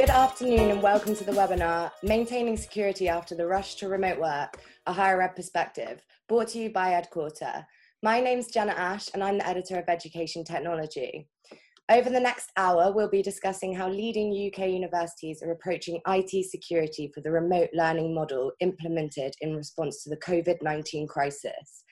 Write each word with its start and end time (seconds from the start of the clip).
Good 0.00 0.08
afternoon 0.08 0.70
and 0.70 0.82
welcome 0.82 1.14
to 1.14 1.24
the 1.24 1.32
webinar, 1.32 1.90
Maintaining 2.02 2.56
Security 2.56 3.10
After 3.10 3.34
the 3.34 3.46
Rush 3.46 3.74
to 3.74 3.88
Remote 3.90 4.18
Work, 4.18 4.56
a 4.86 4.94
Higher 4.94 5.20
Ed 5.20 5.36
Perspective, 5.36 6.00
brought 6.26 6.48
to 6.48 6.58
you 6.58 6.72
by 6.72 6.92
EdQuarter. 6.92 7.66
My 8.02 8.18
name's 8.18 8.46
Jenna 8.46 8.72
Ash 8.72 9.10
and 9.12 9.22
I'm 9.22 9.36
the 9.36 9.46
editor 9.46 9.78
of 9.78 9.90
Education 9.90 10.42
Technology. 10.42 11.28
Over 11.90 12.08
the 12.08 12.18
next 12.18 12.48
hour, 12.56 12.90
we'll 12.94 13.10
be 13.10 13.20
discussing 13.20 13.74
how 13.74 13.90
leading 13.90 14.30
UK 14.30 14.70
universities 14.70 15.42
are 15.42 15.52
approaching 15.52 16.00
IT 16.08 16.46
security 16.46 17.12
for 17.14 17.20
the 17.20 17.30
remote 17.30 17.68
learning 17.74 18.14
model 18.14 18.52
implemented 18.60 19.34
in 19.42 19.54
response 19.54 20.02
to 20.02 20.08
the 20.08 20.16
COVID 20.16 20.62
19 20.62 21.08
crisis. 21.08 21.84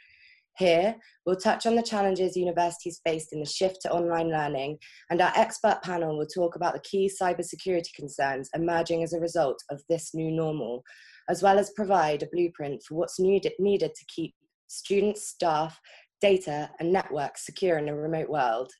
Here, 0.58 0.96
we'll 1.24 1.36
touch 1.36 1.66
on 1.66 1.76
the 1.76 1.82
challenges 1.82 2.36
universities 2.36 3.00
faced 3.06 3.32
in 3.32 3.38
the 3.38 3.46
shift 3.46 3.80
to 3.82 3.92
online 3.92 4.28
learning, 4.28 4.78
and 5.08 5.20
our 5.20 5.32
expert 5.36 5.80
panel 5.84 6.18
will 6.18 6.26
talk 6.26 6.56
about 6.56 6.74
the 6.74 6.80
key 6.80 7.08
cybersecurity 7.08 7.94
concerns 7.94 8.50
emerging 8.56 9.04
as 9.04 9.12
a 9.12 9.20
result 9.20 9.62
of 9.70 9.80
this 9.88 10.10
new 10.14 10.32
normal, 10.32 10.82
as 11.28 11.44
well 11.44 11.60
as 11.60 11.70
provide 11.76 12.24
a 12.24 12.28
blueprint 12.32 12.82
for 12.82 12.96
what's 12.96 13.20
needed 13.20 13.52
to 13.54 14.04
keep 14.12 14.34
students, 14.66 15.28
staff, 15.28 15.78
data, 16.20 16.68
and 16.80 16.92
networks 16.92 17.46
secure 17.46 17.78
in 17.78 17.88
a 17.88 17.94
remote 17.94 18.28
world. 18.28 18.72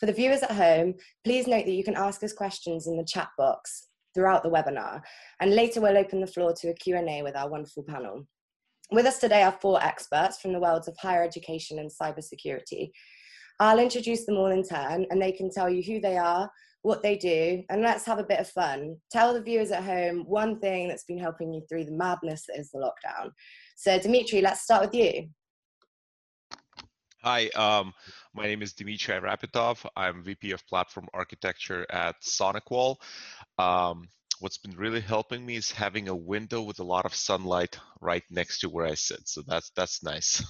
For 0.00 0.06
the 0.06 0.14
viewers 0.14 0.42
at 0.42 0.52
home, 0.52 0.94
please 1.24 1.46
note 1.46 1.66
that 1.66 1.72
you 1.72 1.84
can 1.84 1.96
ask 1.96 2.22
us 2.22 2.32
questions 2.32 2.86
in 2.86 2.96
the 2.96 3.04
chat 3.04 3.28
box 3.36 3.88
throughout 4.14 4.42
the 4.42 4.50
webinar, 4.50 5.02
and 5.40 5.54
later 5.54 5.82
we'll 5.82 5.98
open 5.98 6.22
the 6.22 6.26
floor 6.26 6.54
to 6.54 6.70
a 6.70 6.74
Q&A 6.74 7.22
with 7.22 7.36
our 7.36 7.50
wonderful 7.50 7.82
panel. 7.82 8.26
With 8.90 9.04
us 9.04 9.18
today 9.18 9.42
are 9.42 9.52
four 9.52 9.82
experts 9.84 10.40
from 10.40 10.54
the 10.54 10.60
worlds 10.60 10.88
of 10.88 10.96
higher 10.96 11.22
education 11.22 11.78
and 11.78 11.90
cybersecurity. 11.90 12.90
I'll 13.60 13.80
introduce 13.80 14.24
them 14.24 14.36
all 14.38 14.46
in 14.46 14.62
turn, 14.62 15.04
and 15.10 15.20
they 15.20 15.32
can 15.32 15.50
tell 15.50 15.68
you 15.68 15.82
who 15.82 16.00
they 16.00 16.16
are, 16.16 16.50
what 16.82 17.02
they 17.02 17.16
do, 17.16 17.62
and 17.68 17.82
let's 17.82 18.06
have 18.06 18.18
a 18.18 18.24
bit 18.24 18.40
of 18.40 18.48
fun. 18.48 18.96
Tell 19.10 19.34
the 19.34 19.42
viewers 19.42 19.72
at 19.72 19.84
home 19.84 20.24
one 20.26 20.58
thing 20.60 20.88
that's 20.88 21.04
been 21.04 21.18
helping 21.18 21.52
you 21.52 21.60
through 21.68 21.84
the 21.84 21.92
madness 21.92 22.46
that 22.46 22.58
is 22.58 22.70
the 22.70 22.78
lockdown. 22.78 23.30
So, 23.76 23.98
Dimitri, 23.98 24.40
let's 24.40 24.62
start 24.62 24.86
with 24.86 24.94
you. 24.94 25.28
Hi, 27.22 27.48
um, 27.48 27.92
my 28.32 28.44
name 28.44 28.62
is 28.62 28.72
Dmitry 28.72 29.16
Ayrapetov. 29.16 29.84
I'm 29.96 30.22
VP 30.22 30.52
of 30.52 30.66
Platform 30.66 31.08
Architecture 31.12 31.84
at 31.90 32.14
SonicWall. 32.22 32.96
Um, 33.58 34.08
what's 34.40 34.58
been 34.58 34.76
really 34.76 35.00
helping 35.00 35.44
me 35.44 35.56
is 35.56 35.70
having 35.70 36.08
a 36.08 36.14
window 36.14 36.62
with 36.62 36.80
a 36.80 36.84
lot 36.84 37.04
of 37.04 37.14
sunlight 37.14 37.78
right 38.00 38.22
next 38.30 38.60
to 38.60 38.68
where 38.68 38.86
I 38.86 38.94
sit. 38.94 39.28
So 39.28 39.42
that's 39.46 39.70
that's 39.76 40.02
nice. 40.02 40.44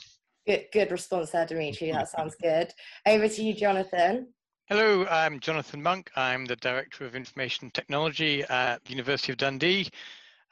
Good, 0.46 0.66
good 0.72 0.90
response 0.90 1.30
there, 1.30 1.46
Dimitri. 1.46 1.92
That 1.92 2.08
sounds 2.16 2.34
good. 2.40 2.72
Over 3.06 3.28
to 3.28 3.42
you, 3.42 3.54
Jonathan. 3.54 4.28
Hello, 4.68 5.06
I'm 5.06 5.40
Jonathan 5.40 5.82
Monk. 5.82 6.10
I'm 6.16 6.44
the 6.44 6.56
Director 6.56 7.06
of 7.06 7.14
Information 7.14 7.70
Technology 7.72 8.42
at 8.44 8.84
the 8.84 8.90
University 8.90 9.32
of 9.32 9.38
Dundee. 9.38 9.88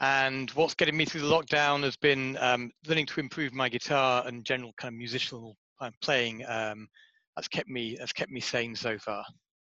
And 0.00 0.50
what's 0.50 0.74
getting 0.74 0.96
me 0.96 1.04
through 1.04 1.22
the 1.22 1.26
lockdown 1.26 1.82
has 1.82 1.96
been 1.96 2.36
um, 2.40 2.70
learning 2.86 3.06
to 3.06 3.20
improve 3.20 3.54
my 3.54 3.68
guitar 3.68 4.26
and 4.26 4.44
general 4.44 4.72
kind 4.76 4.92
of 4.92 4.98
musical 4.98 5.56
playing, 6.02 6.44
um, 6.46 6.88
that's 7.34 7.48
kept 7.48 7.68
me 7.68 7.96
that's 7.98 8.12
kept 8.12 8.30
me 8.30 8.40
sane 8.40 8.74
so 8.74 8.98
far. 8.98 9.24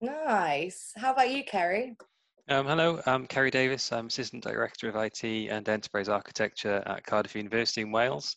Nice. 0.00 0.92
How 0.96 1.12
about 1.12 1.30
you, 1.30 1.44
Kerry? 1.44 1.96
Um, 2.48 2.66
hello, 2.66 3.00
I'm 3.06 3.26
Kerry 3.26 3.52
Davis. 3.52 3.92
I'm 3.92 4.08
Assistant 4.08 4.42
Director 4.42 4.88
of 4.88 4.96
IT 4.96 5.22
and 5.22 5.68
Enterprise 5.68 6.08
Architecture 6.08 6.82
at 6.86 7.06
Cardiff 7.06 7.36
University 7.36 7.82
in 7.82 7.92
Wales. 7.92 8.34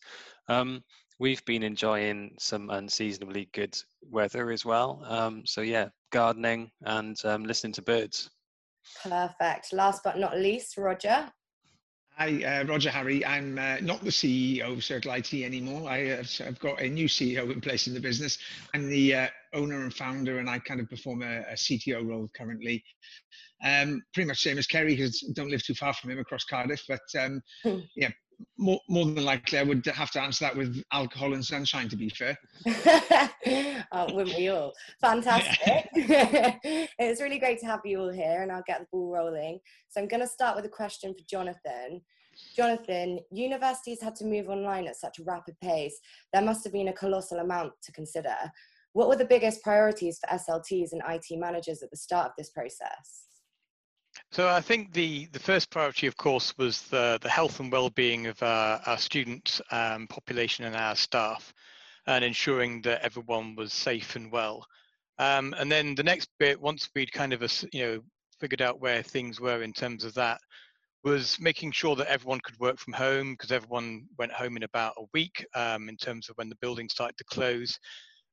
Um, 0.47 0.83
we've 1.19 1.43
been 1.45 1.63
enjoying 1.63 2.35
some 2.37 2.69
unseasonably 2.69 3.49
good 3.51 3.75
weather 4.03 4.51
as 4.51 4.63
well. 4.63 5.03
Um, 5.07 5.41
so 5.47 5.61
yeah, 5.61 5.87
gardening 6.11 6.69
and 6.83 7.17
um, 7.25 7.45
listening 7.45 7.73
to 7.73 7.81
birds. 7.81 8.29
Perfect. 9.01 9.73
Last 9.73 10.01
but 10.03 10.19
not 10.19 10.37
least, 10.37 10.77
Roger. 10.77 11.27
Hi, 12.17 12.41
uh, 12.43 12.63
Roger 12.63 12.89
Harry. 12.91 13.25
I'm 13.25 13.59
uh, 13.59 13.75
not 13.81 14.01
the 14.01 14.09
CEO 14.09 14.71
of 14.71 14.85
Circle 14.85 15.11
IT 15.11 15.33
anymore. 15.33 15.89
I, 15.89 15.97
have 15.97 16.31
uh, 16.39 16.51
got 16.51 16.79
a 16.79 16.87
new 16.87 17.09
CEO 17.09 17.51
in 17.51 17.59
place 17.59 17.87
in 17.87 17.93
the 17.93 17.99
business. 17.99 18.37
I'm 18.73 18.87
the 18.87 19.15
uh, 19.15 19.27
owner 19.53 19.83
and 19.83 19.93
founder, 19.93 20.39
and 20.39 20.49
I 20.49 20.59
kind 20.59 20.79
of 20.79 20.89
perform 20.89 21.23
a, 21.23 21.39
a 21.41 21.55
CTO 21.55 22.07
role 22.07 22.29
currently. 22.33 22.81
Um, 23.65 24.01
pretty 24.13 24.29
much 24.29 24.39
same 24.39 24.57
as 24.57 24.65
Kerry, 24.65 24.95
because 24.95 25.19
don't 25.35 25.49
live 25.49 25.61
too 25.65 25.73
far 25.73 25.93
from 25.93 26.09
him 26.09 26.19
across 26.19 26.45
Cardiff. 26.45 26.83
But 26.87 27.01
um, 27.19 27.41
hmm. 27.63 27.79
yeah, 27.97 28.11
more, 28.57 28.79
more 28.87 29.05
than 29.05 29.23
likely, 29.23 29.57
I 29.57 29.63
would 29.63 29.85
have 29.85 30.11
to 30.11 30.21
answer 30.21 30.45
that 30.45 30.55
with 30.55 30.83
alcohol 30.91 31.33
and 31.33 31.45
sunshine, 31.45 31.89
to 31.89 31.95
be 31.95 32.09
fair. 32.09 32.37
oh, 33.91 34.13
wouldn't 34.13 34.37
we 34.37 34.49
all? 34.49 34.73
Fantastic. 35.01 35.89
it's 35.93 37.21
really 37.21 37.39
great 37.39 37.59
to 37.59 37.65
have 37.65 37.81
you 37.85 37.99
all 37.99 38.11
here, 38.11 38.41
and 38.41 38.51
I'll 38.51 38.63
get 38.65 38.79
the 38.79 38.87
ball 38.91 39.11
rolling. 39.11 39.59
So, 39.89 40.01
I'm 40.01 40.07
going 40.07 40.21
to 40.21 40.27
start 40.27 40.55
with 40.55 40.65
a 40.65 40.69
question 40.69 41.13
for 41.13 41.23
Jonathan. 41.29 42.01
Jonathan, 42.55 43.19
universities 43.31 44.01
had 44.01 44.15
to 44.15 44.25
move 44.25 44.49
online 44.49 44.87
at 44.87 44.97
such 44.97 45.19
a 45.19 45.23
rapid 45.23 45.55
pace. 45.61 45.97
There 46.33 46.41
must 46.41 46.63
have 46.63 46.73
been 46.73 46.89
a 46.89 46.93
colossal 46.93 47.39
amount 47.39 47.73
to 47.83 47.91
consider. 47.91 48.35
What 48.93 49.09
were 49.09 49.15
the 49.15 49.25
biggest 49.25 49.61
priorities 49.61 50.19
for 50.19 50.37
SLTs 50.37 50.93
and 50.93 51.01
IT 51.09 51.25
managers 51.37 51.83
at 51.83 51.91
the 51.91 51.97
start 51.97 52.27
of 52.27 52.33
this 52.37 52.49
process? 52.49 53.25
So 54.31 54.49
I 54.49 54.61
think 54.61 54.93
the, 54.93 55.27
the 55.31 55.39
first 55.39 55.69
priority, 55.69 56.07
of 56.07 56.17
course, 56.17 56.53
was 56.57 56.81
the, 56.83 57.17
the 57.21 57.29
health 57.29 57.59
and 57.59 57.71
well-being 57.71 58.27
of 58.27 58.41
our, 58.43 58.81
our 58.85 58.97
student 58.97 59.61
um, 59.71 60.07
population 60.07 60.65
and 60.65 60.75
our 60.75 60.95
staff, 60.95 61.53
and 62.07 62.23
ensuring 62.23 62.81
that 62.81 63.01
everyone 63.01 63.55
was 63.55 63.73
safe 63.73 64.15
and 64.15 64.31
well. 64.31 64.65
Um, 65.17 65.55
and 65.57 65.71
then 65.71 65.95
the 65.95 66.03
next 66.03 66.29
bit, 66.39 66.59
once 66.59 66.89
we'd 66.93 67.11
kind 67.11 67.33
of 67.33 67.41
you 67.71 67.85
know 67.85 68.01
figured 68.39 68.61
out 68.61 68.81
where 68.81 69.01
things 69.01 69.39
were 69.39 69.63
in 69.63 69.71
terms 69.71 70.03
of 70.03 70.13
that, 70.15 70.39
was 71.03 71.39
making 71.39 71.71
sure 71.71 71.95
that 71.95 72.07
everyone 72.07 72.39
could 72.43 72.59
work 72.59 72.79
from 72.79 72.93
home 72.93 73.33
because 73.33 73.51
everyone 73.51 74.05
went 74.17 74.31
home 74.31 74.57
in 74.57 74.63
about 74.63 74.95
a 74.97 75.05
week 75.13 75.45
um, 75.53 75.87
in 75.87 75.95
terms 75.95 76.29
of 76.29 76.35
when 76.37 76.49
the 76.49 76.57
building 76.61 76.89
started 76.89 77.15
to 77.17 77.23
close 77.25 77.79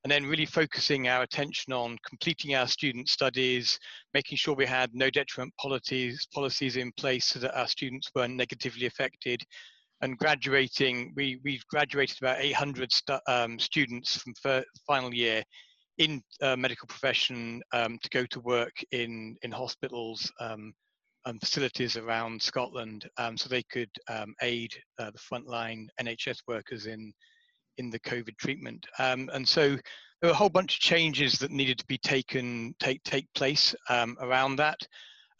and 0.04 0.10
then 0.10 0.26
really 0.26 0.46
focusing 0.46 1.08
our 1.08 1.22
attention 1.22 1.72
on 1.72 1.96
completing 2.06 2.54
our 2.54 2.66
student 2.66 3.08
studies, 3.08 3.78
making 4.14 4.36
sure 4.36 4.54
we 4.54 4.66
had 4.66 4.90
no 4.94 5.10
detriment 5.10 5.54
policies, 5.60 6.26
policies 6.34 6.76
in 6.76 6.90
place 6.98 7.26
so 7.26 7.38
that 7.38 7.58
our 7.58 7.68
students 7.68 8.10
weren't 8.14 8.34
negatively 8.34 8.86
affected, 8.86 9.40
and 10.02 10.18
graduating, 10.18 11.12
we, 11.14 11.38
we've 11.44 11.66
graduated 11.68 12.16
about 12.20 12.40
800 12.40 12.90
um, 13.28 13.58
students 13.58 14.16
from 14.16 14.34
final 14.86 15.14
year 15.14 15.44
in 15.98 16.20
uh, 16.40 16.56
medical 16.56 16.88
profession 16.88 17.62
um, 17.72 17.98
to 18.02 18.08
go 18.10 18.26
to 18.26 18.40
work 18.40 18.72
in, 18.90 19.36
in 19.42 19.52
hospitals 19.52 20.30
um, 20.40 20.72
and 21.26 21.40
facilities 21.40 21.96
around 21.96 22.42
Scotland 22.42 23.08
um, 23.18 23.36
so 23.36 23.48
they 23.48 23.62
could 23.62 23.90
um, 24.08 24.34
aid 24.42 24.74
uh, 24.98 25.12
the 25.12 25.18
frontline 25.18 25.86
NHS 26.00 26.38
workers 26.48 26.86
in 26.86 27.12
in 27.78 27.90
the 27.90 28.00
COVID 28.00 28.36
treatment. 28.38 28.86
Um, 28.98 29.30
and 29.32 29.46
so 29.46 29.76
there 30.20 30.28
were 30.28 30.30
a 30.30 30.34
whole 30.34 30.48
bunch 30.48 30.76
of 30.76 30.80
changes 30.80 31.38
that 31.38 31.50
needed 31.50 31.78
to 31.78 31.86
be 31.86 31.98
taken 31.98 32.74
take 32.78 33.02
take 33.02 33.26
place 33.34 33.74
um, 33.88 34.16
around 34.20 34.56
that. 34.56 34.78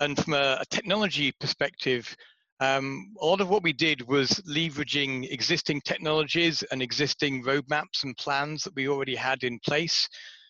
And 0.00 0.18
from 0.18 0.34
a, 0.34 0.58
a 0.60 0.64
technology 0.70 1.32
perspective, 1.38 2.16
um, 2.60 3.14
a 3.20 3.26
lot 3.26 3.40
of 3.40 3.48
what 3.48 3.62
we 3.62 3.72
did 3.72 4.06
was 4.08 4.30
leveraging 4.48 5.30
existing 5.30 5.80
technologies 5.84 6.62
and 6.70 6.82
existing 6.82 7.44
roadmaps 7.44 8.04
and 8.04 8.16
plans 8.16 8.62
that 8.64 8.74
we 8.74 8.88
already 8.88 9.16
had 9.16 9.42
in 9.44 9.58
place. 9.60 10.08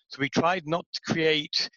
So 0.08 0.18
we 0.20 0.28
tried 0.28 0.66
not 0.66 0.84
to 0.92 1.12
create 1.12 1.70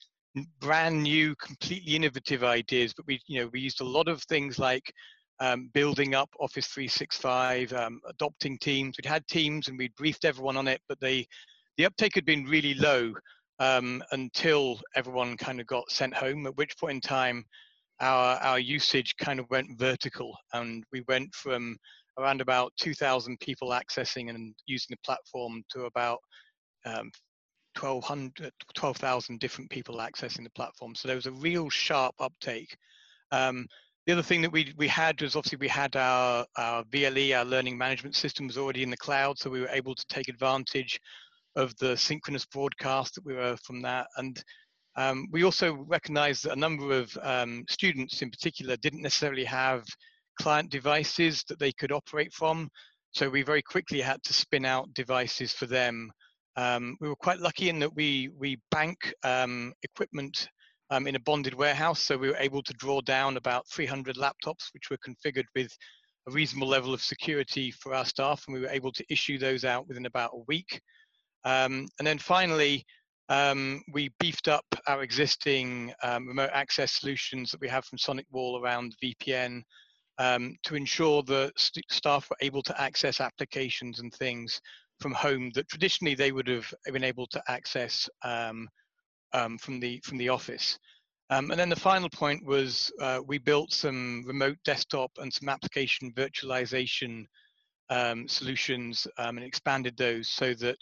brand 0.60 1.02
new, 1.04 1.36
completely 1.36 1.96
innovative 1.96 2.44
ideas, 2.44 2.94
but 2.94 3.06
we, 3.08 3.22
you 3.28 3.40
know, 3.40 3.50
we 3.54 3.62
used 3.62 3.82
a 3.82 3.86
lot 3.86 4.08
of 4.10 4.22
things 4.24 4.60
like 4.60 4.92
um, 5.40 5.70
building 5.74 6.16
up 6.16 6.30
Office 6.40 6.68
365, 6.68 7.74
um, 7.74 8.00
adopting 8.08 8.58
Teams. 8.58 8.96
We'd 8.98 9.10
had 9.10 9.28
Teams 9.28 9.68
and 9.68 9.78
we'd 9.78 9.96
briefed 9.96 10.26
everyone 10.26 10.58
on 10.58 10.68
it, 10.68 10.82
but 10.88 11.00
they, 11.00 11.28
the 11.78 11.86
uptake 11.86 12.16
had 12.16 12.26
been 12.26 12.46
really 12.46 12.74
low 12.76 13.14
um, 13.60 14.04
until 14.12 14.80
everyone 14.96 15.38
kind 15.38 15.60
of 15.60 15.68
got 15.68 15.90
sent 15.92 16.14
home, 16.14 16.46
at 16.48 16.58
which 16.58 16.78
point 16.78 16.96
in 16.96 17.02
time 17.02 17.46
our, 18.02 18.38
our 18.38 18.60
usage 18.60 19.16
kind 19.18 19.40
of 19.40 19.50
went 19.50 19.80
vertical 19.80 20.36
and 20.54 20.84
we 20.92 21.04
went 21.08 21.34
from 21.34 21.78
around 22.18 22.42
about 22.42 22.72
2,000 22.80 23.40
people 23.40 23.70
accessing 23.70 24.30
and 24.30 24.54
using 24.68 24.88
the 24.90 25.06
platform 25.06 25.64
to 25.70 25.86
about 25.86 26.20
um, 26.86 27.12
1,200, 27.80 28.52
12,000 28.74 29.40
different 29.40 29.70
people 29.70 29.98
accessing 29.98 30.44
the 30.44 30.50
platform. 30.52 30.96
So 30.96 31.08
there 31.08 31.16
was 31.16 31.26
a 31.26 31.32
real 31.32 31.70
sharp 31.70 32.16
uptake. 32.20 32.76
Um, 33.32 33.68
the 34.06 34.14
other 34.14 34.22
thing 34.22 34.42
that 34.42 34.52
we, 34.52 34.74
we 34.78 34.88
had 34.88 35.22
was 35.22 35.36
obviously 35.36 35.58
we 35.58 35.68
had 35.68 35.96
our, 35.96 36.46
our 36.58 36.84
VLE, 36.86 37.38
our 37.38 37.46
learning 37.46 37.78
management 37.78 38.16
system 38.16 38.46
was 38.46 38.58
already 38.58 38.84
in 38.84 38.92
the 38.92 38.98
cloud, 38.98 39.40
so 39.40 39.50
we 39.50 39.62
were 39.62 39.70
able 39.70 39.96
to 39.96 40.06
take 40.10 40.28
advantage 40.28 41.00
of 41.56 41.76
the 41.78 41.98
synchronous 41.98 42.46
broadcast 42.46 43.16
that 43.16 43.26
we 43.26 43.34
were 43.34 43.58
from 43.64 43.82
that. 43.82 44.08
And 44.18 44.44
um, 44.96 45.28
we 45.32 45.44
also 45.44 45.74
recognized 45.74 46.44
that 46.44 46.56
a 46.56 46.60
number 46.60 46.92
of 46.92 47.18
um, 47.24 47.64
students 47.68 48.22
in 48.22 48.30
particular 48.30 48.78
didn't 48.78 49.02
necessarily 49.02 49.46
have 49.46 49.84
client 50.40 50.70
devices 50.70 51.44
that 51.48 51.60
they 51.60 51.72
could 51.72 51.92
operate 51.92 52.34
from. 52.34 52.70
So 53.12 53.30
we 53.30 53.42
very 53.42 53.62
quickly 53.62 54.02
had 54.02 54.22
to 54.24 54.34
spin 54.34 54.66
out 54.66 54.94
devices 54.94 55.52
for 55.52 55.66
them. 55.66 56.12
Um, 56.58 56.96
we 57.02 57.10
were 57.10 57.16
quite 57.16 57.40
lucky 57.40 57.70
in 57.70 57.80
that 57.80 57.96
we, 57.96 58.30
we 58.38 58.60
bank 58.70 59.14
um, 59.24 59.74
equipment 59.84 60.48
um, 60.90 61.08
in 61.08 61.16
a 61.16 61.20
bonded 61.20 61.54
warehouse. 61.54 62.02
So 62.02 62.18
we 62.18 62.30
were 62.30 62.38
able 62.38 62.62
to 62.64 62.74
draw 62.74 63.02
down 63.02 63.38
about 63.38 63.68
300 63.70 64.16
laptops, 64.16 64.74
which 64.74 64.90
were 64.90 64.98
configured 64.98 65.46
with 65.56 65.72
a 66.28 66.32
reasonable 66.32 66.68
level 66.68 66.94
of 66.94 67.02
security 67.02 67.72
for 67.72 67.94
our 67.94 68.06
staff, 68.06 68.44
and 68.48 68.56
we 68.56 68.62
were 68.62 68.70
able 68.70 68.92
to 68.92 69.06
issue 69.10 69.38
those 69.38 69.64
out 69.64 69.88
within 69.88 70.06
about 70.06 70.32
a 70.34 70.44
week. 70.48 70.82
Um, 71.44 71.88
and 72.00 72.08
then 72.08 72.18
finally, 72.18 72.84
um, 73.30 73.82
we 73.92 74.12
beefed 74.20 74.48
up 74.48 74.66
our 74.88 75.04
existing 75.04 75.94
um, 76.04 76.28
remote 76.28 76.52
access 76.54 76.94
solutions 76.94 77.52
that 77.52 77.62
we 77.62 77.68
have 77.68 77.86
from 77.86 77.98
SonicWall 77.98 78.62
around 78.62 78.96
VPN 79.04 79.62
um, 80.18 80.56
to 80.64 80.76
ensure 80.76 81.24
that 81.24 81.52
st 81.58 81.86
staff 81.92 82.30
were 82.30 82.38
able 82.42 82.62
to 82.64 82.82
access 82.82 83.20
applications 83.20 84.00
and 84.00 84.14
things 84.14 84.62
from 85.00 85.12
home 85.14 85.52
that 85.56 85.68
traditionally 85.68 86.16
they 86.16 86.32
would 86.32 86.48
have 86.48 86.74
been 86.92 87.04
able 87.04 87.28
to 87.28 87.44
access 87.48 88.08
um, 89.34 89.58
from 89.58 89.80
the 89.80 90.00
from 90.04 90.18
the 90.18 90.30
office. 90.30 90.78
Um, 91.32 91.50
and 91.50 91.60
then 91.60 91.70
the 91.70 91.76
final 91.76 92.10
point 92.10 92.46
was 92.46 92.92
uh, 93.02 93.20
we 93.26 93.40
built 93.40 93.74
some 93.74 94.24
remote 94.28 94.58
desktop 94.64 95.12
and 95.18 95.34
some 95.34 95.50
application 95.50 96.14
virtualization 96.14 97.26
um, 97.90 98.28
solutions 98.28 99.08
um, 99.18 99.38
and 99.38 99.46
expanded 99.46 99.98
those 99.98 100.28
so 100.28 100.54
that 100.56 100.78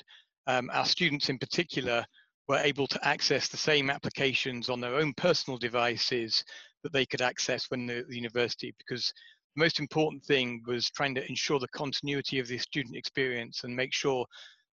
um, 0.48 0.70
our 0.74 0.86
students 0.86 1.30
in 1.30 1.38
particular 1.38 2.06
were 2.50 2.58
able 2.58 2.88
to 2.88 3.08
access 3.08 3.48
the 3.48 3.58
same 3.58 3.90
applications 3.90 4.70
on 4.70 4.82
their 4.82 4.96
own 4.96 5.14
personal 5.14 5.58
devices 5.58 6.44
that 6.84 6.92
they 6.92 7.06
could 7.06 7.22
access 7.22 7.70
when 7.70 7.86
the, 7.86 8.04
the 8.10 8.16
university 8.16 8.74
because 8.78 9.14
the 9.56 9.62
most 9.62 9.80
important 9.80 10.24
thing 10.26 10.62
was 10.68 10.90
trying 10.90 11.16
to 11.16 11.28
ensure 11.30 11.60
the 11.60 11.68
continuity 11.70 12.40
of 12.40 12.48
the 12.48 12.58
student 12.58 12.98
experience 12.98 13.64
and 13.64 13.74
make 13.74 13.94
sure 13.94 14.26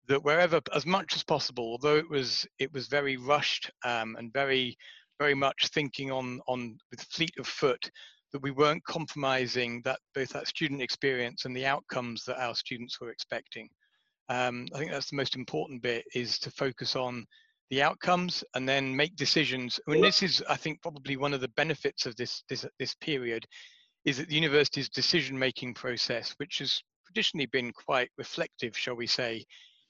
that 0.07 0.23
wherever 0.23 0.61
as 0.73 0.85
much 0.85 1.15
as 1.15 1.23
possible 1.23 1.65
although 1.65 1.97
it 1.97 2.09
was 2.09 2.45
it 2.59 2.71
was 2.73 2.87
very 2.87 3.17
rushed 3.17 3.69
um, 3.83 4.15
and 4.17 4.31
very 4.33 4.77
very 5.19 5.33
much 5.33 5.67
thinking 5.67 6.11
on 6.11 6.39
on 6.47 6.77
with 6.91 7.01
fleet 7.01 7.33
of 7.39 7.47
foot 7.47 7.89
that 8.33 8.41
we 8.41 8.51
weren't 8.51 8.83
compromising 8.83 9.81
that 9.83 9.99
both 10.13 10.29
that 10.29 10.47
student 10.47 10.81
experience 10.81 11.45
and 11.45 11.55
the 11.55 11.65
outcomes 11.65 12.23
that 12.25 12.41
our 12.41 12.55
students 12.55 12.99
were 12.99 13.09
expecting. 13.09 13.69
Um, 14.29 14.67
i 14.75 14.79
think 14.79 14.91
that's 14.91 15.09
the 15.09 15.15
most 15.15 15.35
important 15.35 15.81
bit 15.81 16.03
is 16.13 16.37
to 16.39 16.51
focus 16.51 16.95
on 16.95 17.25
the 17.69 17.81
outcomes 17.81 18.43
and 18.55 18.67
then 18.67 18.95
make 18.95 19.15
decisions. 19.15 19.79
And 19.87 20.03
this 20.03 20.21
is 20.21 20.43
i 20.49 20.55
think 20.55 20.81
probably 20.81 21.17
one 21.17 21.33
of 21.33 21.41
the 21.41 21.49
benefits 21.49 22.05
of 22.05 22.15
this 22.15 22.43
this 22.49 22.65
this 22.79 22.95
period 22.95 23.45
is 24.05 24.17
that 24.17 24.27
the 24.27 24.35
university's 24.35 24.89
decision 24.89 25.37
making 25.37 25.73
process 25.73 26.33
which 26.37 26.59
has 26.59 26.81
traditionally 27.05 27.45
been 27.47 27.71
quite 27.71 28.09
reflective 28.17 28.77
shall 28.77 28.95
we 28.95 29.07
say 29.07 29.45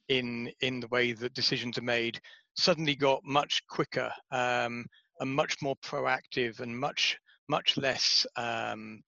in 0.10 0.52
in 0.62 0.80
the 0.80 0.88
way 0.88 1.12
that 1.12 1.34
decisions 1.34 1.78
are 1.78 1.84
made 1.84 2.20
suddenly 2.56 2.96
got 2.96 3.24
much 3.24 3.62
quicker 3.68 4.12
um, 4.32 4.86
and 5.20 5.30
much 5.30 5.62
more 5.62 5.76
proactive 5.78 6.60
and 6.60 6.78
much 6.78 7.18
much 7.50 7.78
less 7.78 8.26
um, 8.36 9.02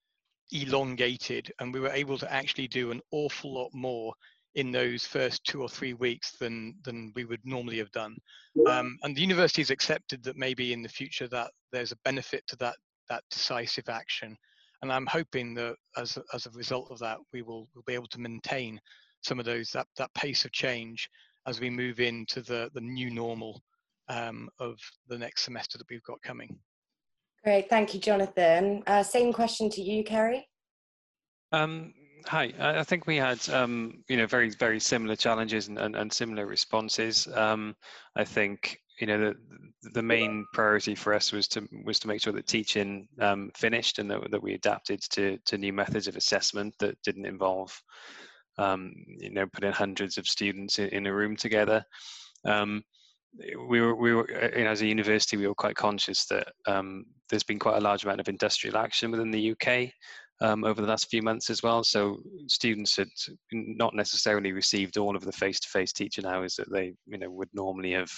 elongated. 0.51 1.51
And 1.59 1.73
we 1.73 1.79
were 1.79 1.91
able 1.91 2.17
to 2.17 2.31
actually 2.31 2.67
do 2.67 2.91
an 2.91 3.01
awful 3.11 3.53
lot 3.53 3.69
more 3.73 4.13
in 4.55 4.71
those 4.71 5.05
first 5.05 5.43
two 5.43 5.61
or 5.61 5.69
three 5.69 5.93
weeks 5.93 6.31
than 6.39 6.75
than 6.83 7.11
we 7.15 7.25
would 7.25 7.41
normally 7.43 7.77
have 7.77 7.91
done. 7.91 8.17
Um, 8.67 8.97
and 9.03 9.15
the 9.15 9.21
university 9.21 9.61
has 9.61 9.69
accepted 9.69 10.23
that 10.23 10.37
maybe 10.37 10.73
in 10.73 10.81
the 10.81 10.89
future 10.89 11.27
that 11.27 11.51
there's 11.71 11.91
a 11.91 11.97
benefit 12.03 12.43
to 12.47 12.55
that 12.57 12.75
that 13.09 13.23
decisive 13.29 13.89
action. 13.89 14.35
And 14.81 14.93
i'm 14.93 15.07
hoping 15.07 15.53
that 15.55 15.75
as 15.97 16.17
as 16.33 16.45
a 16.45 16.51
result 16.51 16.89
of 16.89 16.99
that 16.99 17.17
we 17.33 17.41
will 17.41 17.67
will 17.75 17.83
be 17.85 17.93
able 17.93 18.07
to 18.07 18.19
maintain 18.19 18.79
some 19.21 19.39
of 19.39 19.45
those 19.45 19.71
that 19.71 19.87
that 19.97 20.13
pace 20.13 20.45
of 20.45 20.51
change 20.51 21.09
as 21.47 21.59
we 21.59 21.69
move 21.69 21.99
into 21.99 22.41
the 22.41 22.69
the 22.73 22.81
new 22.81 23.09
normal 23.09 23.61
um, 24.07 24.49
of 24.59 24.77
the 25.07 25.17
next 25.17 25.43
semester 25.43 25.77
that 25.77 25.89
we've 25.89 26.03
got 26.03 26.21
coming. 26.21 26.57
Great, 27.43 27.69
thank 27.69 27.93
you, 27.93 27.99
Jonathan. 27.99 28.83
Uh, 28.85 29.03
same 29.03 29.31
question 29.31 29.69
to 29.69 29.81
you, 29.81 30.03
Kerry. 30.03 30.47
Um, 31.51 31.93
hi, 32.25 32.53
I 32.59 32.83
think 32.83 33.07
we 33.07 33.15
had 33.17 33.47
um, 33.49 34.03
you 34.07 34.17
know 34.17 34.27
very 34.27 34.49
very 34.49 34.79
similar 34.79 35.15
challenges 35.15 35.67
and, 35.67 35.77
and, 35.77 35.95
and 35.95 36.11
similar 36.11 36.45
responses. 36.45 37.27
Um, 37.33 37.75
I 38.15 38.23
think 38.23 38.77
you 38.99 39.07
know 39.07 39.17
the 39.19 39.35
the 39.93 40.03
main 40.03 40.45
priority 40.53 40.95
for 40.95 41.13
us 41.13 41.31
was 41.31 41.47
to 41.49 41.67
was 41.85 41.99
to 41.99 42.07
make 42.07 42.21
sure 42.21 42.33
that 42.33 42.47
teaching 42.47 43.07
um, 43.21 43.51
finished 43.55 43.99
and 43.99 44.11
that, 44.11 44.29
that 44.31 44.43
we 44.43 44.53
adapted 44.53 45.01
to 45.11 45.37
to 45.45 45.57
new 45.57 45.73
methods 45.73 46.07
of 46.07 46.17
assessment 46.17 46.75
that 46.79 47.01
didn't 47.03 47.25
involve 47.25 47.81
um, 48.59 48.93
you 49.07 49.31
know, 49.31 49.47
putting 49.47 49.71
hundreds 49.71 50.17
of 50.17 50.27
students 50.27 50.79
in, 50.79 50.89
in 50.89 51.07
a 51.07 51.13
room 51.13 51.35
together. 51.35 51.83
Um, 52.45 52.83
we 53.67 53.79
were, 53.79 53.95
we 53.95 54.13
were, 54.13 54.27
you 54.55 54.63
know, 54.63 54.71
as 54.71 54.81
a 54.81 54.87
university, 54.87 55.37
we 55.37 55.47
were 55.47 55.55
quite 55.55 55.75
conscious 55.75 56.25
that 56.25 56.47
um, 56.67 57.05
there's 57.29 57.43
been 57.43 57.59
quite 57.59 57.77
a 57.77 57.81
large 57.81 58.03
amount 58.03 58.19
of 58.19 58.27
industrial 58.27 58.77
action 58.77 59.11
within 59.11 59.31
the 59.31 59.51
UK 59.53 59.91
um, 60.41 60.63
over 60.63 60.81
the 60.81 60.87
last 60.87 61.09
few 61.09 61.21
months 61.21 61.49
as 61.49 61.63
well. 61.63 61.83
So 61.83 62.17
students 62.47 62.95
had 62.97 63.09
not 63.51 63.95
necessarily 63.95 64.51
received 64.51 64.97
all 64.97 65.15
of 65.15 65.23
the 65.23 65.31
face-to-face 65.31 65.93
teaching 65.93 66.25
hours 66.25 66.55
that 66.55 66.71
they, 66.71 66.93
you 67.05 67.17
know, 67.17 67.29
would 67.29 67.49
normally 67.53 67.93
have 67.93 68.11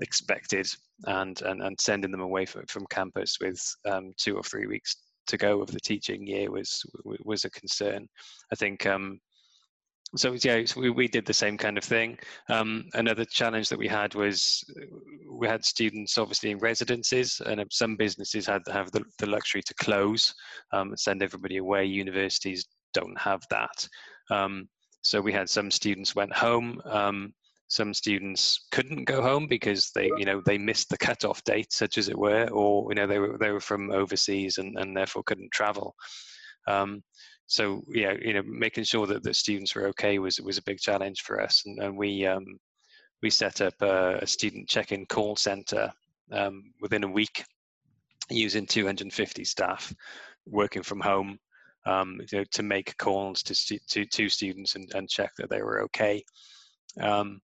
expected, 0.00 0.66
and 1.06 1.40
and, 1.42 1.62
and 1.62 1.80
sending 1.80 2.10
them 2.10 2.20
away 2.20 2.46
from, 2.46 2.64
from 2.66 2.86
campus 2.90 3.38
with 3.40 3.60
um, 3.90 4.12
two 4.16 4.36
or 4.36 4.42
three 4.42 4.66
weeks 4.66 4.96
to 5.26 5.36
go 5.36 5.60
of 5.60 5.70
the 5.70 5.80
teaching 5.80 6.26
year 6.26 6.50
was 6.50 6.82
was 7.04 7.44
a 7.44 7.50
concern. 7.50 8.06
I 8.52 8.56
think 8.56 8.86
um, 8.86 9.20
so 10.16 10.36
yeah, 10.42 10.64
so 10.64 10.80
we, 10.80 10.90
we 10.90 11.08
did 11.08 11.24
the 11.24 11.32
same 11.32 11.56
kind 11.56 11.78
of 11.78 11.84
thing. 11.84 12.18
Um, 12.48 12.84
another 12.94 13.24
challenge 13.24 13.68
that 13.68 13.78
we 13.78 13.88
had 13.88 14.14
was 14.14 14.62
we 15.30 15.48
had 15.48 15.64
students 15.64 16.18
obviously 16.18 16.50
in 16.50 16.58
residences, 16.58 17.40
and 17.46 17.64
some 17.70 17.96
businesses 17.96 18.46
had 18.46 18.64
to 18.66 18.72
have 18.72 18.90
the, 18.92 19.02
the 19.18 19.26
luxury 19.26 19.62
to 19.62 19.74
close 19.74 20.34
um, 20.72 20.88
and 20.88 21.00
send 21.00 21.22
everybody 21.22 21.56
away. 21.56 21.84
Universities 21.84 22.66
don't 22.92 23.18
have 23.18 23.42
that. 23.50 23.88
Um, 24.30 24.68
so 25.02 25.20
we 25.20 25.32
had 25.32 25.48
some 25.48 25.70
students 25.70 26.14
went 26.14 26.32
home. 26.32 26.80
Um, 26.84 27.32
some 27.68 27.94
students 27.94 28.66
couldn't 28.70 29.04
go 29.04 29.22
home 29.22 29.46
because 29.46 29.90
they, 29.94 30.10
you 30.18 30.26
know, 30.26 30.42
they 30.44 30.58
missed 30.58 30.90
the 30.90 30.98
cutoff 30.98 31.42
date, 31.44 31.72
such 31.72 31.96
as 31.96 32.10
it 32.10 32.18
were, 32.18 32.46
or 32.50 32.86
you 32.90 32.94
know, 32.94 33.06
they 33.06 33.18
were 33.18 33.38
they 33.38 33.50
were 33.50 33.60
from 33.60 33.90
overseas 33.90 34.58
and, 34.58 34.76
and 34.78 34.94
therefore 34.94 35.22
couldn't 35.22 35.50
travel. 35.52 35.94
Um, 36.68 37.02
so 37.52 37.84
yeah, 37.88 38.14
you 38.18 38.32
know, 38.32 38.42
making 38.46 38.84
sure 38.84 39.06
that 39.06 39.22
the 39.22 39.34
students 39.34 39.74
were 39.74 39.86
okay 39.88 40.18
was 40.18 40.40
was 40.40 40.56
a 40.56 40.62
big 40.62 40.78
challenge 40.78 41.20
for 41.20 41.38
us, 41.38 41.64
and, 41.66 41.78
and 41.80 41.94
we 41.94 42.26
um, 42.26 42.46
we 43.22 43.28
set 43.28 43.60
up 43.60 43.74
a, 43.82 44.20
a 44.22 44.26
student 44.26 44.70
check-in 44.70 45.04
call 45.04 45.36
center 45.36 45.92
um, 46.30 46.72
within 46.80 47.04
a 47.04 47.08
week 47.08 47.44
using 48.30 48.64
250 48.64 49.44
staff 49.44 49.92
working 50.46 50.82
from 50.82 50.98
home 50.98 51.38
um, 51.84 52.22
to 52.52 52.62
make 52.62 52.96
calls 52.96 53.42
to 53.42 53.78
to, 53.86 54.06
to 54.06 54.28
students 54.30 54.74
and, 54.74 54.90
and 54.94 55.10
check 55.10 55.32
that 55.36 55.50
they 55.50 55.60
were 55.60 55.82
okay. 55.82 56.24
Um, 56.98 57.42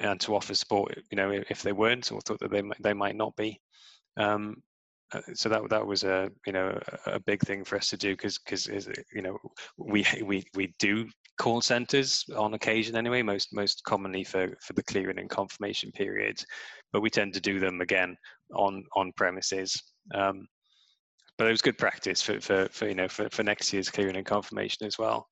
and 0.00 0.20
to 0.20 0.34
offer 0.34 0.54
support, 0.54 0.98
you 1.12 1.16
know, 1.16 1.30
if 1.48 1.62
they 1.62 1.72
weren't 1.72 2.10
or 2.10 2.20
thought 2.22 2.40
that 2.40 2.50
they 2.50 2.62
they 2.80 2.92
might 2.92 3.14
not 3.14 3.36
be. 3.36 3.60
Um, 4.16 4.64
so 5.34 5.48
that 5.48 5.62
that 5.70 5.86
was 5.86 6.04
a 6.04 6.30
you 6.46 6.52
know 6.52 6.78
a 7.06 7.18
big 7.20 7.40
thing 7.40 7.64
for 7.64 7.76
us 7.76 7.88
to 7.88 7.96
do 7.96 8.12
because 8.14 8.38
because 8.38 8.68
you 9.14 9.22
know 9.22 9.38
we 9.78 10.04
we 10.24 10.44
we 10.54 10.74
do 10.78 11.08
call 11.38 11.60
centers 11.60 12.24
on 12.36 12.54
occasion 12.54 12.96
anyway 12.96 13.22
most 13.22 13.48
most 13.52 13.82
commonly 13.84 14.24
for 14.24 14.48
for 14.60 14.74
the 14.74 14.82
clearing 14.82 15.18
and 15.18 15.30
confirmation 15.30 15.90
periods 15.92 16.44
but 16.92 17.02
we 17.02 17.10
tend 17.10 17.34
to 17.34 17.40
do 17.40 17.60
them 17.60 17.80
again 17.80 18.16
on 18.54 18.84
on 18.94 19.12
premises. 19.16 19.80
Um, 20.14 20.46
but 21.36 21.46
it 21.46 21.50
was 21.50 21.62
good 21.62 21.78
practice 21.78 22.22
for 22.22 22.40
for, 22.40 22.68
for 22.70 22.88
you 22.88 22.94
know 22.94 23.08
for, 23.08 23.28
for 23.30 23.42
next 23.42 23.72
year's 23.72 23.90
clearing 23.90 24.16
and 24.16 24.26
confirmation 24.26 24.86
as 24.86 24.98
well 24.98 25.28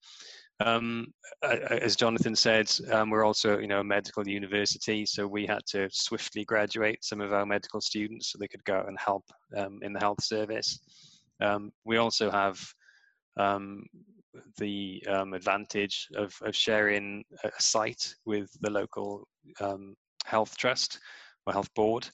um, 0.60 1.12
as 1.42 1.96
Jonathan 1.96 2.34
said, 2.34 2.70
um, 2.90 3.10
we're 3.10 3.24
also, 3.24 3.58
you 3.58 3.66
know, 3.66 3.80
a 3.80 3.84
medical 3.84 4.26
university, 4.26 5.04
so 5.04 5.26
we 5.26 5.46
had 5.46 5.64
to 5.66 5.88
swiftly 5.92 6.44
graduate 6.44 7.04
some 7.04 7.20
of 7.20 7.32
our 7.32 7.44
medical 7.44 7.80
students 7.80 8.32
so 8.32 8.38
they 8.38 8.48
could 8.48 8.64
go 8.64 8.82
and 8.88 8.98
help 8.98 9.24
um, 9.56 9.78
in 9.82 9.92
the 9.92 10.00
health 10.00 10.22
service. 10.22 10.80
Um, 11.42 11.72
we 11.84 11.98
also 11.98 12.30
have 12.30 12.58
um, 13.36 13.84
the 14.56 15.04
um, 15.08 15.34
advantage 15.34 16.08
of, 16.14 16.34
of, 16.40 16.56
sharing 16.56 17.22
a 17.44 17.50
site 17.58 18.14
with 18.24 18.50
the 18.62 18.70
local 18.70 19.28
health 20.24 20.56
trust 20.56 20.98
or 21.46 21.52
health 21.52 21.72
board. 21.74 22.08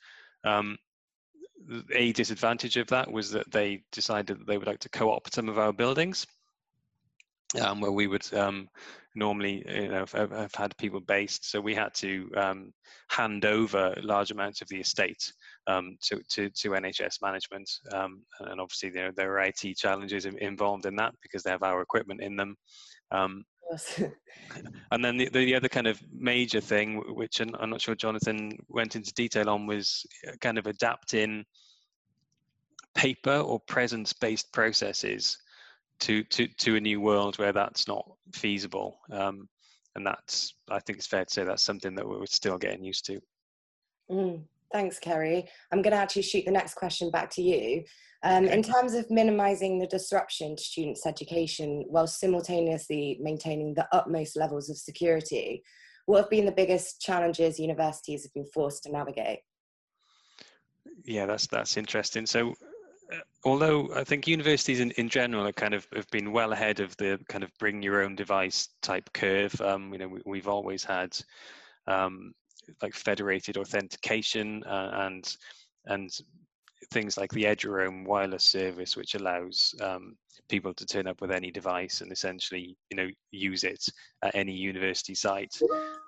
a 1.94 2.12
disadvantage 2.12 2.76
of 2.76 2.88
that 2.88 3.10
was 3.10 3.30
that 3.30 3.48
they 3.52 3.84
decided 3.92 4.40
that 4.40 4.46
they 4.48 4.58
would 4.58 4.66
like 4.66 4.80
to 4.80 4.88
co-opt 4.88 5.34
some 5.34 5.48
of 5.48 5.60
our 5.60 5.72
buildings 5.72 6.26
um, 7.60 7.80
where 7.80 7.92
we 7.92 8.06
would 8.06 8.32
um, 8.34 8.68
normally 9.14 9.64
you 9.68 9.88
know 9.88 10.04
have, 10.12 10.30
have, 10.32 10.54
had 10.54 10.76
people 10.78 11.00
based. 11.00 11.50
So 11.50 11.60
we 11.60 11.74
had 11.74 11.94
to 11.94 12.30
um, 12.36 12.72
hand 13.08 13.44
over 13.44 13.94
large 14.02 14.30
amounts 14.30 14.62
of 14.62 14.68
the 14.68 14.80
estate 14.80 15.32
um, 15.66 15.96
to, 16.02 16.20
to, 16.30 16.50
to 16.50 16.70
NHS 16.70 17.22
management, 17.22 17.70
um, 17.92 18.22
and 18.40 18.60
obviously 18.60 18.90
there 18.90 19.12
there 19.12 19.32
are 19.38 19.44
IT 19.44 19.76
challenges 19.76 20.26
involved 20.26 20.86
in 20.86 20.96
that 20.96 21.14
because 21.22 21.42
they 21.42 21.50
have 21.50 21.62
our 21.62 21.82
equipment 21.82 22.22
in 22.22 22.36
them. 22.36 22.56
Um, 23.10 23.44
and 24.90 25.04
then 25.04 25.16
the, 25.16 25.28
the 25.30 25.54
other 25.54 25.68
kind 25.68 25.86
of 25.86 26.00
major 26.12 26.60
thing, 26.60 27.02
which 27.14 27.40
I'm 27.40 27.70
not 27.70 27.80
sure 27.80 27.94
Jonathan 27.94 28.58
went 28.68 28.96
into 28.96 29.14
detail 29.14 29.48
on, 29.48 29.66
was 29.66 30.04
uh, 30.28 30.32
kind 30.40 30.58
of 30.58 30.66
adapting 30.66 31.44
paper 32.94 33.38
or 33.38 33.60
presence-based 33.60 34.52
processes 34.52 35.38
to, 36.00 36.22
to, 36.24 36.46
to 36.46 36.76
a 36.76 36.80
new 36.80 37.00
world 37.00 37.38
where 37.38 37.52
that's 37.52 37.86
not 37.86 38.04
feasible. 38.32 38.98
Um, 39.10 39.48
and 39.94 40.06
that's, 40.06 40.54
I 40.70 40.80
think 40.80 40.98
it's 40.98 41.06
fair 41.06 41.24
to 41.24 41.32
say 41.32 41.44
that's 41.44 41.62
something 41.62 41.94
that 41.94 42.08
we're 42.08 42.26
still 42.26 42.58
getting 42.58 42.84
used 42.84 43.04
to. 43.06 43.20
Mm, 44.10 44.42
thanks, 44.72 44.98
Kerry. 44.98 45.48
I'm 45.70 45.82
going 45.82 45.92
to 45.92 45.98
actually 45.98 46.22
shoot 46.22 46.44
the 46.44 46.50
next 46.50 46.74
question 46.74 47.10
back 47.10 47.30
to 47.30 47.42
you. 47.42 47.84
Um, 48.24 48.44
in 48.46 48.62
terms 48.62 48.94
of 48.94 49.10
minimizing 49.10 49.78
the 49.78 49.86
disruption 49.86 50.54
to 50.54 50.62
students' 50.62 51.06
education 51.06 51.84
while 51.88 52.06
simultaneously 52.06 53.18
maintaining 53.20 53.74
the 53.74 53.88
utmost 53.92 54.36
levels 54.36 54.70
of 54.70 54.76
security, 54.76 55.64
what 56.06 56.18
have 56.18 56.30
been 56.30 56.46
the 56.46 56.52
biggest 56.52 57.00
challenges 57.00 57.58
universities 57.58 58.22
have 58.22 58.32
been 58.32 58.46
forced 58.54 58.84
to 58.84 58.92
navigate? 58.92 59.40
Yeah, 61.04 61.26
that's 61.26 61.48
that's 61.48 61.76
interesting. 61.76 62.26
So, 62.26 62.54
although 63.44 63.90
I 63.94 64.04
think 64.04 64.26
universities 64.26 64.80
in, 64.80 64.90
in 64.92 65.08
general 65.08 65.46
are 65.46 65.52
kind 65.52 65.74
of 65.74 65.86
have 65.94 66.08
been 66.10 66.32
well 66.32 66.52
ahead 66.52 66.80
of 66.80 66.96
the 66.96 67.18
kind 67.28 67.44
of 67.44 67.50
bring 67.58 67.82
your 67.82 68.02
own 68.02 68.14
device 68.14 68.68
type 68.82 69.08
curve. 69.12 69.58
Um, 69.60 69.92
you 69.92 69.98
know, 69.98 70.18
we, 70.24 70.38
have 70.38 70.48
always 70.48 70.84
had 70.84 71.16
um, 71.86 72.32
like 72.80 72.94
federated 72.94 73.56
authentication 73.56 74.62
uh, 74.64 74.90
and 74.94 75.36
and 75.86 76.10
things 76.92 77.16
like 77.16 77.30
the 77.32 77.44
Eduroam 77.44 78.06
wireless 78.06 78.44
service, 78.44 78.96
which 78.96 79.14
allows 79.14 79.74
um, 79.80 80.16
people 80.48 80.74
to 80.74 80.86
turn 80.86 81.06
up 81.06 81.20
with 81.20 81.30
any 81.30 81.50
device 81.50 82.00
and 82.00 82.12
essentially, 82.12 82.76
you 82.90 82.96
know, 82.96 83.08
use 83.30 83.64
it 83.64 83.84
at 84.22 84.34
any 84.34 84.52
university 84.52 85.14
site. 85.14 85.54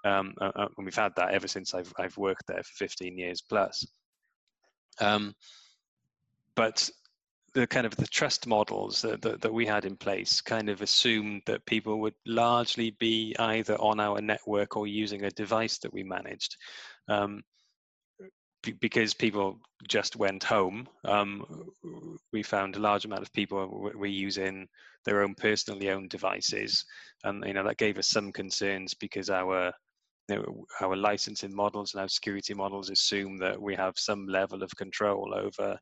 Um, 0.05 0.35
and 0.41 0.71
we've 0.79 0.95
had 0.95 1.13
that 1.17 1.33
ever 1.33 1.49
since 1.49 1.75
I've 1.75 1.93
I've 1.99 2.17
worked 2.17 2.47
there 2.47 2.63
for 2.63 2.87
15 2.87 3.19
years 3.19 3.43
plus. 3.43 3.87
Um, 5.01 5.35
but 6.57 6.91
the 7.55 7.67
kind 7.67 7.87
of 7.87 7.95
the 7.97 8.07
trust 8.07 8.47
models 8.47 9.01
that, 9.03 9.23
that, 9.23 9.41
that, 9.41 9.53
we 9.53 9.65
had 9.65 9.85
in 9.85 9.97
place 9.97 10.41
kind 10.41 10.69
of 10.69 10.83
assumed 10.83 11.41
that 11.47 11.65
people 11.67 12.01
would 12.01 12.15
largely 12.27 12.91
be 12.99 13.35
either 13.39 13.77
on 13.77 14.01
our 14.01 14.21
network 14.21 14.77
or 14.77 14.89
using 14.89 15.25
a 15.25 15.31
device 15.31 15.79
that 15.79 15.93
we 15.93 16.03
managed. 16.03 16.57
Um, 17.09 17.43
because 18.81 19.15
people 19.15 19.61
just 19.89 20.17
went 20.17 20.43
home, 20.43 20.89
um, 21.05 21.45
we 22.33 22.43
found 22.43 22.75
a 22.75 22.81
large 22.81 23.05
amount 23.05 23.23
of 23.23 23.33
people 23.33 23.69
were 23.95 24.07
using 24.07 24.67
their 25.05 25.23
own 25.23 25.35
personally 25.35 25.91
owned 25.91 26.09
devices, 26.09 26.85
and 27.25 27.45
you 27.47 27.53
know 27.53 27.63
that 27.63 27.77
gave 27.77 27.99
us 27.99 28.09
some 28.09 28.33
concerns 28.33 28.95
because 28.95 29.29
our 29.29 29.71
you 30.31 30.37
know, 30.37 30.65
our 30.81 30.97
licensing 30.97 31.55
models 31.55 31.93
and 31.93 32.01
our 32.01 32.09
security 32.09 32.55
models 32.55 32.89
assume 32.89 33.37
that 33.37 33.61
we 33.61 33.75
have 33.75 33.99
some 33.99 34.27
level 34.27 34.63
of 34.63 34.75
control 34.77 35.35
over 35.35 35.79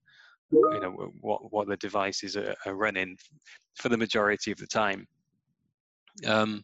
you 0.53 0.81
know 0.81 1.13
what 1.21 1.53
what 1.53 1.69
the 1.69 1.77
devices 1.77 2.37
are, 2.37 2.55
are 2.67 2.75
running 2.75 3.17
for 3.77 3.89
the 3.89 3.97
majority 3.97 4.53
of 4.53 4.59
the 4.59 4.67
time. 4.67 5.07
Um, 6.27 6.63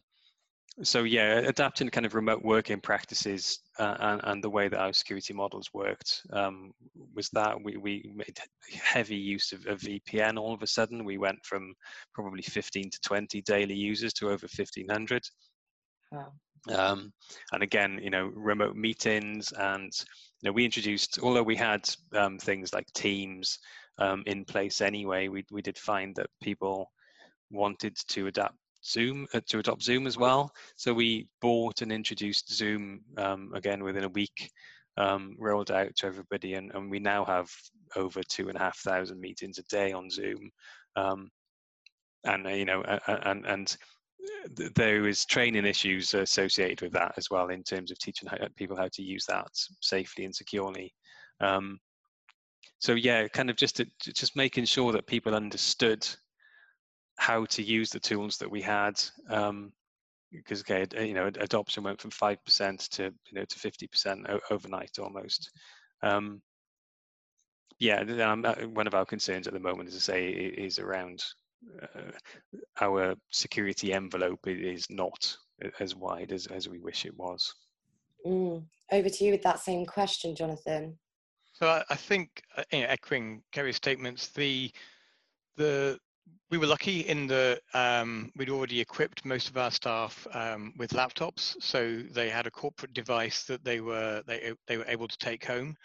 so 0.83 1.03
yeah, 1.03 1.39
adapting 1.39 1.89
kind 1.89 2.05
of 2.05 2.15
remote 2.15 2.43
working 2.43 2.79
practices 2.79 3.59
uh, 3.79 3.97
and, 3.99 4.21
and, 4.23 4.43
the 4.43 4.49
way 4.49 4.69
that 4.69 4.79
our 4.79 4.93
security 4.93 5.33
models 5.33 5.69
worked 5.73 6.21
um, 6.31 6.71
was 7.13 7.29
that 7.31 7.61
we, 7.61 7.75
we 7.75 8.09
made 8.15 8.37
heavy 8.81 9.17
use 9.17 9.51
of, 9.51 9.65
of, 9.65 9.81
VPN 9.81 10.37
all 10.37 10.53
of 10.53 10.63
a 10.63 10.67
sudden. 10.67 11.03
We 11.03 11.17
went 11.17 11.39
from 11.43 11.73
probably 12.13 12.43
15 12.43 12.91
to 12.91 12.99
20 13.01 13.41
daily 13.41 13.75
users 13.75 14.13
to 14.13 14.27
over 14.27 14.47
1500. 14.55 15.21
Wow. 16.11 16.31
Um, 16.69 17.11
and 17.51 17.63
again, 17.63 17.99
you 18.01 18.09
know, 18.09 18.31
remote 18.33 18.75
meetings 18.75 19.51
and, 19.57 19.91
know, 20.43 20.51
we 20.51 20.65
introduced, 20.65 21.19
although 21.21 21.43
we 21.43 21.55
had 21.55 21.89
um, 22.13 22.37
things 22.37 22.73
like 22.73 22.91
Teams 22.93 23.59
um, 23.97 24.23
in 24.25 24.45
place 24.45 24.81
anyway, 24.81 25.27
we, 25.27 25.45
we 25.51 25.61
did 25.61 25.77
find 25.77 26.15
that 26.15 26.29
people 26.41 26.91
wanted 27.51 27.95
to 28.07 28.27
adapt 28.27 28.55
Zoom 28.85 29.27
uh, 29.33 29.41
to 29.47 29.59
adopt 29.59 29.83
Zoom 29.83 30.07
as 30.07 30.17
well. 30.17 30.51
So 30.77 30.93
we 30.93 31.27
bought 31.41 31.81
and 31.81 31.91
introduced 31.91 32.53
Zoom 32.53 33.01
um, 33.17 33.51
again 33.53 33.83
within 33.83 34.05
a 34.05 34.09
week, 34.09 34.51
um, 34.97 35.35
rolled 35.37 35.71
out 35.71 35.95
to 35.97 36.07
everybody, 36.07 36.53
and, 36.53 36.71
and, 36.73 36.89
we 36.89 36.99
now 36.99 37.25
have 37.25 37.49
over 37.95 38.21
two 38.23 38.47
and 38.47 38.57
a 38.57 38.61
half 38.61 38.77
thousand 38.79 39.19
meetings 39.19 39.57
a 39.57 39.63
day 39.63 39.91
on 39.91 40.09
Zoom. 40.09 40.49
Um, 40.95 41.29
and 42.25 42.47
uh, 42.47 42.51
you 42.51 42.65
know, 42.65 42.83
and 43.07 43.45
and 43.45 43.77
there 44.75 45.07
is 45.07 45.25
training 45.25 45.65
issues 45.65 46.13
associated 46.13 46.81
with 46.81 46.91
that 46.93 47.13
as 47.17 47.29
well 47.29 47.49
in 47.49 47.63
terms 47.63 47.91
of 47.91 47.99
teaching 47.99 48.29
people 48.55 48.75
how 48.75 48.89
to 48.93 49.01
use 49.01 49.25
that 49.25 49.49
safely 49.81 50.25
and 50.25 50.35
securely. 50.35 50.93
Um, 51.39 51.79
so 52.79 52.93
yeah, 52.93 53.27
kind 53.27 53.49
of 53.49 53.55
just 53.55 53.77
to, 53.77 53.87
just 54.01 54.35
making 54.35 54.65
sure 54.65 54.91
that 54.91 55.07
people 55.07 55.35
understood 55.35 56.07
how 57.17 57.45
to 57.45 57.61
use 57.61 57.89
the 57.89 57.99
tools 57.99 58.37
that 58.37 58.49
we 58.49 58.61
had. 58.61 59.01
Um, 59.29 59.73
because 60.31 60.61
okay, 60.61 60.85
you 61.05 61.13
know, 61.13 61.27
adoption 61.27 61.83
went 61.83 61.99
from 61.99 62.11
five 62.11 62.43
percent 62.45 62.81
to 62.91 63.05
you 63.05 63.33
know 63.33 63.45
to 63.45 63.59
fifty 63.59 63.87
percent 63.87 64.27
overnight 64.51 64.99
almost. 64.99 65.49
Um, 66.03 66.41
yeah, 67.79 68.01
uh, 68.01 68.55
one 68.67 68.87
of 68.87 68.93
our 68.93 69.05
concerns 69.05 69.47
at 69.47 69.53
the 69.53 69.59
moment, 69.59 69.89
as 69.89 69.95
I 69.95 69.99
say, 69.99 70.27
is 70.29 70.79
around 70.79 71.23
our 72.81 73.15
security 73.31 73.93
envelope 73.93 74.47
is 74.47 74.89
not 74.89 75.35
as 75.79 75.95
wide 75.95 76.31
as, 76.31 76.47
as 76.47 76.69
we 76.69 76.79
wish 76.79 77.05
it 77.05 77.15
was. 77.17 77.53
Mm. 78.25 78.63
Over 78.91 79.09
to 79.09 79.23
you 79.23 79.31
with 79.31 79.43
that 79.43 79.59
same 79.59 79.85
question, 79.85 80.35
Jonathan. 80.35 80.97
So 81.53 81.67
I, 81.67 81.83
I 81.89 81.95
think, 81.95 82.41
uh, 82.57 82.63
you 82.71 82.81
know, 82.81 82.87
echoing 82.87 83.43
Kerry's 83.51 83.75
statements, 83.75 84.29
the 84.29 84.71
the 85.57 85.99
we 86.49 86.57
were 86.57 86.65
lucky 86.65 87.01
in 87.01 87.27
that 87.27 87.61
um, 87.73 88.31
we'd 88.35 88.49
already 88.49 88.79
equipped 88.79 89.25
most 89.25 89.49
of 89.49 89.57
our 89.57 89.69
staff 89.69 90.25
um, 90.33 90.73
with 90.77 90.91
laptops, 90.91 91.55
so 91.61 92.01
they 92.11 92.29
had 92.29 92.47
a 92.47 92.51
corporate 92.51 92.93
device 92.93 93.43
that 93.43 93.63
they 93.63 93.81
were 93.81 94.23
they 94.25 94.53
they 94.67 94.77
were 94.77 94.87
able 94.87 95.07
to 95.07 95.17
take 95.17 95.45
home. 95.45 95.75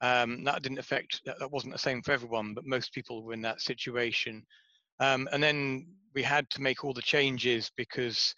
Um, 0.00 0.44
that 0.44 0.62
didn't 0.62 0.78
affect 0.78 1.20
that 1.26 1.50
wasn't 1.50 1.72
the 1.72 1.78
same 1.78 2.00
for 2.02 2.12
everyone, 2.12 2.54
but 2.54 2.64
most 2.64 2.94
people 2.94 3.22
were 3.22 3.32
in 3.34 3.42
that 3.42 3.60
situation. 3.60 4.44
Um, 5.00 5.28
and 5.32 5.42
then 5.42 5.86
we 6.14 6.22
had 6.22 6.48
to 6.50 6.62
make 6.62 6.84
all 6.84 6.92
the 6.92 7.02
changes 7.02 7.70
because 7.76 8.34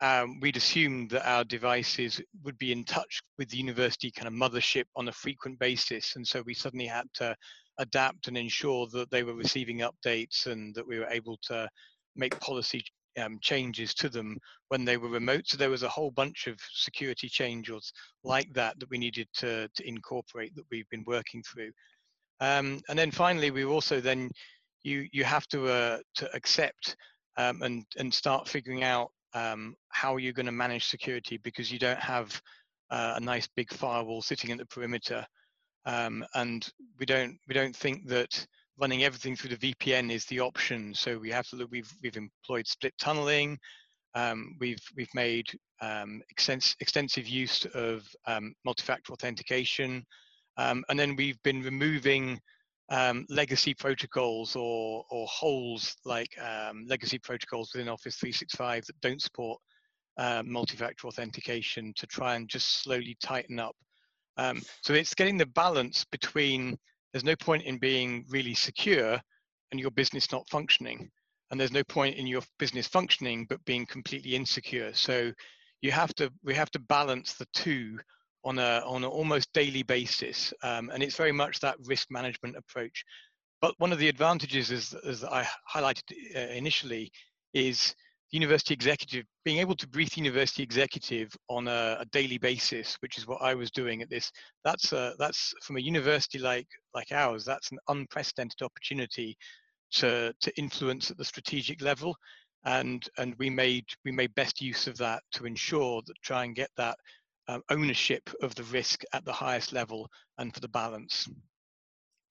um, 0.00 0.40
we'd 0.40 0.56
assumed 0.56 1.10
that 1.10 1.28
our 1.28 1.44
devices 1.44 2.20
would 2.42 2.58
be 2.58 2.72
in 2.72 2.84
touch 2.84 3.22
with 3.38 3.48
the 3.48 3.56
university 3.56 4.10
kind 4.10 4.26
of 4.26 4.34
mothership 4.34 4.84
on 4.96 5.08
a 5.08 5.12
frequent 5.12 5.58
basis, 5.58 6.16
and 6.16 6.26
so 6.26 6.42
we 6.44 6.54
suddenly 6.54 6.86
had 6.86 7.06
to 7.14 7.34
adapt 7.78 8.28
and 8.28 8.36
ensure 8.36 8.86
that 8.88 9.10
they 9.10 9.22
were 9.22 9.34
receiving 9.34 9.78
updates 9.78 10.46
and 10.46 10.74
that 10.74 10.86
we 10.86 10.98
were 10.98 11.08
able 11.08 11.38
to 11.42 11.68
make 12.16 12.38
policy 12.40 12.84
um, 13.20 13.38
changes 13.40 13.94
to 13.94 14.08
them 14.08 14.38
when 14.68 14.84
they 14.84 14.96
were 14.96 15.08
remote. 15.08 15.46
So 15.46 15.56
there 15.56 15.70
was 15.70 15.82
a 15.82 15.88
whole 15.88 16.10
bunch 16.10 16.46
of 16.46 16.58
security 16.72 17.28
changes 17.28 17.92
like 18.24 18.52
that 18.54 18.78
that 18.78 18.90
we 18.90 18.98
needed 18.98 19.28
to, 19.38 19.68
to 19.74 19.88
incorporate 19.88 20.54
that 20.56 20.64
we've 20.70 20.88
been 20.90 21.04
working 21.06 21.42
through. 21.42 21.70
Um, 22.40 22.80
and 22.88 22.98
then 22.98 23.10
finally, 23.10 23.50
we 23.50 23.64
also 23.64 24.00
then 24.00 24.30
you 24.82 25.08
you 25.12 25.24
have 25.24 25.46
to 25.48 25.68
uh, 25.68 25.98
to 26.16 26.34
accept 26.34 26.96
um, 27.36 27.62
and 27.62 27.84
and 27.96 28.12
start 28.12 28.48
figuring 28.48 28.82
out 28.82 29.10
um, 29.34 29.74
how 29.88 30.16
you're 30.16 30.32
going 30.32 30.46
to 30.46 30.52
manage 30.52 30.86
security 30.86 31.38
because 31.38 31.72
you 31.72 31.78
don't 31.78 32.00
have 32.00 32.40
uh, 32.90 33.14
a 33.16 33.20
nice 33.20 33.48
big 33.56 33.72
firewall 33.72 34.20
sitting 34.22 34.50
at 34.52 34.58
the 34.58 34.66
perimeter 34.66 35.26
um, 35.86 36.24
and 36.34 36.68
we 36.98 37.06
don't 37.06 37.38
we 37.48 37.54
don't 37.54 37.74
think 37.74 38.06
that 38.08 38.46
running 38.78 39.04
everything 39.04 39.36
through 39.36 39.54
the 39.54 39.74
VPN 39.74 40.10
is 40.10 40.24
the 40.26 40.40
option. 40.40 40.94
So 40.94 41.18
we 41.18 41.30
have 41.30 41.46
to 41.48 41.56
look. 41.56 41.70
We've 41.70 41.92
we've 42.02 42.16
employed 42.16 42.66
split 42.66 42.94
tunneling. 42.98 43.58
Um, 44.14 44.56
we've 44.60 44.82
we've 44.96 45.14
made 45.14 45.48
um, 45.80 46.22
extens 46.34 46.74
extensive 46.80 47.26
use 47.26 47.64
of 47.74 48.06
um, 48.26 48.54
multi-factor 48.64 49.12
authentication, 49.12 50.04
and 50.58 50.98
then 50.98 51.16
we've 51.16 51.42
been 51.42 51.62
removing 51.62 52.40
um, 52.88 53.24
legacy 53.28 53.74
protocols 53.74 54.56
or 54.56 55.04
or 55.10 55.26
holes 55.26 55.96
like 56.04 56.36
legacy 56.86 57.18
protocols 57.18 57.70
within 57.72 57.88
Office 57.88 58.16
365 58.16 58.86
that 58.86 59.00
don't 59.00 59.22
support 59.22 59.60
uh, 60.18 60.42
multi-factor 60.44 61.06
authentication 61.06 61.92
to 61.96 62.06
try 62.06 62.34
and 62.34 62.48
just 62.48 62.82
slowly 62.82 63.16
tighten 63.22 63.58
up 63.58 63.74
um, 64.36 64.62
so 64.82 64.94
it's 64.94 65.14
getting 65.14 65.36
the 65.36 65.46
balance 65.46 66.04
between 66.10 66.78
there's 67.12 67.24
no 67.24 67.36
point 67.36 67.64
in 67.64 67.78
being 67.78 68.24
really 68.28 68.54
secure 68.54 69.20
and 69.70 69.80
your 69.80 69.90
business 69.90 70.32
not 70.32 70.48
functioning. 70.48 71.10
And 71.50 71.60
there's 71.60 71.72
no 71.72 71.84
point 71.84 72.16
in 72.16 72.26
your 72.26 72.42
business 72.58 72.86
functioning 72.86 73.46
but 73.48 73.64
being 73.64 73.84
completely 73.84 74.34
insecure. 74.34 74.92
So 74.94 75.32
you 75.82 75.90
have 75.90 76.14
to 76.14 76.32
we 76.42 76.54
have 76.54 76.70
to 76.70 76.78
balance 76.78 77.34
the 77.34 77.46
two 77.52 77.98
on 78.44 78.58
a 78.58 78.82
on 78.86 79.04
an 79.04 79.10
almost 79.10 79.52
daily 79.52 79.82
basis. 79.82 80.52
Um, 80.62 80.90
and 80.90 81.02
it's 81.02 81.16
very 81.16 81.32
much 81.32 81.60
that 81.60 81.76
risk 81.84 82.08
management 82.10 82.56
approach. 82.56 83.04
But 83.60 83.74
one 83.78 83.92
of 83.92 83.98
the 83.98 84.08
advantages 84.08 84.70
is, 84.70 84.94
as 85.06 85.22
I 85.22 85.46
highlighted 85.72 86.02
uh, 86.34 86.52
initially, 86.52 87.12
is 87.54 87.94
university 88.32 88.74
executive, 88.74 89.24
being 89.44 89.58
able 89.58 89.76
to 89.76 89.86
brief 89.86 90.10
the 90.10 90.20
university 90.20 90.62
executive 90.62 91.30
on 91.48 91.68
a, 91.68 91.98
a, 92.00 92.04
daily 92.06 92.38
basis, 92.38 92.96
which 93.00 93.18
is 93.18 93.26
what 93.26 93.42
I 93.42 93.54
was 93.54 93.70
doing 93.70 94.00
at 94.00 94.08
this, 94.08 94.32
that's 94.64 94.92
a, 94.92 95.14
that's 95.18 95.52
from 95.62 95.76
a 95.76 95.80
university 95.80 96.38
like 96.38 96.66
like 96.94 97.12
ours, 97.12 97.44
that's 97.44 97.70
an 97.70 97.78
unprecedented 97.88 98.62
opportunity 98.62 99.36
to 99.92 100.32
to 100.40 100.58
influence 100.58 101.10
at 101.10 101.18
the 101.18 101.24
strategic 101.24 101.82
level, 101.82 102.16
and 102.64 103.06
and 103.18 103.34
we 103.38 103.50
made 103.50 103.84
we 104.04 104.12
made 104.12 104.34
best 104.34 104.60
use 104.60 104.86
of 104.86 104.96
that 104.96 105.22
to 105.32 105.44
ensure 105.44 106.02
that 106.06 106.16
try 106.22 106.44
and 106.44 106.56
get 106.56 106.70
that 106.76 106.96
um, 107.48 107.62
ownership 107.70 108.28
of 108.42 108.54
the 108.54 108.64
risk 108.64 109.02
at 109.12 109.24
the 109.24 109.32
highest 109.32 109.72
level 109.72 110.08
and 110.38 110.52
for 110.52 110.60
the 110.60 110.68
balance. 110.68 111.28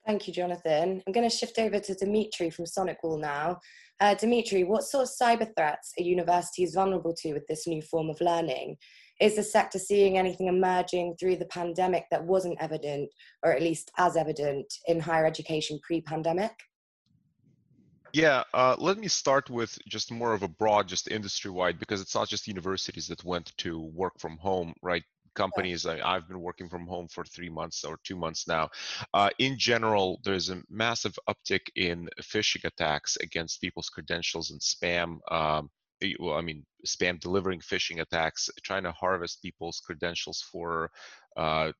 Thank 0.05 0.27
you, 0.27 0.33
Jonathan. 0.33 1.01
I'm 1.05 1.13
going 1.13 1.29
to 1.29 1.35
shift 1.35 1.59
over 1.59 1.79
to 1.79 1.93
Dimitri 1.93 2.49
from 2.49 2.65
SonicWall 2.65 3.19
now. 3.19 3.59
Uh, 3.99 4.15
Dimitri, 4.15 4.63
what 4.63 4.83
sort 4.83 5.03
of 5.03 5.09
cyber 5.09 5.47
threats 5.55 5.93
are 5.99 6.03
universities 6.03 6.73
vulnerable 6.73 7.13
to 7.19 7.33
with 7.33 7.45
this 7.47 7.67
new 7.67 7.83
form 7.83 8.09
of 8.09 8.19
learning? 8.19 8.77
Is 9.19 9.35
the 9.35 9.43
sector 9.43 9.77
seeing 9.77 10.17
anything 10.17 10.47
emerging 10.47 11.17
through 11.19 11.35
the 11.35 11.45
pandemic 11.45 12.05
that 12.09 12.25
wasn't 12.25 12.57
evident, 12.59 13.11
or 13.43 13.51
at 13.51 13.61
least 13.61 13.91
as 13.99 14.17
evident, 14.17 14.65
in 14.87 14.99
higher 14.99 15.27
education 15.27 15.79
pre 15.83 16.01
pandemic? 16.01 16.51
Yeah, 18.13 18.43
uh, 18.53 18.75
let 18.77 18.97
me 18.97 19.07
start 19.07 19.49
with 19.49 19.77
just 19.87 20.11
more 20.11 20.33
of 20.33 20.43
a 20.43 20.47
broad, 20.47 20.87
just 20.87 21.09
industry 21.09 21.49
wide, 21.49 21.79
because 21.79 22.01
it's 22.01 22.15
not 22.15 22.27
just 22.27 22.47
universities 22.47 23.07
that 23.07 23.23
went 23.23 23.55
to 23.57 23.79
work 23.79 24.19
from 24.19 24.37
home, 24.37 24.73
right? 24.81 25.03
companies 25.33 25.85
I, 25.85 25.97
have 25.97 26.27
been 26.27 26.41
working 26.41 26.67
from 26.67 26.85
home 26.85 27.07
for 27.07 27.23
three 27.23 27.49
months 27.49 27.85
or 27.85 27.97
two 28.03 28.17
months 28.17 28.49
now 28.49 28.69
uh, 29.13 29.29
in 29.39 29.57
general 29.57 30.19
there's 30.25 30.49
a 30.49 30.61
massive 30.69 31.17
uptick 31.29 31.69
in 31.75 32.09
phishing 32.21 32.65
attacks 32.65 33.17
against 33.17 33.61
people's 33.61 33.89
credentials 33.89 34.51
and 34.51 34.59
spam 34.59 35.19
um, 35.31 35.69
well, 36.19 36.35
I 36.35 36.41
mean, 36.41 36.65
spam 36.85 37.19
delivering 37.19 37.59
phishing 37.59 38.01
attacks, 38.01 38.49
trying 38.63 38.83
to 38.83 38.91
harvest 38.91 39.41
people's 39.41 39.79
credentials 39.79 40.41
for 40.51 40.91
uh, 41.37 41.71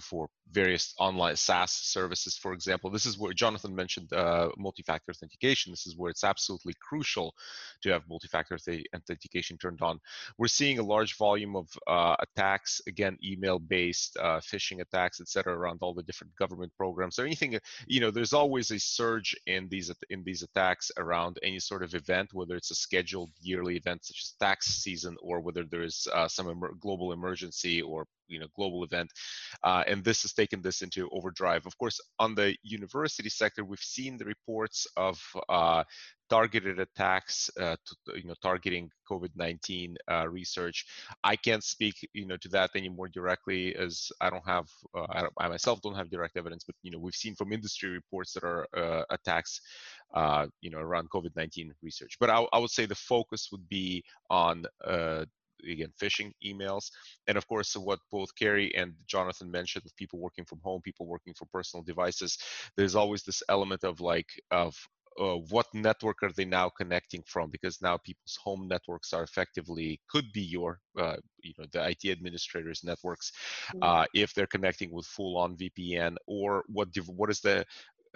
for 0.00 0.28
various 0.50 0.94
online 0.98 1.36
SaaS 1.36 1.72
services, 1.72 2.36
for 2.36 2.52
example. 2.52 2.90
This 2.90 3.06
is 3.06 3.18
where 3.18 3.32
Jonathan 3.32 3.74
mentioned 3.74 4.12
uh, 4.12 4.48
multi-factor 4.56 5.10
authentication. 5.10 5.72
This 5.72 5.86
is 5.86 5.96
where 5.96 6.10
it's 6.10 6.24
absolutely 6.24 6.74
crucial 6.80 7.34
to 7.82 7.90
have 7.90 8.08
multi-factor 8.08 8.56
authentication 8.94 9.58
turned 9.58 9.82
on. 9.82 9.98
We're 10.38 10.48
seeing 10.48 10.78
a 10.78 10.82
large 10.82 11.16
volume 11.16 11.54
of 11.54 11.68
uh, 11.86 12.16
attacks, 12.20 12.80
again, 12.86 13.18
email-based 13.22 14.16
uh, 14.16 14.40
phishing 14.40 14.80
attacks, 14.80 15.20
etc., 15.20 15.54
around 15.54 15.78
all 15.82 15.94
the 15.94 16.02
different 16.02 16.34
government 16.36 16.72
programs 16.76 17.18
or 17.18 17.26
anything. 17.26 17.58
You 17.86 18.00
know, 18.00 18.10
there's 18.10 18.32
always 18.32 18.70
a 18.70 18.78
surge 18.78 19.36
in 19.46 19.68
these 19.68 19.92
in 20.10 20.22
these 20.24 20.42
attacks 20.42 20.90
around 20.96 21.38
any 21.42 21.58
sort 21.58 21.82
of 21.82 21.94
event, 21.94 22.30
whether 22.32 22.56
it's 22.56 22.70
a 22.70 22.74
scheduled 22.74 23.30
yearly 23.40 23.76
event 23.76 24.04
such 24.04 24.22
as 24.24 24.34
tax 24.40 24.66
season, 24.66 25.16
or 25.20 25.40
whether 25.40 25.64
there's 25.64 26.08
uh, 26.14 26.28
some 26.28 26.48
global 26.80 27.12
emergency 27.12 27.82
or 27.82 28.06
you 28.28 28.38
know 28.38 28.46
global 28.56 28.84
event 28.84 29.10
uh, 29.64 29.82
and 29.86 30.04
this 30.04 30.22
has 30.22 30.32
taken 30.32 30.62
this 30.62 30.82
into 30.82 31.08
overdrive. 31.10 31.66
Of 31.66 31.76
course 31.78 32.00
on 32.18 32.34
the 32.34 32.56
university 32.62 33.28
sector 33.28 33.64
we've 33.64 33.78
seen 33.80 34.18
the 34.18 34.24
reports 34.24 34.86
of 34.96 35.20
uh, 35.48 35.84
targeted 36.30 36.78
attacks 36.78 37.50
uh, 37.58 37.76
to, 37.86 38.18
you 38.18 38.24
know 38.24 38.34
targeting 38.42 38.90
covid-19 39.10 39.94
uh, 40.10 40.28
research. 40.28 40.84
I 41.24 41.36
can't 41.36 41.64
speak 41.64 41.94
you 42.12 42.26
know 42.26 42.36
to 42.38 42.48
that 42.48 42.70
any 42.74 42.88
more 42.88 43.08
directly 43.08 43.74
as 43.76 44.10
i 44.20 44.28
don't 44.30 44.46
have 44.46 44.66
uh, 44.94 45.06
I, 45.10 45.20
don't, 45.22 45.32
I, 45.38 45.48
myself 45.48 45.80
don't 45.80 45.94
have 45.94 46.10
direct 46.10 46.36
evidence 46.36 46.64
but 46.64 46.76
you 46.82 46.90
know 46.90 46.98
we've 46.98 47.14
seen 47.14 47.34
from 47.34 47.52
industry 47.52 47.90
reports 47.90 48.32
that 48.34 48.44
are 48.44 48.66
uh, 48.76 49.04
attacks 49.10 49.60
you 50.60 50.70
know 50.70 50.78
around 50.78 51.10
covid-19 51.10 51.70
research. 51.82 52.16
But 52.20 52.30
I, 52.30 52.44
I, 52.52 52.58
would 52.58 52.70
say 52.70 52.86
the 52.86 52.94
focus 52.94 53.48
would 53.52 53.68
be 53.68 54.04
on 54.30 54.64
again 55.70 55.92
phishing 56.00 56.32
emails 56.44 56.90
and 57.26 57.38
of 57.38 57.46
course 57.48 57.74
what 57.76 57.98
both 58.10 58.34
Kerry 58.34 58.74
and 58.74 58.94
Jonathan 59.06 59.50
mentioned 59.50 59.84
with 59.84 59.96
people 59.96 60.18
working 60.18 60.44
from 60.44 60.60
home 60.62 60.80
people 60.82 61.06
working 61.06 61.34
for 61.34 61.46
personal 61.52 61.82
devices 61.82 62.38
there's 62.76 62.94
always 62.94 63.22
this 63.22 63.42
element 63.48 63.84
of 63.84 64.00
like 64.00 64.28
of 64.50 64.76
uh, 65.18 65.36
what 65.50 65.66
network 65.74 66.22
are 66.22 66.30
they 66.32 66.44
now 66.44 66.68
connecting 66.68 67.22
from 67.26 67.50
because 67.50 67.82
now 67.82 67.96
people's 67.96 68.38
home 68.42 68.68
networks 68.68 69.12
are 69.12 69.24
effectively 69.24 70.00
could 70.08 70.30
be 70.32 70.42
your 70.42 70.78
uh, 70.98 71.16
you 71.42 71.52
know 71.58 71.66
the 71.72 71.88
IT 71.88 72.10
administrators 72.10 72.82
networks 72.84 73.32
mm-hmm. 73.68 73.82
uh, 73.82 74.04
if 74.14 74.32
they're 74.34 74.46
connecting 74.46 74.92
with 74.92 75.06
full 75.06 75.36
on 75.36 75.56
VPN 75.56 76.14
or 76.26 76.62
what 76.68 76.88
what 77.08 77.30
is 77.30 77.40
the 77.40 77.64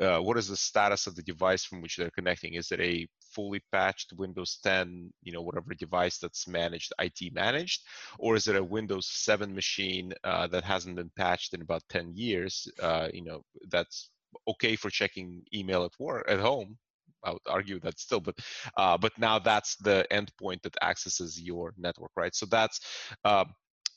uh, 0.01 0.19
what 0.19 0.39
is 0.39 0.49
the 0.49 0.57
status 0.57 1.07
of 1.07 1.15
the 1.15 1.23
device 1.23 1.65
from 1.65 1.81
which 1.81 1.97
they're 1.97 2.11
connecting? 2.11 2.55
Is 2.55 2.73
it 2.73 2.81
a 2.81 3.07
fully 3.35 3.63
patched 3.73 4.13
Windows 4.17 4.59
10, 4.63 5.13
you 5.23 5.33
know, 5.33 5.43
whatever 5.43 5.75
device 5.75 6.19
that's 6.19 6.47
managed, 6.49 6.93
IT 6.99 7.33
managed, 7.33 7.83
or 8.19 8.37
is 8.37 8.49
it 8.49 8.57
a 8.57 8.65
Windows 8.65 9.09
7 9.11 9.55
machine 9.55 10.13
uh, 10.25 10.47
that 10.49 10.65
hasn't 10.65 10.97
been 10.97 11.11
patched 11.17 11.55
in 11.55 11.63
about 11.63 11.83
10 11.89 12.13
years? 12.15 12.69
Uh, 12.81 13.09
you 13.13 13.25
know, 13.25 13.43
that's 13.69 14.11
okay 14.49 14.77
for 14.77 14.91
checking 14.91 15.43
email 15.55 15.85
at 15.85 15.93
work 15.99 16.25
at 16.29 16.41
home. 16.41 16.79
I 17.25 17.31
would 17.33 17.43
argue 17.47 17.79
that 17.81 18.01
still, 18.01 18.21
but 18.21 18.37
uh, 18.77 18.99
but 18.99 19.13
now 19.17 19.39
that's 19.39 19.77
the 19.77 20.05
endpoint 20.11 20.63
that 20.63 20.77
accesses 20.83 21.41
your 21.41 21.73
network, 21.79 22.11
right? 22.17 22.35
So 22.35 22.47
that's 22.47 22.81
uh, 23.25 23.45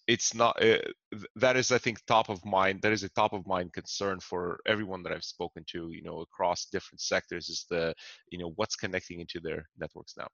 it's 0.07 0.33
not 0.33 0.61
uh, 0.63 0.77
that 1.35 1.55
is 1.55 1.71
i 1.71 1.77
think 1.77 2.03
top 2.05 2.29
of 2.29 2.43
mind 2.45 2.81
that 2.81 2.91
is 2.91 3.03
a 3.03 3.09
top 3.09 3.33
of 3.33 3.45
mind 3.47 3.73
concern 3.73 4.19
for 4.19 4.59
everyone 4.67 5.01
that 5.03 5.11
i've 5.11 5.23
spoken 5.23 5.63
to 5.67 5.89
you 5.91 6.03
know 6.03 6.21
across 6.21 6.65
different 6.65 7.01
sectors 7.01 7.49
is 7.49 7.65
the 7.69 7.93
you 8.29 8.37
know 8.37 8.51
what's 8.55 8.75
connecting 8.75 9.19
into 9.19 9.39
their 9.39 9.67
networks 9.79 10.15
now. 10.17 10.27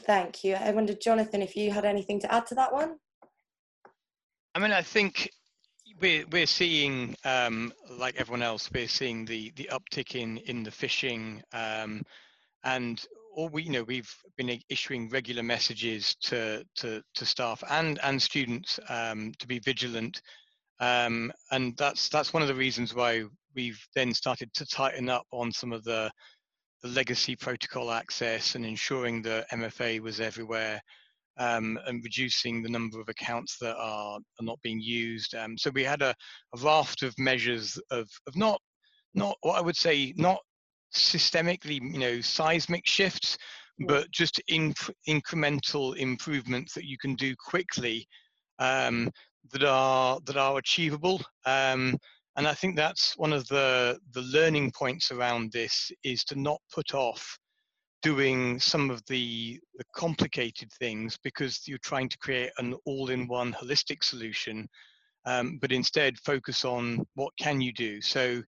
Thank 0.00 0.44
you. 0.44 0.54
I 0.54 0.70
wondered 0.70 1.00
jonathan 1.00 1.42
if 1.42 1.56
you 1.56 1.70
had 1.70 1.84
anything 1.84 2.20
to 2.20 2.32
add 2.32 2.46
to 2.46 2.54
that 2.54 2.72
one? 2.72 2.96
I 4.54 4.58
mean 4.58 4.72
i 4.72 4.82
think 4.82 5.30
we're 6.00 6.24
we're 6.30 6.46
seeing 6.46 7.16
um, 7.24 7.72
like 7.98 8.16
everyone 8.16 8.42
else 8.42 8.70
we're 8.72 8.88
seeing 8.88 9.24
the 9.24 9.52
the 9.56 9.70
uptick 9.72 10.14
in 10.14 10.38
in 10.38 10.62
the 10.62 10.70
phishing 10.70 11.40
um, 11.52 12.02
and 12.64 13.04
or 13.36 13.50
we, 13.50 13.62
you 13.62 13.70
know, 13.70 13.84
we've 13.84 14.10
been 14.36 14.58
issuing 14.70 15.10
regular 15.10 15.42
messages 15.42 16.16
to 16.22 16.64
to, 16.76 17.02
to 17.14 17.26
staff 17.26 17.62
and 17.70 18.00
and 18.02 18.20
students 18.20 18.80
um, 18.88 19.32
to 19.38 19.46
be 19.46 19.60
vigilant, 19.60 20.20
um, 20.80 21.30
and 21.52 21.76
that's 21.76 22.08
that's 22.08 22.32
one 22.32 22.42
of 22.42 22.48
the 22.48 22.54
reasons 22.54 22.94
why 22.94 23.24
we've 23.54 23.80
then 23.94 24.12
started 24.12 24.52
to 24.54 24.66
tighten 24.66 25.08
up 25.08 25.26
on 25.30 25.52
some 25.52 25.72
of 25.72 25.84
the 25.84 26.10
the 26.82 26.88
legacy 26.88 27.36
protocol 27.36 27.90
access 27.92 28.54
and 28.54 28.64
ensuring 28.64 29.22
that 29.22 29.48
MFA 29.50 30.00
was 30.00 30.20
everywhere. 30.20 30.80
Um, 31.38 31.78
and 31.86 32.02
reducing 32.02 32.62
the 32.62 32.70
number 32.70 32.98
of 32.98 33.10
accounts 33.10 33.58
that 33.58 33.76
are, 33.76 34.16
are 34.16 34.42
not 34.42 34.58
being 34.62 34.80
used. 34.80 35.34
Um, 35.34 35.58
so 35.58 35.68
we 35.68 35.84
had 35.84 36.00
a, 36.00 36.14
a, 36.54 36.58
raft 36.60 37.02
of 37.02 37.12
measures 37.18 37.78
of, 37.90 38.08
of 38.26 38.36
not 38.36 38.58
not 39.12 39.36
what 39.42 39.58
I 39.58 39.60
would 39.60 39.76
say 39.76 40.14
not 40.16 40.38
systemically, 40.94 41.80
you 41.80 41.98
know, 41.98 42.20
seismic 42.20 42.86
shifts, 42.86 43.36
but 43.86 44.10
just 44.10 44.40
in, 44.48 44.74
incremental 45.08 45.96
improvements 45.96 46.74
that 46.74 46.84
you 46.84 46.96
can 46.98 47.14
do 47.14 47.34
quickly 47.36 48.06
um, 48.58 49.10
that 49.52 49.64
are 49.64 50.18
that 50.26 50.36
are 50.36 50.58
achievable. 50.58 51.20
Um, 51.44 51.96
and 52.36 52.46
I 52.46 52.54
think 52.54 52.76
that's 52.76 53.16
one 53.16 53.32
of 53.32 53.46
the 53.48 53.98
the 54.12 54.22
learning 54.22 54.72
points 54.72 55.10
around 55.10 55.52
this 55.52 55.90
is 56.04 56.24
to 56.24 56.38
not 56.38 56.60
put 56.72 56.94
off 56.94 57.38
doing 58.02 58.60
some 58.60 58.90
of 58.90 59.02
the, 59.06 59.58
the 59.74 59.84
complicated 59.94 60.70
things 60.78 61.18
because 61.24 61.62
you're 61.66 61.78
trying 61.78 62.08
to 62.08 62.18
create 62.18 62.50
an 62.58 62.74
all-in-one 62.84 63.52
holistic 63.52 64.04
solution, 64.04 64.68
um, 65.24 65.58
but 65.60 65.72
instead 65.72 66.16
focus 66.18 66.64
on 66.64 67.04
what 67.14 67.32
can 67.36 67.60
you 67.60 67.72
do. 67.72 68.00
So 68.00 68.42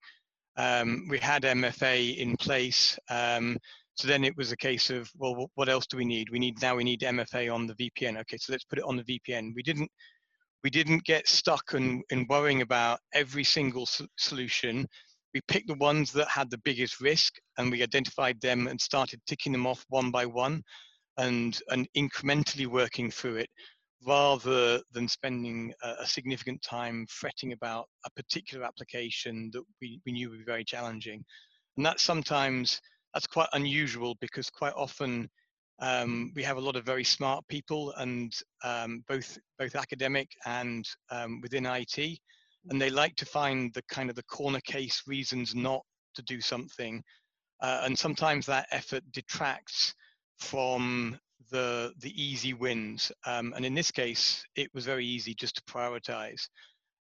um, 0.58 1.06
we 1.08 1.18
had 1.18 1.44
MFA 1.44 2.18
in 2.18 2.36
place. 2.36 2.98
Um, 3.08 3.56
so 3.94 4.06
then 4.06 4.24
it 4.24 4.36
was 4.36 4.52
a 4.52 4.56
case 4.56 4.90
of, 4.90 5.10
well, 5.16 5.50
what 5.54 5.68
else 5.68 5.86
do 5.86 5.96
we 5.96 6.04
need? 6.04 6.30
We 6.30 6.38
need 6.38 6.60
now 6.60 6.76
we 6.76 6.84
need 6.84 7.00
MFA 7.00 7.52
on 7.52 7.66
the 7.66 7.74
VPN. 7.74 8.20
Okay, 8.20 8.36
so 8.36 8.52
let's 8.52 8.64
put 8.64 8.78
it 8.78 8.84
on 8.84 8.96
the 8.96 9.04
VPN. 9.04 9.52
We 9.54 9.62
didn't 9.62 9.90
we 10.64 10.70
didn't 10.70 11.04
get 11.04 11.28
stuck 11.28 11.74
in, 11.74 12.02
in 12.10 12.26
worrying 12.28 12.62
about 12.62 12.98
every 13.14 13.44
single 13.44 13.88
solution. 14.16 14.86
We 15.32 15.40
picked 15.46 15.68
the 15.68 15.74
ones 15.74 16.10
that 16.12 16.28
had 16.28 16.50
the 16.50 16.58
biggest 16.58 17.00
risk 17.00 17.34
and 17.58 17.70
we 17.70 17.82
identified 17.82 18.40
them 18.40 18.66
and 18.66 18.80
started 18.80 19.20
ticking 19.26 19.52
them 19.52 19.68
off 19.68 19.84
one 19.88 20.10
by 20.10 20.26
one 20.26 20.62
and, 21.16 21.60
and 21.68 21.88
incrementally 21.96 22.66
working 22.66 23.08
through 23.08 23.36
it 23.36 23.50
rather 24.06 24.80
than 24.92 25.08
spending 25.08 25.72
a, 25.82 25.94
a, 26.00 26.06
significant 26.06 26.62
time 26.62 27.06
fretting 27.08 27.52
about 27.52 27.86
a 28.06 28.10
particular 28.10 28.64
application 28.64 29.50
that 29.52 29.62
we, 29.80 30.00
we 30.06 30.12
knew 30.12 30.30
would 30.30 30.38
be 30.38 30.44
very 30.44 30.64
challenging. 30.64 31.24
And 31.76 31.84
that's 31.84 32.02
sometimes, 32.02 32.80
that's 33.12 33.26
quite 33.26 33.48
unusual 33.54 34.16
because 34.20 34.50
quite 34.50 34.74
often 34.76 35.28
um, 35.80 36.32
we 36.34 36.42
have 36.42 36.56
a 36.56 36.60
lot 36.60 36.76
of 36.76 36.84
very 36.84 37.04
smart 37.04 37.44
people 37.48 37.92
and 37.98 38.32
um, 38.64 39.02
both, 39.08 39.38
both 39.58 39.74
academic 39.74 40.28
and 40.46 40.84
um, 41.10 41.40
within 41.40 41.66
IT, 41.66 41.98
and 42.70 42.80
they 42.80 42.90
like 42.90 43.16
to 43.16 43.26
find 43.26 43.72
the 43.74 43.82
kind 43.88 44.10
of 44.10 44.16
the 44.16 44.24
corner 44.24 44.60
case 44.60 45.02
reasons 45.06 45.54
not 45.54 45.82
to 46.14 46.22
do 46.22 46.40
something. 46.40 47.02
Uh, 47.60 47.82
and 47.84 47.98
sometimes 47.98 48.46
that 48.46 48.68
effort 48.70 49.02
detracts 49.12 49.94
from 50.38 51.18
the 51.50 51.92
the 52.00 52.12
easy 52.20 52.54
wins. 52.54 53.12
Um, 53.26 53.52
and 53.56 53.64
in 53.64 53.74
this 53.74 53.90
case, 53.90 54.44
it 54.56 54.68
was 54.74 54.84
very 54.84 55.06
easy 55.06 55.34
just 55.34 55.56
to 55.56 55.62
prioritize 55.62 56.48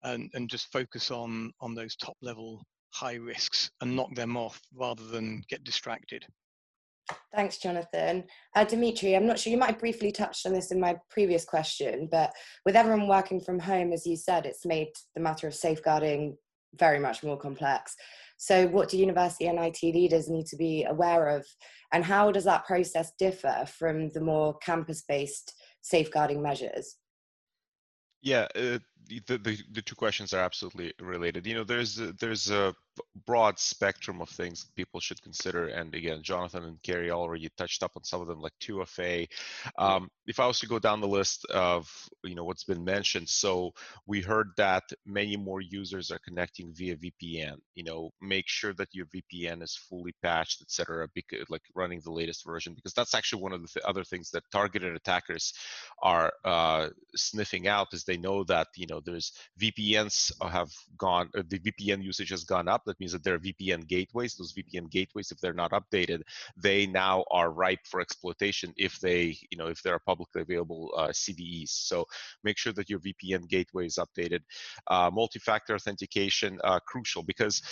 and, 0.02 0.30
and 0.34 0.48
just 0.48 0.72
focus 0.72 1.10
on 1.10 1.52
on 1.60 1.74
those 1.74 1.96
top 1.96 2.16
level 2.22 2.62
high 2.92 3.16
risks 3.16 3.70
and 3.80 3.96
knock 3.96 4.14
them 4.14 4.36
off 4.36 4.60
rather 4.72 5.04
than 5.04 5.42
get 5.48 5.64
distracted. 5.64 6.24
Thanks, 7.34 7.58
Jonathan. 7.58 8.24
Uh, 8.54 8.64
Dimitri, 8.64 9.14
I'm 9.14 9.26
not 9.26 9.38
sure 9.38 9.50
you 9.50 9.58
might 9.58 9.72
have 9.72 9.80
briefly 9.80 10.10
touched 10.10 10.46
on 10.46 10.52
this 10.52 10.70
in 10.70 10.80
my 10.80 10.96
previous 11.10 11.44
question, 11.44 12.08
but 12.10 12.32
with 12.64 12.76
everyone 12.76 13.08
working 13.08 13.40
from 13.40 13.58
home, 13.58 13.92
as 13.92 14.06
you 14.06 14.16
said, 14.16 14.46
it's 14.46 14.64
made 14.64 14.88
the 15.14 15.20
matter 15.20 15.46
of 15.46 15.54
safeguarding 15.54 16.36
very 16.78 16.98
much 16.98 17.22
more 17.22 17.38
complex. 17.38 17.94
So, 18.36 18.66
what 18.66 18.88
do 18.88 18.98
university 18.98 19.46
and 19.46 19.58
IT 19.58 19.82
leaders 19.82 20.28
need 20.28 20.46
to 20.46 20.56
be 20.56 20.84
aware 20.84 21.28
of, 21.28 21.46
and 21.92 22.04
how 22.04 22.32
does 22.32 22.44
that 22.44 22.66
process 22.66 23.12
differ 23.18 23.64
from 23.66 24.08
the 24.10 24.20
more 24.20 24.58
campus 24.58 25.02
based 25.08 25.54
safeguarding 25.82 26.42
measures? 26.42 26.96
Yeah, 28.22 28.48
uh, 28.56 28.78
the, 29.06 29.20
the, 29.26 29.58
the 29.72 29.82
two 29.82 29.94
questions 29.94 30.32
are 30.32 30.42
absolutely 30.42 30.94
related. 30.98 31.46
You 31.46 31.54
know, 31.54 31.64
there's 31.64 31.96
there's 32.18 32.50
a 32.50 32.74
broad 33.26 33.58
spectrum 33.58 34.20
of 34.20 34.28
things 34.28 34.66
people 34.76 35.00
should 35.00 35.22
consider, 35.22 35.68
and 35.68 35.94
again, 35.94 36.22
Jonathan 36.22 36.64
and 36.64 36.82
Kerry 36.82 37.10
already 37.10 37.48
touched 37.56 37.82
up 37.82 37.92
on 37.96 38.04
some 38.04 38.20
of 38.20 38.28
them, 38.28 38.40
like 38.40 38.52
2FA. 38.60 39.26
Um, 39.78 40.08
if 40.26 40.40
I 40.40 40.46
was 40.46 40.58
to 40.60 40.66
go 40.66 40.78
down 40.78 41.00
the 41.00 41.08
list 41.08 41.44
of 41.46 41.90
you 42.24 42.34
know 42.34 42.44
what's 42.44 42.64
been 42.64 42.84
mentioned, 42.84 43.28
so 43.28 43.72
we 44.06 44.20
heard 44.20 44.48
that 44.56 44.84
many 45.06 45.36
more 45.36 45.60
users 45.60 46.10
are 46.10 46.18
connecting 46.24 46.72
via 46.74 46.96
VPN. 46.96 47.56
You 47.74 47.84
know, 47.84 48.10
make 48.20 48.48
sure 48.48 48.72
that 48.74 48.88
your 48.92 49.06
VPN 49.06 49.62
is 49.62 49.76
fully 49.76 50.14
patched, 50.22 50.62
etc. 50.62 51.08
Because 51.14 51.44
like 51.50 51.62
running 51.74 52.00
the 52.04 52.12
latest 52.12 52.44
version, 52.46 52.74
because 52.74 52.94
that's 52.94 53.14
actually 53.14 53.42
one 53.42 53.52
of 53.52 53.62
the 53.62 53.68
th- 53.68 53.84
other 53.84 54.04
things 54.04 54.30
that 54.30 54.44
targeted 54.52 54.94
attackers 54.94 55.52
are 56.02 56.32
uh, 56.44 56.88
sniffing 57.14 57.68
out, 57.68 57.88
is 57.92 58.04
they 58.04 58.16
know 58.16 58.44
that 58.44 58.68
you 58.76 58.86
know 58.86 59.00
there's 59.04 59.32
VPNs 59.60 60.32
have 60.50 60.70
gone, 60.96 61.28
the 61.34 61.58
VPN 61.58 62.02
usage 62.02 62.30
has 62.30 62.44
gone 62.44 62.68
up. 62.68 62.83
That 62.86 62.98
means 63.00 63.12
that 63.12 63.24
there 63.24 63.34
are 63.34 63.38
VPN 63.38 63.86
gateways. 63.86 64.34
Those 64.34 64.52
VPN 64.52 64.90
gateways, 64.90 65.30
if 65.30 65.40
they're 65.40 65.52
not 65.52 65.72
updated, 65.72 66.22
they 66.56 66.86
now 66.86 67.24
are 67.30 67.50
ripe 67.50 67.86
for 67.86 68.00
exploitation 68.00 68.72
if 68.76 68.98
they, 69.00 69.36
you 69.50 69.58
know, 69.58 69.68
if 69.68 69.82
there 69.82 69.94
are 69.94 70.00
publicly 70.00 70.42
available 70.42 70.92
uh, 70.96 71.08
CVEs. 71.08 71.70
So 71.70 72.06
make 72.42 72.58
sure 72.58 72.72
that 72.74 72.90
your 72.90 73.00
VPN 73.00 73.48
gateway 73.48 73.86
is 73.86 73.98
updated. 73.98 74.40
Uh, 74.86 75.10
multi-factor 75.12 75.74
authentication 75.74 76.58
uh, 76.64 76.80
crucial 76.80 77.22
because, 77.22 77.62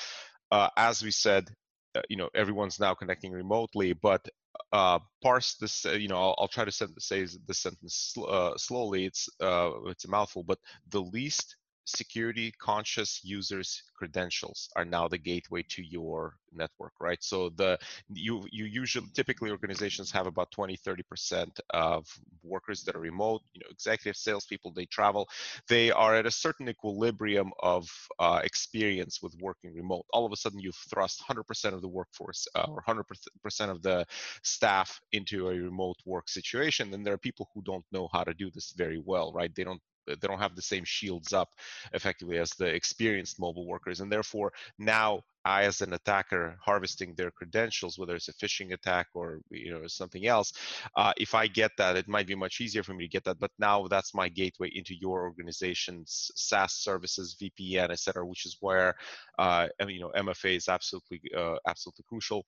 uh, 0.51 0.69
as 0.77 1.03
we 1.03 1.11
said, 1.11 1.49
uh, 1.95 2.01
you 2.09 2.17
know 2.17 2.31
everyone's 2.35 2.81
now 2.81 2.95
connecting 2.95 3.33
remotely 3.33 3.93
but 3.93 4.27
uh, 4.73 4.99
parse 5.23 5.55
this. 5.55 5.85
Uh, 5.87 5.93
you 5.93 6.09
know, 6.09 6.17
I'll, 6.17 6.35
I'll, 6.39 6.49
try 6.49 6.65
to 6.65 6.73
say 6.73 7.27
the 7.47 7.55
sentence 7.55 8.13
sl- 8.15 8.27
uh, 8.27 8.57
slowly. 8.57 9.07
It's 9.07 9.29
uh, 9.41 9.71
it's 9.87 10.05
a 10.05 10.11
mouthful, 10.11 10.45
but 10.45 10.59
the 10.91 11.01
least 11.01 11.57
security 11.85 12.53
conscious 12.61 13.21
users 13.25 13.83
credentials 13.95 14.69
are 14.77 14.85
now 14.85 15.09
the 15.09 15.19
gateway 15.19 15.65
to 15.69 15.83
your 15.83 16.35
network 16.53 16.93
right? 17.01 17.23
So 17.23 17.51
the 17.51 17.79
you 18.13 18.45
you 18.51 18.65
usually 18.65 19.07
typically 19.15 19.51
organizations 19.51 20.11
have 20.13 20.27
about 20.27 20.51
20 20.51 20.77
30 20.77 21.03
percent 21.05 21.61
of 21.71 22.07
workers 22.43 22.83
that 22.85 22.95
are 22.97 23.01
remote 23.01 23.43
you 23.55 23.61
know 23.61 23.71
executive 23.71 24.17
salespeople 24.17 24.73
they 24.73 24.87
travel. 24.87 25.29
They 25.69 25.91
are 25.91 26.15
at 26.17 26.27
a 26.27 26.31
certain 26.31 26.69
equilibrium 26.69 27.51
of 27.61 27.89
uh, 28.19 28.41
experience 28.45 29.21
with 29.23 29.35
working 29.41 29.75
remote. 29.75 30.05
All 30.13 30.27
of 30.27 30.33
a 30.33 30.37
sudden 30.37 30.61
you've 30.61 30.77
thrust 30.91 31.21
100 31.21 31.45
percent 31.45 31.75
of 31.75 31.83
the 31.83 31.89
workforce 31.89 32.47
uh, 32.55 32.67
or 32.69 32.83
100 32.87 33.05
percent 33.43 33.71
of 33.71 33.83
the 33.83 34.07
staff 34.43 35.01
into 35.13 35.49
a 35.49 35.55
remote 35.55 35.97
work 36.07 36.29
situation 36.29 36.93
and 36.95 37.05
there 37.05 37.15
are 37.15 37.19
people 37.19 37.49
who 37.55 37.63
don't 37.63 37.85
know 37.93 38.09
how 38.13 38.25
to 38.25 38.35
do 38.35 38.51
this 38.51 38.73
very 38.77 39.01
well 39.05 39.33
right? 39.33 39.55
They 39.55 39.65
don't 39.65 39.81
Uh, 40.11 40.17
they 40.21 40.29
don't 40.29 40.39
have 40.39 40.57
the 40.57 40.63
same 40.63 40.85
shields 40.85 41.33
up 41.33 41.51
effectively 41.93 42.39
as 42.39 42.51
the 42.51 42.67
experienced 42.67 43.41
mobile 43.41 43.67
workers. 43.67 44.01
And 44.01 44.11
therefore 44.11 44.53
now 44.79 45.23
I, 45.45 45.65
as 45.65 45.81
an 45.81 45.93
attacker, 45.93 46.57
harvesting 46.65 47.15
their 47.15 47.31
credentials, 47.31 47.99
whether 47.99 48.15
it's 48.15 48.29
a 48.29 48.35
phishing 48.35 48.73
attack 48.73 49.09
or 49.15 49.41
you 49.51 49.73
know 49.73 49.87
something 49.87 50.27
else, 50.27 50.53
uh, 50.97 51.13
if 51.17 51.35
I 51.35 51.47
get 51.47 51.73
that, 51.79 51.97
it 51.97 52.09
might 52.09 52.27
be 52.27 52.35
much 52.35 52.61
easier 52.61 52.83
for 52.83 52.95
me 52.95 53.05
to 53.05 53.11
get 53.11 53.25
that. 53.25 53.39
But 53.39 53.51
now 53.59 53.89
that's 53.89 54.15
my 54.15 54.29
gateway 54.29 54.71
into 54.75 54.95
your 54.95 55.23
organization's 55.23 56.31
SaaS 56.37 56.75
services, 56.75 57.37
VPN, 57.41 57.91
etc., 57.91 58.25
which 58.27 58.47
is 58.47 58.57
where 58.61 58.95
uh, 59.39 59.69
you 59.87 60.01
know 60.01 60.13
MFA 60.17 60.57
is 60.57 60.69
absolutely 60.69 61.21
uh, 61.37 61.57
absolutely 61.67 62.05
crucial. 62.09 62.45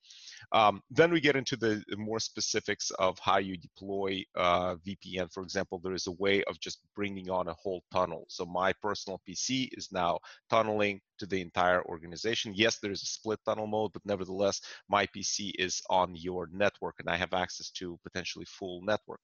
Um, 0.52 0.80
then 0.90 1.12
we 1.12 1.20
get 1.20 1.36
into 1.36 1.56
the 1.56 1.82
more 1.96 2.20
specifics 2.20 2.90
of 2.98 3.18
how 3.18 3.38
you 3.38 3.56
deploy 3.56 4.22
uh, 4.36 4.76
VPN. 4.86 5.32
For 5.32 5.42
example, 5.42 5.80
there 5.82 5.94
is 5.94 6.06
a 6.06 6.12
way 6.12 6.44
of 6.44 6.60
just 6.60 6.80
bringing 6.94 7.30
on 7.30 7.48
a 7.48 7.54
whole 7.54 7.82
tunnel. 7.92 8.26
So 8.28 8.44
my 8.44 8.72
personal 8.72 9.20
PC 9.28 9.68
is 9.72 9.90
now 9.92 10.18
tunneling 10.50 11.00
to 11.18 11.26
the 11.26 11.40
entire 11.40 11.82
organization. 11.84 12.52
Yes, 12.54 12.78
there 12.78 12.92
is 12.92 13.02
a 13.02 13.06
split 13.06 13.40
tunnel 13.44 13.66
mode, 13.66 13.92
but 13.92 14.04
nevertheless, 14.04 14.60
my 14.88 15.06
PC 15.06 15.52
is 15.58 15.82
on 15.90 16.14
your 16.14 16.48
network 16.52 16.96
and 17.00 17.08
I 17.08 17.16
have 17.16 17.32
access 17.32 17.70
to 17.72 17.98
potentially 18.02 18.46
full 18.46 18.82
network, 18.82 19.20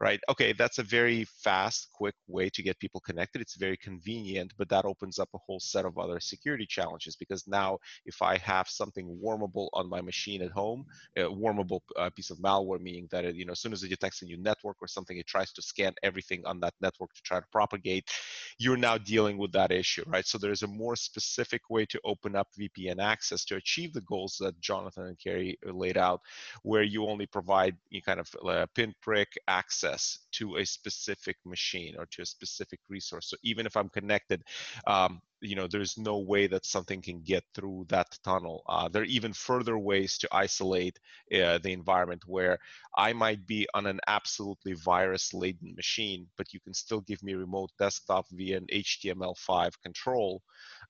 right? 0.00 0.20
Okay, 0.28 0.52
that's 0.52 0.78
a 0.78 0.82
very 0.82 1.24
fast, 1.24 1.88
quick 1.92 2.14
way 2.26 2.48
to 2.50 2.62
get 2.62 2.78
people 2.78 3.00
connected. 3.00 3.40
It's 3.40 3.56
very 3.56 3.76
convenient, 3.76 4.52
but 4.58 4.68
that 4.68 4.84
opens 4.84 5.18
up 5.18 5.28
a 5.34 5.38
whole 5.38 5.60
set 5.60 5.84
of 5.84 5.98
other 5.98 6.20
security 6.20 6.66
challenges 6.66 7.16
because 7.16 7.46
now 7.46 7.78
if 8.06 8.22
I 8.22 8.38
have 8.38 8.68
something 8.68 9.18
wormable 9.22 9.68
on 9.72 9.88
my 9.88 10.00
machine 10.00 10.42
at 10.42 10.50
home, 10.50 10.84
a 11.16 11.22
wormable 11.22 11.80
uh, 11.96 12.10
piece 12.10 12.30
of 12.30 12.38
malware, 12.38 12.80
meaning 12.80 13.08
that 13.10 13.24
it, 13.24 13.34
you 13.34 13.44
know, 13.44 13.52
as 13.52 13.60
soon 13.60 13.72
as 13.72 13.82
it 13.82 13.88
detects 13.88 14.22
a 14.22 14.24
new 14.24 14.36
network 14.38 14.76
or 14.80 14.88
something, 14.88 15.16
it 15.16 15.26
tries 15.26 15.52
to 15.52 15.62
scan 15.62 15.94
everything 16.02 16.42
on 16.46 16.60
that 16.60 16.74
network 16.80 17.12
to 17.14 17.22
try 17.22 17.38
to 17.40 17.46
propagate, 17.52 18.10
you're 18.58 18.76
now 18.76 18.98
dealing 18.98 19.38
with 19.38 19.52
that 19.52 19.70
issue, 19.70 20.04
right? 20.06 20.26
So 20.26 20.38
there's 20.38 20.62
a 20.62 20.66
more 20.66 20.96
specific 20.96 21.33
specific 21.34 21.68
way 21.68 21.84
to 21.86 22.00
open 22.04 22.36
up 22.36 22.48
VPN 22.58 23.02
access 23.02 23.44
to 23.44 23.56
achieve 23.56 23.92
the 23.92 24.00
goals 24.02 24.36
that 24.38 24.60
Jonathan 24.60 25.06
and 25.06 25.18
Kerry 25.18 25.58
laid 25.64 25.96
out, 25.96 26.20
where 26.62 26.84
you 26.84 27.06
only 27.06 27.26
provide 27.26 27.76
you 27.90 28.00
kind 28.02 28.20
of 28.20 28.28
uh, 28.46 28.66
pinprick 28.74 29.32
access 29.48 30.18
to 30.32 30.56
a 30.58 30.64
specific 30.64 31.36
machine 31.44 31.96
or 31.98 32.06
to 32.12 32.22
a 32.22 32.26
specific 32.26 32.78
resource. 32.88 33.28
So 33.28 33.36
even 33.42 33.66
if 33.66 33.76
I'm 33.76 33.88
connected, 33.88 34.42
um, 34.86 35.20
you 35.40 35.56
know, 35.56 35.66
there's 35.66 35.98
no 35.98 36.18
way 36.18 36.46
that 36.46 36.64
something 36.64 37.02
can 37.02 37.20
get 37.20 37.44
through 37.54 37.84
that 37.88 38.18
tunnel. 38.24 38.62
Uh, 38.66 38.88
there 38.88 39.02
are 39.02 39.16
even 39.16 39.32
further 39.32 39.76
ways 39.76 40.16
to 40.18 40.28
isolate 40.32 40.98
uh, 41.34 41.58
the 41.58 41.72
environment 41.72 42.22
where 42.26 42.58
I 42.96 43.12
might 43.12 43.46
be 43.46 43.66
on 43.74 43.86
an 43.86 44.00
absolutely 44.06 44.72
virus-laden 44.72 45.74
machine, 45.76 46.26
but 46.38 46.54
you 46.54 46.60
can 46.60 46.72
still 46.72 47.02
give 47.02 47.22
me 47.22 47.34
remote 47.34 47.70
desktop 47.78 48.26
via 48.32 48.56
an 48.56 48.66
HTML5 48.72 49.72
control 49.82 50.42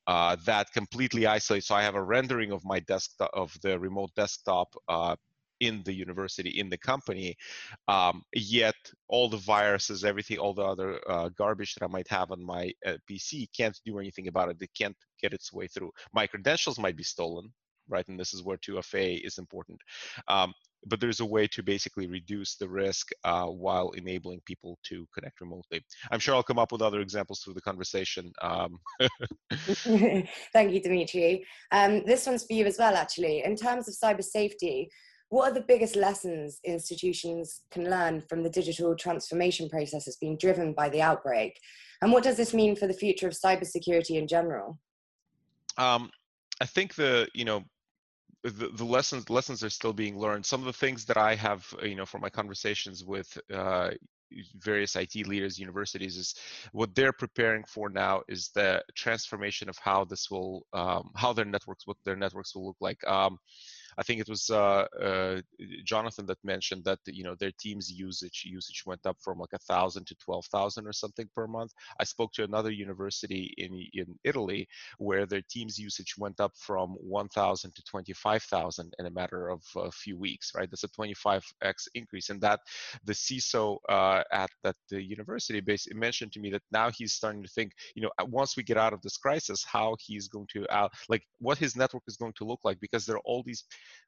uh, 0.07 0.37
that 0.45 0.73
completely 0.73 1.27
isolates. 1.27 1.69
So 1.69 1.75
I 1.75 1.83
have 1.83 1.95
a 1.95 2.03
rendering 2.03 2.53
of 2.53 2.65
my 2.65 2.81
desktop 2.81 3.31
of 3.33 3.57
the 3.63 3.79
remote 3.79 4.11
desktop 4.17 4.75
uh, 4.89 5.17
in 5.61 5.83
the 5.85 5.93
university 5.93 6.51
in 6.51 6.69
the 6.69 6.77
company 6.77 7.37
um, 7.87 8.23
yet 8.35 8.75
all 9.09 9.29
the 9.29 9.37
viruses 9.37 10.05
everything 10.05 10.37
all 10.37 10.53
the 10.53 10.63
other 10.63 11.01
uh, 11.09 11.29
garbage 11.39 11.75
that 11.75 11.85
i 11.85 11.89
might 11.89 12.09
have 12.09 12.33
on 12.33 12.45
my 12.45 12.73
uh, 12.85 12.97
pc 13.09 13.47
can't 13.57 13.79
do 13.87 13.99
anything 14.01 14.27
about 14.27 14.49
it. 14.49 14.59
They 14.59 14.69
can't 14.77 14.97
get 15.23 15.33
its 15.33 15.53
way 15.53 15.69
through. 15.69 15.93
My 16.13 16.27
credentials 16.27 16.79
might 16.79 16.97
be 16.97 17.05
stolen 17.05 17.53
right? 17.89 18.07
And 18.09 18.19
this 18.19 18.35
is 18.35 18.43
where 18.43 18.57
2FA 18.57 19.25
is 19.25 19.39
important. 19.39 19.81
Um, 20.29 20.53
but 20.87 21.01
there's 21.01 21.21
a 21.21 21.25
way 21.25 21.47
to 21.49 21.63
basically 21.63 22.07
reduce 22.07 22.57
the 22.57 22.69
risk 22.69 23.11
uh, 23.25 23.47
while 23.47 23.91
enabling 23.91 24.41
people 24.45 24.79
to 24.85 25.07
connect 25.15 25.41
remotely. 25.41 25.85
I'm 26.11 26.21
sure 26.21 26.35
I'll 26.35 26.43
come 26.43 26.59
up 26.59 26.73
with 26.73 26.83
other 26.83 27.01
examples 27.01 27.41
through 27.41 27.55
the 27.55 27.61
conversation. 27.61 28.33
Um. 28.43 28.79
Thank 30.53 30.73
you, 30.73 30.81
Dimitri. 30.81 31.45
Um, 31.73 32.05
this 32.05 32.27
one's 32.27 32.45
for 32.45 32.53
you 32.53 32.67
as 32.67 32.79
well, 32.79 32.97
actually. 32.97 33.45
In 33.45 33.57
terms 33.57 33.89
of 33.89 33.95
cyber 33.95 34.25
safety, 34.25 34.89
what 35.29 35.51
are 35.51 35.55
the 35.55 35.65
biggest 35.67 35.97
lessons 35.97 36.61
institutions 36.65 37.63
can 37.71 37.91
learn 37.91 38.23
from 38.29 38.43
the 38.43 38.51
digital 38.51 38.95
transformation 38.95 39.69
processes 39.69 40.17
being 40.21 40.37
driven 40.39 40.73
by 40.73 40.89
the 40.89 41.03
outbreak? 41.03 41.59
And 42.03 42.13
what 42.13 42.23
does 42.23 42.37
this 42.37 42.55
mean 42.55 42.77
for 42.77 42.87
the 42.87 42.95
future 42.95 43.27
of 43.27 43.35
cybersecurity 43.35 44.17
in 44.17 44.29
general? 44.29 44.79
Um, 45.79 46.11
I 46.61 46.67
think 46.67 46.95
the, 46.95 47.27
you 47.35 47.45
know, 47.45 47.65
the, 48.45 48.69
the 48.75 48.85
lessons 48.85 49.31
lessons 49.31 49.65
are 49.65 49.71
still 49.71 49.93
being 49.93 50.19
learned. 50.19 50.45
Some 50.45 50.61
of 50.61 50.67
the 50.67 50.73
things 50.73 51.05
that 51.07 51.17
I 51.17 51.35
have, 51.35 51.67
uh, 51.83 51.87
you 51.87 51.97
know, 51.97 52.05
from 52.05 52.21
my 52.21 52.29
conversations 52.29 53.03
with 53.03 53.39
uh, 53.53 53.91
various 54.59 54.97
IT 54.97 55.27
leaders, 55.27 55.59
universities, 55.59 56.17
is 56.17 56.35
what 56.73 56.95
they're 56.95 57.13
preparing 57.13 57.65
for 57.65 57.89
now 57.89 58.23
is 58.29 58.51
the 58.55 58.83
transformation 58.95 59.69
of 59.69 59.79
how 59.79 60.05
this 60.05 60.31
will, 60.31 60.67
um, 60.75 61.11
how 61.17 61.33
their 61.33 61.45
networks, 61.47 61.87
what 61.87 61.97
their 62.05 62.17
networks 62.17 62.55
will 62.55 62.67
look 62.67 62.77
like. 62.81 63.03
Um, 63.07 63.39
I 63.99 64.03
think 64.03 64.21
it 64.21 64.29
was 64.29 64.51
uh, 64.51 64.87
uh, 65.01 65.41
Jonathan 65.85 66.27
that 66.27 66.39
mentioned 66.45 66.85
that 66.85 66.99
you 67.07 67.25
know 67.25 67.35
their 67.39 67.53
team's 67.59 67.91
usage 67.91 68.45
usage 68.47 68.83
went 68.87 69.07
up 69.07 69.17
from 69.21 69.39
like 69.39 69.53
a 69.55 69.59
thousand 69.59 70.07
to 70.09 70.15
twelve 70.17 70.47
thousand 70.47 70.87
or 70.87 70.93
something 70.93 71.29
per 71.35 71.47
month. 71.47 71.73
I 72.01 72.05
spoke 72.05 72.33
to 72.35 72.45
another 72.45 72.71
university 72.71 73.55
in 73.59 73.87
in 73.93 74.19
Italy 74.25 74.69
where 74.99 75.27
their 75.27 75.43
team's 75.49 75.79
usage 75.79 76.15
went 76.19 76.41
up 76.41 76.53
from 76.57 76.91
one 77.01 77.29
thousand 77.29 77.75
to 77.75 77.83
twenty 77.85 78.13
five 78.13 78.43
thousand 78.43 78.95
in 78.99 79.07
a 79.07 79.11
matter 79.11 79.49
of 79.49 79.63
a 79.77 79.91
few 79.91 80.19
weeks. 80.19 80.53
Right, 80.55 80.71
that's 80.71 80.85
a 80.85 80.89
twenty 80.89 81.15
five 81.15 81.45
x 81.63 81.89
increase, 81.95 82.31
and 82.31 82.41
that 82.41 82.61
the 83.05 83.13
CISO 83.13 83.79
uh, 83.89 84.23
at 84.33 84.51
that 84.63 84.77
university 84.91 85.61
basically 85.61 85.99
mentioned 85.99 86.33
to 86.33 86.41
me 86.41 86.51
that 86.51 86.63
now 86.73 86.91
he's 86.91 87.13
starting 87.13 87.43
to 87.43 87.49
think, 87.49 87.73
you 87.95 88.03
know, 88.03 88.11
once 88.27 88.57
we 88.57 88.63
get 88.63 88.77
out 88.77 88.93
of 88.93 89.03
this 89.03 89.17
crisis, 89.17 89.65
how 89.65 89.97
he's 90.01 90.29
going 90.29 90.47
to 90.53 90.67
like 91.09 91.23
what 91.39 91.59
his 91.59 91.77
network 91.77 92.03
is 92.07 92.17
going 92.17 92.33
to 92.35 92.45
look 92.45 92.61
like 92.65 92.79
because 92.81 93.07
there 93.07 93.17
are 93.17 93.23
all 93.25 93.43
these 93.45 93.65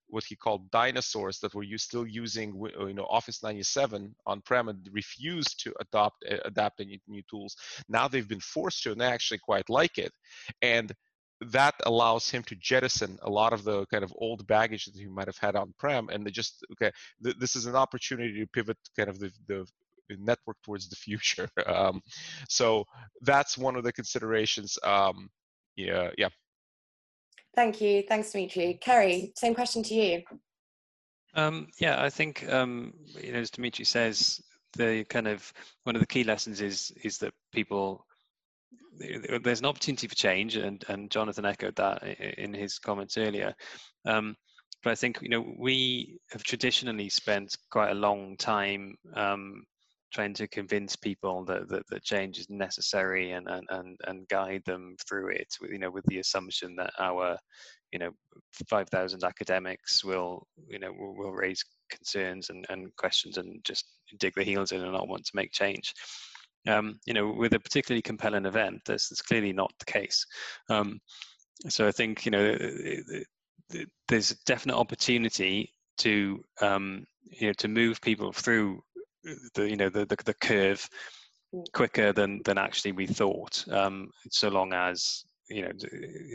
what 0.09 0.25
he 0.25 0.37
called 0.37 0.71
dinosaurs 0.71 1.39
that 1.41 1.55
were 1.55 1.63
you 1.63 1.79
still 1.79 2.07
using 2.07 2.55
you 2.79 2.95
know 2.95 3.07
office 3.11 3.43
97 3.43 4.15
on-prem 4.27 4.69
and 4.69 4.89
refused 4.93 5.63
to 5.63 5.73
adopt 5.81 6.25
adapt 6.45 6.81
any 6.81 7.01
new 7.09 7.23
tools. 7.29 7.57
Now 7.89 8.09
they've 8.09 8.29
been 8.29 8.41
forced 8.41 8.83
to 8.85 8.93
and 8.93 9.01
they 9.01 9.07
actually 9.07 9.39
quite 9.39 9.69
like 9.69 9.99
it. 9.99 10.13
And 10.63 10.93
that 11.41 11.75
allows 11.85 12.31
him 12.31 12.43
to 12.45 12.57
jettison 12.57 13.19
a 13.23 13.31
lot 13.31 13.53
of 13.53 13.63
the 13.63 13.85
kind 13.87 14.03
of 14.03 14.13
old 14.17 14.47
baggage 14.47 14.87
that 14.87 14.99
he 14.99 15.07
might 15.07 15.27
have 15.27 15.37
had 15.37 15.55
on 15.55 15.75
prem 15.79 16.09
and 16.09 16.25
they 16.25 16.31
just 16.31 16.65
okay 16.73 16.91
th- 17.23 17.37
this 17.39 17.57
is 17.57 17.67
an 17.67 17.77
opportunity 17.77 18.41
to 18.41 18.47
pivot 18.47 18.79
kind 18.97 19.11
of 19.11 19.19
the, 19.19 19.31
the 19.49 19.67
network 20.19 20.57
towards 20.63 20.89
the 20.89 20.97
future. 20.97 21.49
Um, 21.67 22.01
so 22.49 22.85
that's 23.23 23.59
one 23.59 23.77
of 23.77 23.83
the 23.83 23.93
considerations. 23.93 24.79
Um, 24.85 25.29
yeah 25.77 26.11
yeah 26.17 26.29
Thank 27.57 27.81
you. 27.81 28.03
Thanks, 28.07 28.31
Dimitri. 28.31 28.79
Kerry, 28.81 29.33
same 29.35 29.55
question 29.55 29.83
to 29.85 29.95
you. 29.95 30.23
Um, 31.35 31.69
yeah, 31.79 32.03
I 32.03 32.11
think 32.11 32.47
um, 32.53 32.93
you 33.21 33.33
know, 33.33 33.39
as 33.39 33.51
Dimitri 33.51 33.85
says, 33.85 34.41
the 34.75 35.05
kind 35.05 35.27
of 35.27 35.53
one 35.85 35.97
of 35.97 36.01
the 36.01 36.07
key 36.07 36.23
lessons 36.23 36.61
is 36.61 36.93
is 37.03 37.19
that 37.19 37.33
people 37.53 38.07
there's 39.43 39.61
an 39.61 39.67
opportunity 39.67 40.07
for 40.07 40.15
change, 40.15 40.57
and 40.57 40.85
and 40.89 41.11
Jonathan 41.11 41.47
echoed 41.47 41.77
that 41.77 42.03
in 42.39 42.53
his 42.53 42.79
comments 42.79 43.17
earlier. 43.17 43.55
Um, 44.05 44.37
but 44.83 44.91
I 44.91 44.95
think 44.95 45.19
you 45.23 45.31
know 45.31 45.55
we 45.59 46.19
have 46.31 46.43
traditionally 46.43 47.09
spent 47.09 47.57
quite 47.71 47.91
a 47.91 47.95
long 47.95 48.37
time 48.37 48.97
um, 49.15 49.65
trying 50.17 50.33
to 50.33 50.49
convince 50.49 50.97
people 50.97 51.45
that, 51.45 51.69
that, 51.69 51.87
that 51.91 52.03
change 52.03 52.39
is 52.39 52.49
necessary 52.49 53.33
and, 53.33 53.47
and, 53.49 53.67
and, 53.69 54.01
and 54.07 54.27
guide 54.29 54.63
them 54.65 54.97
through 55.07 55.29
it, 55.29 55.47
you 55.71 55.79
know, 55.79 55.91
with 55.91 56.07
the 56.07 56.21
assumption 56.21 56.75
that 56.75 56.91
our, 56.99 57.37
you 57.93 57.99
know, 57.99 58.11
5,000 58.67 59.23
academics 59.25 60.03
will, 60.03 60.47
you 60.67 60.79
know, 60.79 60.91
will, 60.91 61.15
will 61.15 61.33
raise 61.33 61.63
concerns 61.91 62.49
and, 62.49 62.65
and 62.71 62.97
questions 62.97 63.37
and 63.37 63.63
just 63.63 63.85
dig 64.19 64.33
their 64.35 64.45
heels 64.45 64.73
in 64.73 64.81
and 64.81 64.91
not 64.91 65.07
want 65.07 65.23
to 65.27 65.37
make 65.37 65.53
change. 65.53 65.93
Um, 66.67 66.99
you 67.05 67.13
know, 67.13 67.31
with 67.31 67.53
a 67.53 67.61
particularly 67.61 68.01
compelling 68.01 68.47
event, 68.47 68.81
this 68.87 69.13
is 69.13 69.21
clearly 69.21 69.53
not 69.53 69.71
the 69.79 69.93
case. 69.93 70.25
Um, 70.71 70.99
so 71.69 71.87
I 71.87 71.93
think, 71.93 72.25
you 72.25 72.31
know, 72.31 72.57
there's 74.09 74.31
a 74.31 74.37
definite 74.47 74.77
opportunity 74.77 75.75
to, 75.99 76.43
um, 76.63 77.05
you 77.23 77.49
know, 77.49 77.53
to 77.59 77.69
move 77.69 78.01
people 78.01 78.33
through 78.33 78.81
the 79.55 79.69
you 79.69 79.77
know 79.77 79.89
the 79.89 80.07
the, 80.07 80.17
the 80.25 80.35
curve 80.35 80.89
mm. 81.55 81.65
quicker 81.73 82.13
than 82.13 82.41
than 82.45 82.59
actually 82.59 82.93
we 82.93 83.07
thought. 83.07 83.65
Um, 83.71 84.11
so 84.31 84.49
long 84.49 84.73
as 84.73 85.25
you 85.49 85.63
know, 85.63 85.71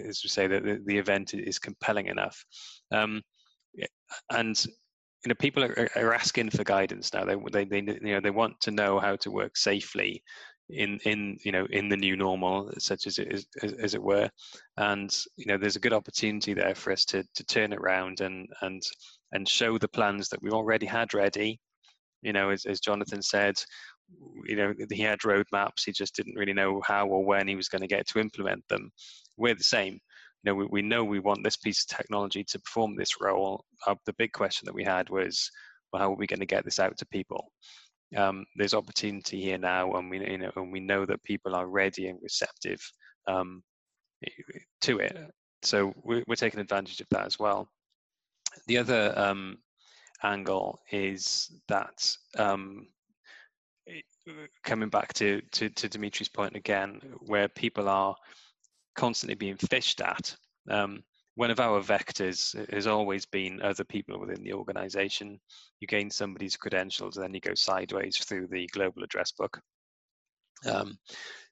as 0.07 0.21
we 0.23 0.29
say, 0.29 0.47
that 0.47 0.63
the, 0.63 0.81
the 0.85 0.97
event 0.97 1.33
is 1.33 1.59
compelling 1.59 2.07
enough, 2.07 2.43
um, 2.91 3.21
and 4.29 4.65
you 4.65 5.29
know, 5.29 5.35
people 5.35 5.63
are, 5.63 5.89
are 5.95 6.13
asking 6.13 6.49
for 6.49 6.63
guidance 6.63 7.13
now. 7.13 7.25
They, 7.25 7.35
they 7.51 7.65
they 7.65 7.93
you 8.01 8.13
know 8.13 8.21
they 8.21 8.31
want 8.31 8.59
to 8.61 8.71
know 8.71 8.99
how 8.99 9.15
to 9.17 9.31
work 9.31 9.55
safely 9.55 10.23
in 10.69 10.99
in 11.05 11.37
you 11.43 11.51
know 11.51 11.67
in 11.69 11.89
the 11.89 11.97
new 11.97 12.15
normal, 12.15 12.71
such 12.79 13.05
as 13.05 13.19
it 13.19 13.31
is 13.31 13.45
as, 13.61 13.73
as 13.73 13.93
it 13.93 14.01
were, 14.01 14.29
and 14.77 15.15
you 15.37 15.45
know 15.45 15.57
there's 15.57 15.75
a 15.75 15.81
good 15.81 15.93
opportunity 15.93 16.53
there 16.53 16.75
for 16.75 16.91
us 16.91 17.05
to 17.05 17.23
to 17.35 17.43
turn 17.43 17.73
around 17.73 18.21
and 18.21 18.47
and 18.61 18.81
and 19.33 19.47
show 19.47 19.77
the 19.77 19.87
plans 19.87 20.29
that 20.29 20.41
we 20.41 20.49
already 20.49 20.85
had 20.85 21.13
ready 21.13 21.59
you 22.21 22.33
know, 22.33 22.49
as, 22.49 22.65
as 22.65 22.79
Jonathan 22.79 23.21
said, 23.21 23.55
you 24.45 24.55
know, 24.55 24.73
he 24.91 25.01
had 25.01 25.19
roadmaps. 25.19 25.85
He 25.85 25.91
just 25.91 26.15
didn't 26.15 26.35
really 26.35 26.53
know 26.53 26.81
how 26.85 27.07
or 27.07 27.23
when 27.23 27.47
he 27.47 27.55
was 27.55 27.69
going 27.69 27.81
to 27.81 27.87
get 27.87 28.07
to 28.07 28.19
implement 28.19 28.67
them. 28.67 28.91
We're 29.37 29.55
the 29.55 29.63
same. 29.63 29.93
You 29.93 30.51
know, 30.51 30.55
we, 30.55 30.65
we 30.65 30.81
know 30.81 31.03
we 31.03 31.19
want 31.19 31.43
this 31.43 31.57
piece 31.57 31.83
of 31.83 31.97
technology 31.97 32.43
to 32.43 32.59
perform 32.59 32.95
this 32.95 33.21
role. 33.21 33.63
Uh, 33.87 33.95
the 34.05 34.13
big 34.13 34.31
question 34.33 34.65
that 34.65 34.75
we 34.75 34.83
had 34.83 35.09
was, 35.09 35.49
well, 35.91 36.01
how 36.01 36.11
are 36.11 36.15
we 36.15 36.27
going 36.27 36.39
to 36.39 36.45
get 36.45 36.65
this 36.65 36.79
out 36.79 36.97
to 36.97 37.05
people? 37.07 37.51
Um, 38.15 38.45
there's 38.57 38.73
opportunity 38.73 39.41
here 39.41 39.57
now, 39.57 39.93
and 39.93 40.09
we 40.09 40.19
you 40.19 40.37
know, 40.37 40.51
and 40.57 40.71
we 40.71 40.81
know 40.81 41.05
that 41.05 41.23
people 41.23 41.55
are 41.55 41.67
ready 41.67 42.07
and 42.07 42.19
receptive 42.21 42.81
um, 43.27 43.63
to 44.81 44.99
it. 44.99 45.17
So 45.63 45.93
we're, 46.03 46.23
we're, 46.27 46.35
taking 46.35 46.59
advantage 46.59 46.99
of 46.99 47.07
that 47.11 47.25
as 47.25 47.39
well. 47.39 47.69
The 48.67 48.79
other 48.79 49.13
um, 49.17 49.57
angle 50.23 50.79
is 50.91 51.51
that 51.67 52.15
um, 52.37 52.87
coming 54.63 54.89
back 54.89 55.13
to, 55.13 55.41
to, 55.51 55.69
to 55.69 55.89
Dimitri's 55.89 56.29
point 56.29 56.55
again, 56.55 57.01
where 57.19 57.47
people 57.47 57.89
are 57.89 58.15
constantly 58.95 59.35
being 59.35 59.57
phished 59.57 60.05
at. 60.05 60.35
Um, 60.69 61.03
one 61.35 61.49
of 61.49 61.59
our 61.59 61.81
vectors 61.81 62.53
has 62.73 62.87
always 62.87 63.25
been 63.25 63.61
other 63.61 63.83
people 63.83 64.19
within 64.19 64.43
the 64.43 64.53
organization. 64.53 65.39
You 65.79 65.87
gain 65.87 66.09
somebody's 66.09 66.57
credentials, 66.57 67.15
and 67.15 67.23
then 67.23 67.33
you 67.33 67.39
go 67.39 67.55
sideways 67.55 68.17
through 68.17 68.47
the 68.47 68.67
global 68.67 69.03
address 69.03 69.31
book. 69.31 69.59
Um, 70.65 70.97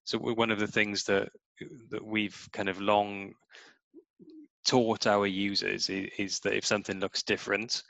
so 0.03 0.17
one 0.17 0.51
of 0.51 0.59
the 0.59 0.67
things 0.67 1.03
that 1.05 1.29
that 1.89 2.05
we've 2.05 2.47
kind 2.53 2.69
of 2.69 2.79
long 2.79 3.33
taught 4.65 5.07
our 5.07 5.27
users 5.27 5.89
is, 5.89 6.09
is 6.17 6.39
that 6.41 6.55
if 6.55 6.65
something 6.65 6.99
looks 6.99 7.23
different, 7.23 7.81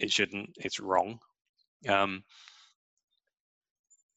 it 0.00 0.10
shouldn't, 0.10 0.50
it's 0.56 0.80
wrong. 0.80 1.18
Um, 1.88 2.22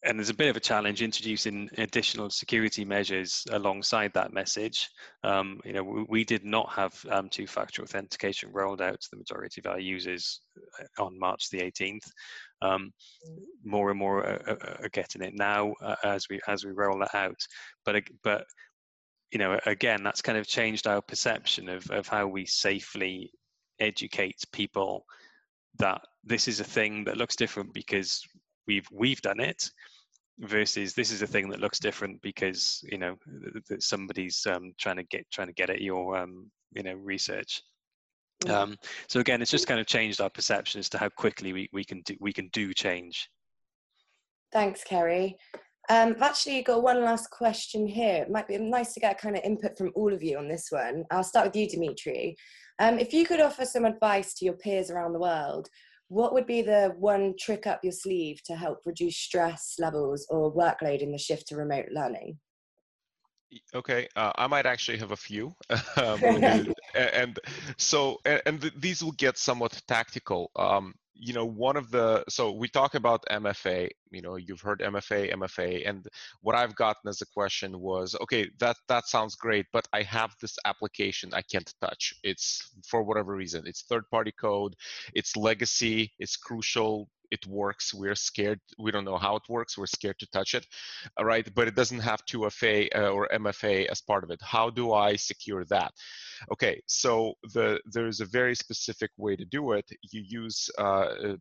and 0.05 0.19
there's 0.19 0.29
a 0.29 0.33
bit 0.33 0.49
of 0.49 0.57
a 0.57 0.61
challenge 0.61 1.01
introducing 1.01 1.69
additional 1.77 2.29
security 2.29 2.83
measures 2.83 3.45
alongside 3.51 4.11
that 4.13 4.33
message. 4.33 4.89
Um, 5.23 5.61
you 5.63 5.71
know, 5.71 5.83
we, 5.83 6.05
we, 6.09 6.23
did 6.25 6.43
not 6.43 6.69
have 6.73 6.93
um, 7.09 7.29
two-factor 7.29 7.81
authentication 7.81 8.51
rolled 8.51 8.81
out 8.81 8.99
to 8.99 9.07
the 9.11 9.17
majority 9.17 9.61
of 9.61 9.71
our 9.71 9.79
users 9.79 10.41
uh, 10.79 11.03
on 11.03 11.17
March 11.17 11.49
the 11.49 11.59
18th. 11.59 12.05
Um, 12.61 12.91
more 13.63 13.91
and 13.91 13.99
more 13.99 14.19
are, 14.19 14.77
are, 14.83 14.89
getting 14.89 15.21
it 15.21 15.33
now 15.35 15.73
uh, 15.81 15.95
as 16.03 16.27
we 16.29 16.39
as 16.47 16.65
we 16.65 16.71
roll 16.71 16.99
that 16.99 17.15
out. 17.15 17.39
But 17.85 18.03
but 18.23 18.45
you 19.31 19.39
know, 19.39 19.59
again, 19.65 20.03
that's 20.03 20.21
kind 20.21 20.37
of 20.37 20.47
changed 20.47 20.87
our 20.87 21.01
perception 21.01 21.69
of 21.69 21.89
of 21.91 22.07
how 22.07 22.27
we 22.27 22.45
safely 22.45 23.31
educate 23.79 24.41
people 24.51 25.05
that 25.79 26.01
this 26.23 26.47
is 26.47 26.59
a 26.59 26.63
thing 26.63 27.03
that 27.05 27.17
looks 27.17 27.35
different 27.35 27.73
because 27.73 28.21
we've 28.67 28.87
we've 28.91 29.21
done 29.21 29.39
it 29.39 29.69
versus 30.39 30.93
this 30.93 31.11
is 31.11 31.21
a 31.21 31.27
thing 31.27 31.49
that 31.49 31.59
looks 31.59 31.79
different 31.79 32.21
because 32.21 32.83
you 32.91 32.97
know 32.97 33.15
that 33.69 33.83
somebody's 33.83 34.45
um, 34.47 34.73
trying 34.79 34.95
to 34.95 35.03
get 35.03 35.29
trying 35.31 35.47
to 35.47 35.53
get 35.53 35.69
at 35.69 35.81
your 35.81 36.17
um, 36.17 36.49
you 36.73 36.83
know 36.83 36.93
research 36.93 37.61
mm. 38.45 38.51
um, 38.51 38.75
so 39.07 39.19
again 39.19 39.41
it's 39.41 39.51
just 39.51 39.67
kind 39.67 39.79
of 39.79 39.85
changed 39.85 40.21
our 40.21 40.29
perception 40.29 40.79
as 40.79 40.89
to 40.89 40.97
how 40.97 41.09
quickly 41.09 41.53
we, 41.53 41.69
we 41.71 41.83
can 41.83 42.01
do 42.01 42.15
we 42.19 42.33
can 42.33 42.49
do 42.51 42.73
change 42.73 43.29
thanks 44.51 44.83
kerry 44.83 45.37
um, 45.89 46.13
I've 46.15 46.21
actually 46.21 46.61
got 46.63 46.81
one 46.81 47.03
last 47.03 47.29
question 47.29 47.85
here. 47.85 48.23
It 48.23 48.31
might 48.31 48.47
be 48.47 48.57
nice 48.57 48.93
to 48.93 49.01
get 49.01 49.19
kind 49.19 49.35
of 49.35 49.43
input 49.43 49.77
from 49.77 49.91
all 49.95 50.13
of 50.13 50.23
you 50.23 50.37
on 50.37 50.47
this 50.47 50.67
one. 50.69 51.03
I'll 51.11 51.25
start 51.25 51.47
with 51.47 51.57
you, 51.57 51.67
Dimitri. 51.67 52.37
Um, 52.79 52.99
if 52.99 53.13
you 53.13 53.25
could 53.25 53.39
offer 53.39 53.65
some 53.65 53.85
advice 53.85 54.33
to 54.35 54.45
your 54.45 54.55
peers 54.55 54.89
around 54.89 55.13
the 55.13 55.19
world, 55.19 55.69
what 56.07 56.33
would 56.33 56.45
be 56.45 56.61
the 56.61 56.93
one 56.97 57.33
trick 57.39 57.65
up 57.65 57.79
your 57.83 57.91
sleeve 57.91 58.41
to 58.43 58.55
help 58.55 58.79
reduce 58.85 59.17
stress 59.17 59.75
levels 59.79 60.27
or 60.29 60.53
workload 60.53 60.99
in 60.99 61.11
the 61.11 61.17
shift 61.17 61.47
to 61.47 61.55
remote 61.55 61.87
learning? 61.91 62.37
Okay, 63.75 64.07
uh, 64.15 64.31
I 64.35 64.47
might 64.47 64.65
actually 64.65 64.97
have 64.97 65.11
a 65.11 65.15
few, 65.15 65.53
um, 65.97 66.21
and, 66.95 67.39
so 67.77 68.17
and, 68.25 68.41
and 68.45 68.61
th- 68.61 68.73
these 68.77 69.03
will 69.03 69.11
get 69.13 69.37
somewhat 69.37 69.79
tactical. 69.87 70.51
Um, 70.55 70.93
you 71.15 71.33
know 71.33 71.45
one 71.45 71.77
of 71.77 71.91
the 71.91 72.23
so 72.27 72.51
we 72.51 72.67
talk 72.67 72.95
about 72.95 73.23
MFA 73.29 73.89
you 74.11 74.21
know 74.21 74.35
you've 74.35 74.61
heard 74.61 74.79
MFA 74.79 75.33
MFA 75.33 75.87
and 75.87 76.07
what 76.41 76.55
i've 76.55 76.75
gotten 76.75 77.07
as 77.07 77.21
a 77.21 77.25
question 77.27 77.79
was 77.79 78.15
okay 78.21 78.49
that 78.59 78.75
that 78.87 79.07
sounds 79.07 79.35
great 79.35 79.65
but 79.71 79.87
i 79.93 80.01
have 80.01 80.31
this 80.41 80.57
application 80.65 81.29
i 81.33 81.41
can't 81.41 81.73
touch. 81.81 82.13
It's 82.23 82.71
for 82.87 83.03
whatever 83.03 83.35
reason 83.35 83.63
it's 83.65 83.83
third 83.83 84.09
party 84.09 84.33
code 84.39 84.75
it's 85.13 85.35
legacy 85.35 86.11
it's 86.19 86.35
crucial 86.35 87.09
it 87.35 87.45
works. 87.47 87.93
We're 87.93 88.21
scared. 88.29 88.59
We 88.77 88.91
don't 88.91 89.05
know 89.11 89.17
how 89.17 89.35
it 89.35 89.43
works. 89.49 89.77
We're 89.77 89.95
scared 89.97 90.19
to 90.19 90.27
touch 90.37 90.53
it, 90.53 90.65
right? 91.31 91.47
But 91.57 91.67
it 91.67 91.75
doesn't 91.75 92.03
have 92.09 92.19
2FA 92.25 92.75
uh, 92.95 93.09
or 93.15 93.27
MFA 93.33 93.87
as 93.93 93.99
part 94.01 94.23
of 94.23 94.29
it. 94.29 94.39
How 94.41 94.69
do 94.69 94.93
I 94.93 95.15
secure 95.15 95.63
that? 95.75 95.91
Okay, 96.53 96.75
so 96.87 97.33
the 97.55 97.79
there's 97.95 98.19
a 98.21 98.25
very 98.39 98.55
specific 98.55 99.11
way 99.17 99.35
to 99.35 99.45
do 99.45 99.63
it. 99.77 99.87
You 100.11 100.21
use 100.43 100.69
uh, 100.77 101.35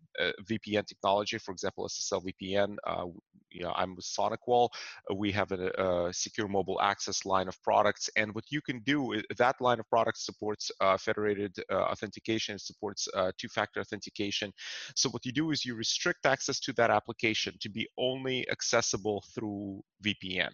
VPN 0.49 0.87
technology, 0.87 1.39
for 1.39 1.53
example, 1.53 1.87
SSL 1.89 2.23
VPN. 2.27 2.77
Uh, 2.87 3.07
you 3.55 3.63
know, 3.63 3.73
I'm 3.77 3.95
with 3.95 4.05
SonicWall. 4.05 4.69
Uh, 5.11 5.15
we 5.15 5.33
have 5.33 5.53
a, 5.53 6.07
a, 6.09 6.13
secure 6.13 6.49
mobile 6.49 6.81
access 6.81 7.25
line 7.25 7.49
of 7.49 7.63
products, 7.63 8.09
and 8.17 8.35
what 8.35 8.45
you 8.51 8.61
can 8.61 8.81
do 8.81 9.13
is 9.13 9.23
that 9.39 9.61
line 9.61 9.81
of 9.81 9.89
products 9.89 10.25
supports 10.25 10.71
uh, 10.81 10.97
federated 10.97 11.55
uh, 11.71 11.75
authentication, 11.75 12.55
it 12.57 12.61
supports 12.61 13.09
uh, 13.15 13.33
two-factor 13.39 13.81
authentication. 13.81 14.53
So 14.97 15.09
what 15.11 15.25
you 15.25 15.33
do 15.33 15.51
is 15.51 15.65
you 15.65 15.75
restrict 15.85 16.25
access 16.35 16.59
to 16.67 16.73
that 16.79 16.91
application 16.99 17.53
to 17.61 17.69
be 17.79 17.85
only 18.11 18.39
accessible 18.55 19.19
through 19.35 19.83
VPN 20.05 20.53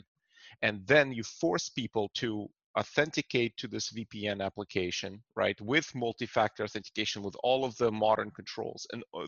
and 0.63 0.87
then 0.87 1.07
you 1.13 1.23
force 1.23 1.69
people 1.69 2.07
to 2.15 2.29
authenticate 2.79 3.57
to 3.57 3.67
this 3.67 3.93
VPN 3.93 4.41
application, 4.45 5.21
right, 5.35 5.61
with 5.61 5.93
multi-factor 5.95 6.65
authentication 6.65 7.23
with 7.23 7.35
all 7.43 7.65
of 7.65 7.77
the 7.77 7.91
modern 7.91 8.31
controls, 8.31 8.87
and 8.93 9.03
uh, 9.15 9.27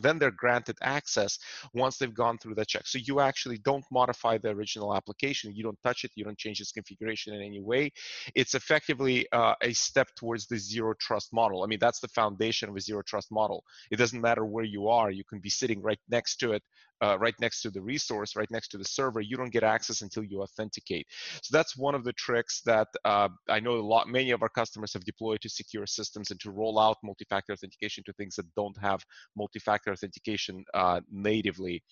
then 0.00 0.18
they're 0.18 0.30
granted 0.30 0.76
access 0.82 1.38
once 1.74 1.98
they've 1.98 2.14
gone 2.14 2.36
through 2.38 2.54
that 2.56 2.68
check. 2.68 2.86
So 2.86 2.98
you 2.98 3.20
actually 3.20 3.58
don't 3.58 3.84
modify 3.92 4.38
the 4.38 4.50
original 4.50 4.94
application, 4.94 5.54
you 5.54 5.62
don't 5.62 5.78
touch 5.82 6.04
it, 6.04 6.10
you 6.16 6.24
don't 6.24 6.38
change 6.38 6.60
its 6.60 6.72
configuration 6.72 7.34
in 7.34 7.42
any 7.42 7.60
way. 7.60 7.90
It's 8.34 8.54
effectively 8.54 9.26
uh, 9.32 9.54
a 9.62 9.72
step 9.72 10.08
towards 10.16 10.46
the 10.46 10.58
zero 10.58 10.94
trust 11.00 11.32
model. 11.32 11.62
I 11.62 11.66
mean, 11.66 11.78
that's 11.80 12.00
the 12.00 12.08
foundation 12.08 12.68
of 12.68 12.76
a 12.76 12.80
zero 12.80 13.02
trust 13.06 13.30
model. 13.30 13.62
It 13.90 13.96
doesn't 13.96 14.20
matter 14.20 14.44
where 14.44 14.64
you 14.64 14.88
are, 14.88 15.10
you 15.10 15.24
can 15.24 15.38
be 15.38 15.50
sitting 15.50 15.80
right 15.82 16.00
next 16.08 16.36
to 16.38 16.52
it 16.52 16.62
uh, 17.00 17.18
right 17.18 17.34
next 17.40 17.62
to 17.62 17.70
the 17.70 17.80
resource, 17.80 18.36
right 18.36 18.50
next 18.50 18.68
to 18.68 18.78
the 18.78 18.84
server, 18.84 19.20
you 19.20 19.36
don't 19.36 19.52
get 19.52 19.62
access 19.62 20.02
until 20.02 20.24
you 20.24 20.42
authenticate. 20.42 21.06
So 21.42 21.56
that's 21.56 21.76
one 21.76 21.94
of 21.94 22.04
the 22.04 22.12
tricks 22.12 22.60
that 22.62 22.88
uh, 23.04 23.28
I 23.48 23.60
know 23.60 23.72
a 23.72 23.80
lot, 23.80 24.08
many 24.08 24.30
of 24.30 24.42
our 24.42 24.48
customers 24.48 24.92
have 24.92 25.04
deployed 25.04 25.40
to 25.42 25.48
secure 25.48 25.86
systems 25.86 26.30
and 26.30 26.40
to 26.40 26.50
roll 26.50 26.78
out 26.78 26.96
multi-factor 27.02 27.52
authentication 27.52 28.04
to 28.04 28.12
things 28.14 28.36
that 28.36 28.46
don't 28.54 28.76
have 28.78 29.04
multi-factor 29.36 29.92
authentication 29.92 30.64
uh, 30.74 31.00
natively. 31.10 31.82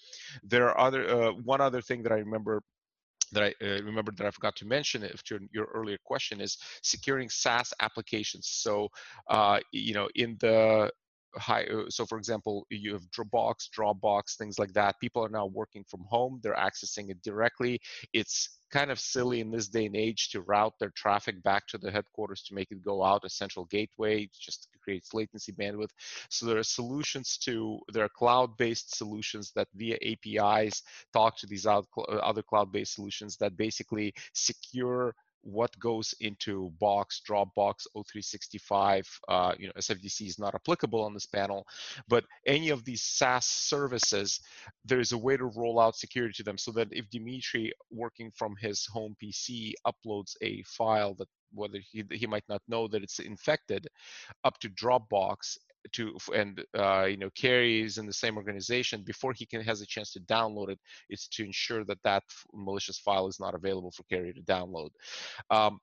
There 0.43 0.69
are 0.69 0.79
other, 0.79 1.09
uh, 1.09 1.33
one 1.33 1.61
other 1.61 1.81
thing 1.81 2.03
that 2.03 2.13
I 2.13 2.17
remember 2.17 2.63
that 3.33 3.43
I 3.43 3.67
uh, 3.67 3.83
remember 3.83 4.13
that 4.17 4.27
I 4.27 4.31
forgot 4.31 4.55
to 4.57 4.67
mention 4.67 5.03
if 5.03 5.23
to 5.25 5.41
your 5.53 5.67
earlier 5.75 5.99
question 6.05 6.41
is 6.41 6.59
securing 6.83 7.29
SaaS 7.29 7.73
applications. 7.81 8.49
So, 8.49 8.89
uh, 9.29 9.59
you 9.73 9.95
know, 9.95 10.09
in 10.15 10.37
the 10.39 10.91
high 11.39 11.65
uh, 11.65 11.85
so 11.89 12.07
for 12.07 12.19
example 12.19 12.67
you 12.71 12.93
have 12.93 13.03
dropbox 13.11 13.69
dropbox 13.77 14.37
things 14.37 14.59
like 14.59 14.73
that. 14.73 14.99
People 15.01 15.25
are 15.25 15.29
now 15.29 15.47
working 15.47 15.85
from 15.89 16.05
home. 16.09 16.41
They're 16.43 16.55
accessing 16.55 17.11
it 17.11 17.23
directly. 17.23 17.81
It's 18.13 18.59
kind 18.71 18.91
of 18.91 18.99
silly 18.99 19.41
in 19.41 19.51
this 19.51 19.69
day 19.69 19.87
and 19.87 19.97
age 19.97 20.31
to 20.31 20.41
route 20.41 20.75
their 20.81 20.91
traffic 20.97 21.41
back 21.43 21.67
to 21.69 21.79
the 21.79 21.91
headquarters 21.91 22.43
to 22.43 22.55
make 22.55 22.71
it 22.71 22.85
go 22.85 23.05
out 23.05 23.25
a 23.25 23.29
central 23.29 23.65
gateway. 23.67 24.29
Just 24.39 24.69
creates 24.83 25.15
latency 25.15 25.53
bandwidth. 25.53 25.91
So 26.31 26.47
there 26.47 26.59
are 26.59 26.63
solutions 26.63 27.39
to 27.39 27.79
there 27.93 28.05
are 28.05 28.09
cloud-based 28.09 28.97
solutions 28.97 29.53
that 29.57 29.69
via 29.75 29.97
apis 30.03 30.83
talk 31.13 31.37
to 31.39 31.47
these 31.47 31.67
other 31.67 32.43
cloud-based 32.43 32.95
solutions 32.95 33.37
that 33.39 33.57
basically 33.57 34.15
secure 34.35 35.15
what 35.47 35.79
goes 35.79 36.13
into 36.21 36.73
Box, 36.81 37.23
Dropbox, 37.29 37.87
O365, 37.97 39.07
uh, 39.29 39.55
you 39.59 39.69
know, 39.69 39.73
SFDC 39.79 40.27
is 40.27 40.39
not 40.39 40.55
applicable 40.57 41.03
on 41.03 41.15
this 41.15 41.27
panel, 41.27 41.65
but 42.09 42.25
any 42.47 42.71
of 42.71 42.85
these 42.85 43.03
SaaS 43.03 43.47
services, 43.47 44.41
there 44.85 44.99
is 44.99 45.13
a 45.13 45.19
way 45.19 45.37
to 45.37 45.45
roll 45.45 45.79
out 45.79 45.97
security 45.97 46.35
to 46.35 46.43
them 46.43 46.59
so 46.59 46.73
that 46.73 46.89
if 46.91 47.09
Dimitri, 47.11 47.73
working 47.93 48.33
from 48.35 48.57
his 48.61 48.87
home 48.87 49.17
PC, 49.23 49.73
uploads 49.87 50.35
a 50.43 50.63
file 50.63 51.15
that 51.15 51.29
whether 51.55 51.79
he, 51.79 52.03
he 52.11 52.27
might 52.27 52.45
not 52.49 52.63
know 52.67 52.89
that 52.89 53.05
it's 53.05 53.21
infected 53.21 53.87
up 54.43 54.59
to 54.59 54.69
Dropbox 54.71 55.57
to 55.93 56.17
and 56.35 56.65
uh, 56.79 57.05
you 57.05 57.17
know 57.17 57.31
Kerry's 57.37 57.99
in 57.99 58.07
the 58.07 58.13
same 58.13 58.37
organization 58.37 59.03
before 59.03 59.33
he 59.33 59.47
can 59.47 59.63
has 59.63 59.81
a 59.81 59.87
chance 59.87 60.13
to 60.13 60.21
download 60.21 60.71
it 60.71 60.79
it's 61.09 61.29
to 61.29 61.45
ensure 61.45 61.85
that 61.85 62.03
that 62.05 62.23
malicious 62.53 62.99
file 62.99 63.29
is 63.29 63.41
not 63.41 63.55
available 63.55 63.93
for 63.93 64.05
Kerry 64.05 64.33
to 64.33 64.43
download. 64.43 64.91
Um, 65.51 65.81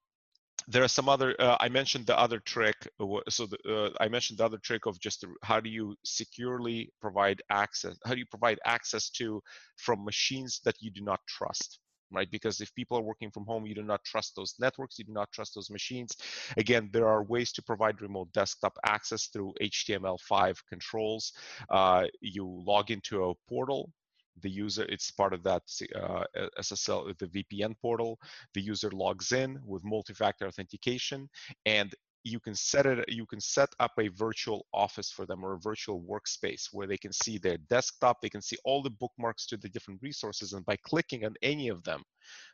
there 0.67 0.83
are 0.83 0.87
some 0.87 1.09
other 1.09 1.35
uh, 1.39 1.57
i 1.59 1.67
mentioned 1.67 2.05
the 2.05 2.17
other 2.17 2.39
trick 2.39 2.75
uh, 2.99 3.05
so 3.29 3.45
the, 3.45 3.57
uh, 3.69 3.89
i 3.99 4.07
mentioned 4.07 4.39
the 4.39 4.45
other 4.45 4.59
trick 4.59 4.85
of 4.85 4.99
just 4.99 5.25
how 5.41 5.59
do 5.59 5.69
you 5.69 5.95
securely 6.05 6.89
provide 7.01 7.41
access 7.49 7.97
how 8.05 8.13
do 8.13 8.19
you 8.19 8.25
provide 8.25 8.59
access 8.65 9.09
to 9.09 9.41
from 9.77 10.03
machines 10.05 10.61
that 10.63 10.75
you 10.79 10.91
do 10.91 11.01
not 11.01 11.19
trust 11.27 11.79
right? 12.13 12.29
Because 12.31 12.61
if 12.61 12.73
people 12.75 12.97
are 12.97 13.01
working 13.01 13.31
from 13.31 13.45
home, 13.45 13.65
you 13.65 13.75
do 13.75 13.83
not 13.83 14.03
trust 14.03 14.35
those 14.35 14.55
networks, 14.59 14.97
you 14.99 15.05
do 15.05 15.13
not 15.13 15.31
trust 15.31 15.55
those 15.55 15.69
machines. 15.69 16.15
Again, 16.57 16.89
there 16.93 17.07
are 17.07 17.23
ways 17.23 17.51
to 17.53 17.61
provide 17.61 18.01
remote 18.01 18.31
desktop 18.33 18.77
access 18.85 19.27
through 19.27 19.53
HTML5 19.61 20.57
controls. 20.69 21.33
Uh, 21.69 22.05
you 22.21 22.45
log 22.45 22.91
into 22.91 23.25
a 23.25 23.33
portal 23.47 23.91
the 24.41 24.49
user 24.49 24.83
it's 24.89 25.11
part 25.11 25.33
of 25.33 25.43
that 25.43 25.61
uh, 25.95 26.23
ssl 26.59 27.15
the 27.19 27.27
vpn 27.27 27.75
portal 27.79 28.17
the 28.55 28.61
user 28.61 28.89
logs 28.91 29.31
in 29.31 29.59
with 29.63 29.83
multi-factor 29.83 30.47
authentication 30.47 31.29
and 31.65 31.93
you 32.23 32.39
can 32.39 32.55
set 32.55 32.85
it 32.85 33.03
you 33.07 33.25
can 33.25 33.39
set 33.39 33.69
up 33.79 33.91
a 33.99 34.07
virtual 34.09 34.65
office 34.73 35.11
for 35.11 35.25
them 35.25 35.43
or 35.43 35.53
a 35.53 35.59
virtual 35.59 36.01
workspace 36.01 36.69
where 36.71 36.87
they 36.87 36.97
can 36.97 37.11
see 37.11 37.37
their 37.37 37.57
desktop 37.69 38.21
they 38.21 38.29
can 38.29 38.41
see 38.41 38.57
all 38.63 38.81
the 38.81 38.89
bookmarks 38.89 39.45
to 39.45 39.57
the 39.57 39.69
different 39.69 40.01
resources 40.01 40.53
and 40.53 40.65
by 40.65 40.75
clicking 40.83 41.25
on 41.25 41.33
any 41.41 41.67
of 41.67 41.83
them 41.83 42.01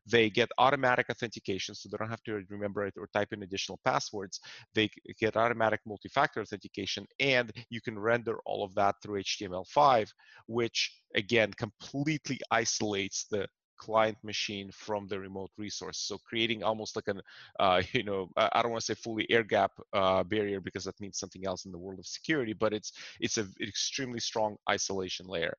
they 0.05 0.29
get 0.29 0.49
automatic 0.57 1.07
authentication 1.09 1.75
so 1.75 1.89
they 1.89 1.97
don't 1.97 2.09
have 2.09 2.23
to 2.23 2.41
remember 2.49 2.85
it 2.85 2.93
or 2.97 3.07
type 3.13 3.31
in 3.31 3.43
additional 3.43 3.79
passwords. 3.85 4.39
They 4.73 4.89
get 5.19 5.37
automatic 5.37 5.81
multi-factor 5.85 6.41
authentication 6.41 7.05
and 7.19 7.51
you 7.69 7.81
can 7.81 7.97
render 7.97 8.37
all 8.45 8.63
of 8.63 8.73
that 8.75 8.95
through 9.01 9.21
html5 9.21 10.09
which 10.47 10.99
again 11.15 11.51
completely 11.53 12.39
isolates 12.51 13.25
the 13.29 13.47
client 13.79 14.17
machine 14.23 14.69
from 14.71 15.07
the 15.07 15.19
remote 15.19 15.49
resource. 15.57 15.97
So 15.97 16.17
creating 16.17 16.63
almost 16.63 16.95
like 16.95 17.07
an, 17.07 17.21
uh, 17.59 17.81
you 17.93 18.03
know, 18.03 18.29
I 18.37 18.61
don't 18.61 18.71
want 18.71 18.81
to 18.81 18.85
say 18.85 19.01
fully 19.01 19.25
air 19.31 19.43
gap 19.43 19.71
uh, 19.93 20.23
barrier 20.23 20.61
because 20.61 20.83
that 20.83 20.99
means 21.01 21.17
something 21.17 21.45
else 21.47 21.65
in 21.65 21.71
the 21.71 21.77
world 21.77 21.99
of 21.99 22.05
security, 22.05 22.53
but 22.53 22.73
it's 22.73 22.93
it's 23.19 23.37
an 23.37 23.51
extremely 23.61 24.19
strong 24.19 24.57
isolation 24.69 25.25
layer. 25.27 25.55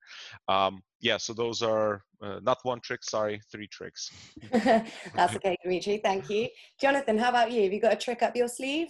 Um, 0.49 0.83
yeah, 1.01 1.17
so 1.17 1.33
those 1.33 1.63
are 1.63 2.03
uh, 2.23 2.41
not 2.43 2.59
one 2.63 2.81
trick, 2.81 3.03
sorry, 3.03 3.41
three 3.51 3.67
tricks. 3.67 4.11
That's 4.53 5.35
okay, 5.37 5.57
Dimitri. 5.63 6.01
Thank 6.03 6.29
you, 6.29 6.49
Jonathan. 6.81 7.19
How 7.19 7.31
about 7.31 7.51
you? 7.51 7.63
Have 7.65 7.73
you 7.73 7.81
got 7.81 7.95
a 7.95 7.97
trick 7.97 8.23
up 8.23 8.37
your 8.37 8.49
sleeve? 8.49 8.89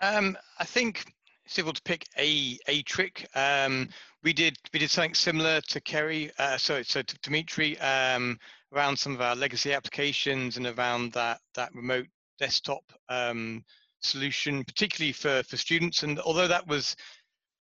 Um, 0.00 0.36
I 0.58 0.64
think 0.64 1.14
it's 1.46 1.58
able 1.58 1.72
to 1.72 1.82
pick 1.82 2.04
a 2.18 2.58
a 2.68 2.82
trick. 2.82 3.26
Um, 3.34 3.88
we 4.22 4.32
did 4.32 4.56
we 4.72 4.80
did 4.80 4.90
something 4.90 5.14
similar 5.14 5.60
to 5.62 5.80
Kerry. 5.80 6.30
Uh, 6.38 6.58
so 6.58 6.82
so 6.82 7.02
to 7.02 7.18
Dimitri. 7.20 7.78
Um, 7.78 8.38
around 8.74 8.98
some 8.98 9.14
of 9.14 9.20
our 9.20 9.36
legacy 9.36 9.72
applications 9.72 10.56
and 10.56 10.66
around 10.66 11.12
that 11.12 11.40
that 11.54 11.74
remote 11.74 12.06
desktop 12.38 12.82
um, 13.08 13.64
solution, 14.00 14.64
particularly 14.64 15.12
for 15.12 15.42
for 15.44 15.56
students. 15.56 16.02
And 16.02 16.18
although 16.20 16.48
that 16.48 16.66
was 16.66 16.96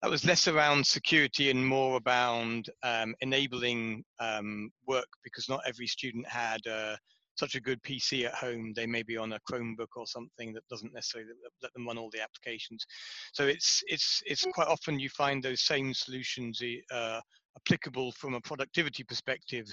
that 0.02 0.12
was 0.12 0.26
less 0.26 0.48
around 0.48 0.86
security 0.86 1.50
and 1.50 1.66
more 1.66 2.00
around 2.06 2.70
um, 2.84 3.16
enabling 3.22 4.04
um, 4.20 4.70
work 4.88 5.08
because 5.24 5.50
not 5.50 5.62
every 5.66 5.88
student 5.88 6.28
had 6.28 6.66
uh, 6.68 6.96
such 7.36 7.56
a 7.56 7.62
good 7.62 7.82
PC 7.84 8.26
at 8.26 8.34
home. 8.34 8.74
They 8.74 8.86
may 8.86 9.04
be 9.04 9.18
on 9.18 9.34
a 9.34 9.40
Chromebook 9.50 9.96
or 9.96 10.08
something 10.08 10.54
that 10.54 10.68
doesn't 10.70 10.94
necessarily 10.94 11.32
let 11.62 11.74
them 11.74 11.88
run 11.88 11.98
all 11.98 12.10
the 12.12 12.22
applications. 12.22 12.86
So 13.34 13.46
it's 13.46 13.84
it's 13.88 14.22
it's 14.26 14.46
quite 14.54 14.68
often 14.68 15.00
you 15.00 15.10
find 15.10 15.44
those 15.44 15.62
same 15.62 15.94
solutions 15.94 16.62
uh, 16.92 17.20
applicable 17.58 18.12
from 18.14 18.34
a 18.36 18.42
productivity 18.42 19.04
perspective 19.04 19.68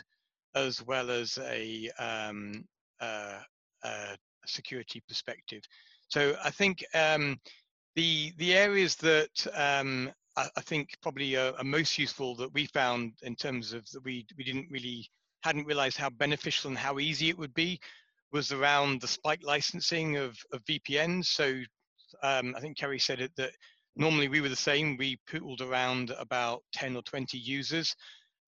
as 0.55 0.85
well 0.85 1.11
as 1.11 1.39
a, 1.43 1.91
um, 1.99 2.65
uh, 3.01 3.41
uh, 3.83 4.15
security 4.47 5.03
perspective. 5.09 5.63
So 6.09 6.37
I 6.45 6.51
think 6.51 6.85
um, 6.95 7.41
the 7.97 8.33
the 8.37 8.55
areas 8.55 8.97
that 8.97 9.47
um, 9.55 10.13
I, 10.37 10.49
I, 10.57 10.61
think 10.61 10.91
probably 11.03 11.37
are, 11.37 11.55
are, 11.57 11.65
most 11.65 11.99
useful 11.99 12.35
that 12.37 12.53
we 12.53 12.67
found 12.67 13.13
in 13.23 13.35
terms 13.35 13.73
of 13.73 13.89
that 13.91 14.05
we 14.05 14.27
we 14.37 14.45
didn't 14.45 14.69
really 14.71 15.09
hadn't 15.43 15.67
realized 15.67 15.97
how 15.97 16.11
beneficial 16.11 16.69
and 16.69 16.79
how 16.79 16.99
easy 16.99 17.29
it 17.29 17.39
would 17.39 17.55
be 17.55 17.81
was 18.33 18.53
around 18.53 19.01
the 19.01 19.09
spike 19.09 19.43
licensing 19.43 20.17
of, 20.17 20.37
of 20.53 20.65
VPNs. 20.65 21.27
So 21.27 21.61
um, 22.23 22.55
I 22.57 22.61
think 22.61 22.79
Kerry 22.79 22.99
said 22.99 23.21
it 23.21 23.33
that 23.37 23.51
normally 23.97 24.29
we 24.29 24.41
were 24.41 24.49
the 24.49 24.57
same. 24.57 24.97
We 24.97 25.19
pooled 25.31 25.61
around 25.61 26.11
about 26.19 26.63
10 26.73 26.97
or 26.97 27.03
20 27.03 27.37
users 27.39 27.95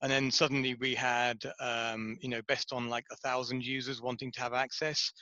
and 0.03 0.13
then 0.13 0.31
suddenly 0.31 0.75
we 0.75 0.95
had 0.95 1.39
um, 1.61 2.19
you 2.21 2.29
know 2.29 2.43
best 2.47 2.73
on 2.73 2.89
like 2.89 3.07
a 3.11 3.17
thousand 3.17 3.65
users 3.65 4.03
wanting 4.03 4.31
to 4.33 4.41
have 4.41 4.53
access 4.53 5.13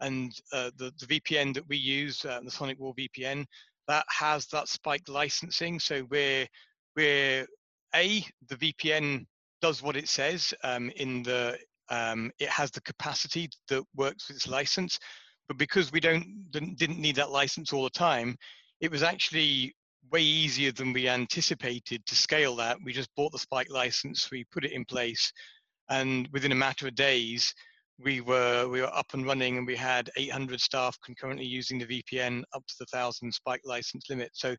and 0.00 0.32
uh, 0.52 0.70
the, 0.78 0.92
the 1.00 1.20
vpn 1.20 1.52
that 1.52 1.68
we 1.68 1.76
use 1.76 2.24
uh, 2.24 2.40
the 2.42 2.50
SonicWall 2.50 2.96
vpn 2.96 3.44
that 3.88 4.06
has 4.08 4.46
that 4.46 4.68
spike 4.68 5.02
licensing 5.08 5.78
so 5.78 6.06
we're 6.10 6.46
we're 6.96 7.46
a 7.94 8.24
the 8.48 8.56
VPN 8.56 9.26
does 9.62 9.82
what 9.82 9.96
it 9.96 10.08
says 10.08 10.52
um, 10.64 10.90
in 10.96 11.22
the 11.22 11.56
um, 11.88 12.30
it 12.38 12.48
has 12.48 12.70
the 12.70 12.80
capacity 12.82 13.48
that 13.68 13.82
works 13.94 14.28
with 14.28 14.36
its 14.36 14.48
license, 14.48 14.98
but 15.48 15.56
because 15.56 15.92
we 15.92 16.00
don't 16.00 16.50
didn't 16.50 16.98
need 16.98 17.16
that 17.16 17.30
license 17.30 17.72
all 17.72 17.84
the 17.84 17.90
time, 17.90 18.36
it 18.80 18.90
was 18.90 19.02
actually 19.02 19.74
way 20.10 20.22
easier 20.22 20.72
than 20.72 20.92
we 20.92 21.08
anticipated 21.08 22.04
to 22.06 22.14
scale 22.14 22.56
that. 22.56 22.76
We 22.84 22.92
just 22.92 23.14
bought 23.16 23.32
the 23.32 23.38
Spike 23.38 23.70
license, 23.70 24.30
we 24.30 24.44
put 24.52 24.64
it 24.64 24.72
in 24.72 24.84
place, 24.84 25.32
and 25.88 26.28
within 26.32 26.52
a 26.52 26.56
matter 26.56 26.88
of 26.88 26.94
days, 26.94 27.54
we 27.98 28.20
were 28.20 28.68
we 28.68 28.80
were 28.80 28.94
up 28.94 29.14
and 29.14 29.24
running, 29.24 29.58
and 29.58 29.66
we 29.66 29.76
had 29.76 30.10
800 30.16 30.60
staff 30.60 30.96
concurrently 31.04 31.46
using 31.46 31.78
the 31.78 31.86
VPN 31.86 32.42
up 32.54 32.66
to 32.66 32.74
the 32.80 32.86
thousand 32.86 33.32
Spike 33.32 33.62
license 33.64 34.10
limit. 34.10 34.30
So 34.34 34.56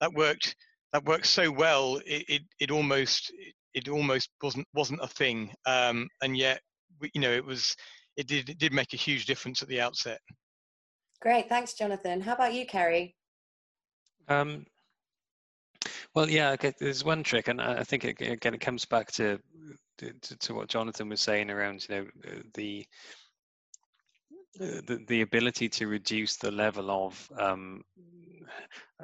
that 0.00 0.12
worked 0.12 0.54
that 0.92 1.04
worked 1.04 1.26
so 1.26 1.50
well. 1.50 1.96
It 2.06 2.24
it, 2.28 2.42
it 2.60 2.70
almost 2.70 3.32
it 3.74 3.88
almost 3.88 4.30
wasn't 4.42 4.66
wasn't 4.74 5.02
a 5.02 5.08
thing, 5.08 5.52
um, 5.66 6.08
and 6.22 6.36
yet 6.36 6.60
we, 7.00 7.10
you 7.14 7.20
know 7.20 7.32
it 7.32 7.44
was 7.44 7.76
it 8.16 8.26
did 8.26 8.48
it 8.48 8.58
did 8.58 8.72
make 8.72 8.92
a 8.94 8.96
huge 8.96 9.26
difference 9.26 9.62
at 9.62 9.68
the 9.68 9.80
outset. 9.80 10.20
Great, 11.20 11.48
thanks, 11.48 11.74
Jonathan. 11.74 12.20
How 12.20 12.34
about 12.34 12.54
you, 12.54 12.66
Kerry? 12.66 13.14
Um, 14.28 14.66
well, 16.14 16.28
yeah, 16.28 16.50
okay, 16.52 16.72
there's 16.80 17.04
one 17.04 17.22
trick, 17.22 17.48
and 17.48 17.60
I 17.60 17.84
think 17.84 18.04
it, 18.04 18.20
again 18.20 18.54
it 18.54 18.60
comes 18.60 18.84
back 18.84 19.12
to, 19.12 19.38
to, 19.98 20.38
to 20.38 20.54
what 20.54 20.68
Jonathan 20.68 21.08
was 21.08 21.20
saying 21.20 21.50
around 21.50 21.86
you 21.88 21.94
know 21.94 22.06
uh, 22.26 22.42
the 22.54 22.86
the, 24.58 25.04
the 25.08 25.20
ability 25.20 25.68
to 25.68 25.86
reduce 25.86 26.36
the 26.36 26.50
level 26.50 26.90
of 26.90 27.30
um, 27.38 27.82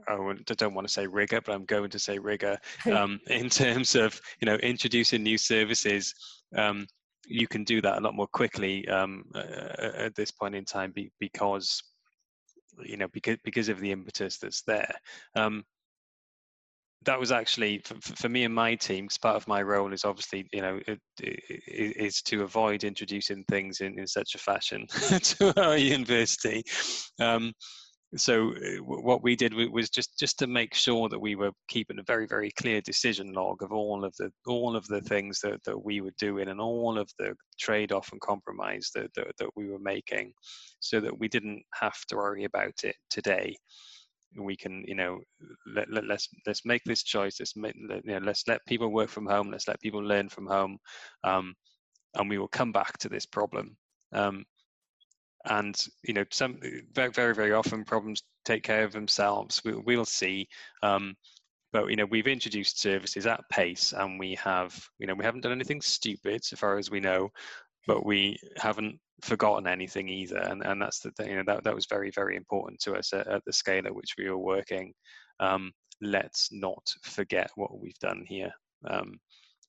I 0.09 0.17
don't 0.55 0.75
want 0.75 0.87
to 0.87 0.93
say 0.93 1.07
rigor, 1.07 1.41
but 1.41 1.55
I'm 1.55 1.65
going 1.65 1.91
to 1.91 1.99
say 1.99 2.19
rigor 2.19 2.59
um, 2.93 3.21
in 3.29 3.49
terms 3.49 3.95
of 3.95 4.21
you 4.41 4.47
know 4.47 4.57
introducing 4.57 5.23
new 5.23 5.39
services. 5.39 6.15
Um, 6.57 6.87
you 7.27 7.47
can 7.47 7.63
do 7.63 7.81
that 7.81 7.99
a 7.99 8.01
lot 8.01 8.15
more 8.15 8.27
quickly 8.27 8.87
um, 8.89 9.25
uh, 9.35 9.91
at 9.95 10.15
this 10.17 10.33
point 10.33 10.57
in 10.57 10.65
time 10.65 10.91
be, 10.93 11.11
because 11.21 11.81
you 12.85 12.97
know 12.97 13.09
because 13.13 13.39
because 13.45 13.69
of 13.69 13.81
the 13.81 13.93
impetus 13.93 14.39
that's 14.39 14.63
there. 14.63 14.95
Um, 15.37 15.65
that 17.05 17.19
was 17.19 17.33
actually 17.33 17.79
for, 17.85 17.95
for, 18.01 18.29
me 18.29 18.45
and 18.45 18.55
my 18.55 18.75
team 18.75 19.05
because 19.05 19.19
part 19.19 19.37
of 19.37 19.49
my 19.49 19.61
role 19.61 19.93
is 19.93 20.05
obviously 20.05 20.47
you 20.53 20.63
know 20.63 20.79
it, 20.87 21.01
it, 21.21 21.97
is 21.97 22.23
to 22.23 22.43
avoid 22.43 22.85
introducing 22.85 23.45
things 23.49 23.81
in, 23.81 23.99
in 23.99 24.07
such 24.07 24.35
a 24.35 24.39
fashion 24.39 24.87
to 25.21 25.53
our 25.61 25.77
university 25.77 26.63
um, 27.21 27.53
so 28.17 28.51
uh, 28.51 28.83
what 28.83 29.23
we 29.23 29.35
did 29.35 29.55
was 29.55 29.89
just 29.89 30.19
just 30.19 30.39
to 30.39 30.47
make 30.47 30.75
sure 30.75 31.09
that 31.09 31.19
we 31.19 31.35
were 31.35 31.53
keeping 31.69 31.99
a 31.99 32.05
very 32.05 32.27
very 32.27 32.51
clear 32.51 32.81
decision 32.81 33.33
log 33.33 33.63
of 33.63 33.73
all 33.73 34.05
of 34.05 34.15
the 34.19 34.31
all 34.47 34.77
of 34.77 34.87
the 34.89 35.01
things 35.01 35.41
that, 35.41 35.63
that 35.65 35.83
we 35.83 36.01
were 36.01 36.13
doing 36.19 36.49
and 36.49 36.61
all 36.61 36.99
of 36.99 37.11
the 37.19 37.35
trade-off 37.59 38.11
and 38.13 38.21
compromise 38.21 38.91
that, 38.95 39.11
that, 39.15 39.29
that 39.39 39.49
we 39.57 39.69
were 39.69 39.79
making 39.79 40.33
so 40.81 41.01
that 41.01 41.19
we 41.19 41.29
didn't 41.29 41.63
have 41.73 41.99
to 42.09 42.17
worry 42.17 42.45
about 42.45 42.85
it 42.85 42.97
today. 43.09 43.57
We 44.39 44.57
can 44.57 44.85
you 44.87 44.95
know 44.95 45.21
let, 45.75 45.91
let, 45.91 46.07
let's 46.07 46.29
let's 46.47 46.65
make 46.65 46.83
this 46.85 47.03
choice. 47.03 47.37
Let's 47.41 47.57
make, 47.57 47.75
let, 47.89 48.05
you 48.05 48.13
know, 48.13 48.27
let's 48.27 48.47
let 48.47 48.65
people 48.67 48.89
work 48.89 49.11
from 49.11 49.27
home. 49.27 49.51
Let's 49.51 49.69
let 49.69 49.81
people 49.81 50.01
learn 50.01 50.29
from 50.29 50.47
home. 50.47 50.79
Um, 51.25 51.55
and 52.15 52.29
we 52.29 52.39
will 52.39 52.49
come 52.49 52.73
back 52.73 52.99
to 52.99 53.09
this 53.09 53.27
problem. 53.27 53.77
Um, 54.13 54.45
and 55.47 55.87
you 56.05 56.15
know 56.15 56.25
some 56.31 56.59
very 56.95 57.35
very 57.35 57.53
often 57.53 57.85
problems 57.85 58.23
take 58.45 58.63
care 58.63 58.85
of 58.85 58.93
themselves. 58.93 59.61
We, 59.65 59.75
we'll 59.75 60.05
see. 60.05 60.49
Um, 60.83 61.15
but 61.73 61.89
you 61.89 61.97
know 61.97 62.07
we've 62.07 62.27
introduced 62.27 62.81
services 62.81 63.27
at 63.27 63.49
pace 63.51 63.95
and 63.97 64.19
we 64.19 64.35
have 64.37 64.79
you 64.99 65.07
know 65.07 65.15
we 65.15 65.25
haven't 65.25 65.41
done 65.41 65.53
anything 65.53 65.81
stupid 65.81 66.45
so 66.45 66.57
far 66.57 66.77
as 66.79 66.91
we 66.91 67.01
know 67.01 67.31
but 67.87 68.05
we 68.05 68.39
haven't 68.57 68.99
forgotten 69.23 69.67
anything 69.67 70.09
either. 70.09 70.39
And, 70.39 70.63
and 70.65 70.81
that's 70.81 71.01
the 71.01 71.13
you 71.21 71.37
know 71.37 71.45
that, 71.47 71.65
that 71.65 71.75
was 71.75 71.87
very 71.87 72.11
very 72.11 72.37
important 72.37 72.81
to 72.81 72.95
us 72.95 73.13
at, 73.13 73.27
at 73.27 73.45
the 73.45 73.53
scale 73.53 73.87
at 73.87 73.95
which 73.95 74.15
we 74.19 74.29
were 74.29 74.39
working. 74.39 74.93
Um, 75.41 75.73
let's 76.01 76.51
not 76.53 76.83
forget 77.03 77.51
what 77.55 77.81
we've 77.81 77.99
done 77.99 78.25
here. 78.27 78.53
Um, 78.89 79.19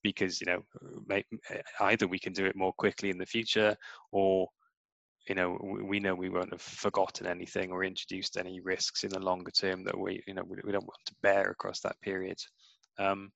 because 0.01 0.41
you 0.41 0.47
know 0.47 0.63
either 1.79 2.07
we 2.07 2.19
can 2.19 2.33
do 2.33 2.45
it 2.45 2.57
more 2.57 2.73
quickly 2.73 3.09
in 3.09 3.17
the 3.17 3.25
future 3.25 3.75
or 4.11 4.47
you 5.27 5.35
know 5.35 5.57
we, 5.61 5.99
know 5.99 6.15
we 6.15 6.29
won't 6.29 6.51
have 6.51 6.61
forgotten 6.61 7.27
anything 7.27 7.71
or 7.71 7.83
introduced 7.83 8.37
any 8.37 8.59
risks 8.59 9.03
in 9.03 9.09
the 9.09 9.19
longer 9.19 9.51
term 9.51 9.83
that 9.83 9.97
we 9.97 10.21
you 10.27 10.33
know 10.33 10.43
we, 10.47 10.71
don't 10.71 10.85
want 10.85 10.99
to 11.05 11.15
bear 11.21 11.49
across 11.49 11.79
that 11.81 11.99
period. 12.01 12.37
Um, 12.99 13.31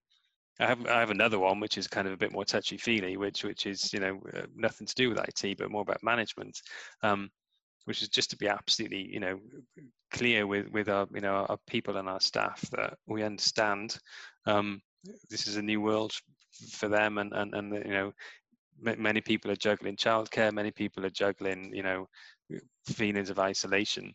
I 0.59 0.65
have 0.65 0.85
I 0.87 0.99
have 0.99 1.11
another 1.11 1.39
one 1.39 1.59
which 1.59 1.77
is 1.77 1.87
kind 1.87 2.07
of 2.07 2.13
a 2.13 2.17
bit 2.17 2.33
more 2.33 2.45
touchy 2.45 2.77
feely, 2.77 3.15
which 3.17 3.43
which 3.43 3.65
is 3.65 3.93
you 3.93 3.99
know 3.99 4.19
uh, 4.35 4.47
nothing 4.55 4.87
to 4.87 4.95
do 4.95 5.09
with 5.09 5.19
IT 5.19 5.57
but 5.57 5.71
more 5.71 5.81
about 5.83 6.03
management, 6.03 6.59
um, 7.03 7.29
which 7.85 8.01
is 8.01 8.09
just 8.09 8.31
to 8.31 8.37
be 8.37 8.47
absolutely 8.47 9.07
you 9.11 9.19
know 9.19 9.39
clear 10.11 10.47
with 10.47 10.67
with 10.69 10.89
our 10.89 11.07
you 11.13 11.21
know 11.21 11.45
our 11.47 11.57
people 11.67 11.97
and 11.97 12.09
our 12.09 12.19
staff 12.19 12.61
that 12.71 12.97
we 13.05 13.23
understand 13.23 13.97
um, 14.45 14.81
this 15.29 15.47
is 15.47 15.57
a 15.57 15.61
new 15.61 15.79
world 15.79 16.13
for 16.71 16.87
them 16.87 17.17
and 17.17 17.33
and 17.33 17.53
and 17.53 17.73
you 17.73 17.91
know 17.91 18.11
many 18.81 19.21
people 19.21 19.51
are 19.51 19.55
juggling 19.55 19.95
childcare, 19.95 20.53
many 20.53 20.71
people 20.71 21.05
are 21.05 21.09
juggling, 21.09 21.73
you 21.73 21.83
know, 21.83 22.07
feelings 22.85 23.29
of 23.29 23.39
isolation. 23.39 24.13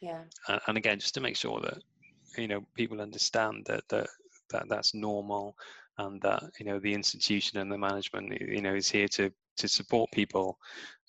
Yeah. 0.00 0.22
And, 0.48 0.60
and 0.66 0.76
again, 0.78 0.98
just 0.98 1.14
to 1.14 1.20
make 1.20 1.36
sure 1.36 1.60
that 1.60 1.78
you 2.36 2.48
know 2.48 2.62
people 2.74 3.00
understand 3.00 3.64
that 3.66 3.84
that 3.88 4.08
that 4.50 4.68
that's 4.68 4.94
normal, 4.94 5.56
and 5.98 6.20
that 6.22 6.42
you 6.58 6.66
know 6.66 6.78
the 6.78 6.94
institution 6.94 7.58
and 7.58 7.70
the 7.70 7.78
management, 7.78 8.40
you 8.40 8.62
know, 8.62 8.74
is 8.74 8.90
here 8.90 9.08
to 9.08 9.30
to 9.58 9.68
support 9.68 10.10
people 10.12 10.58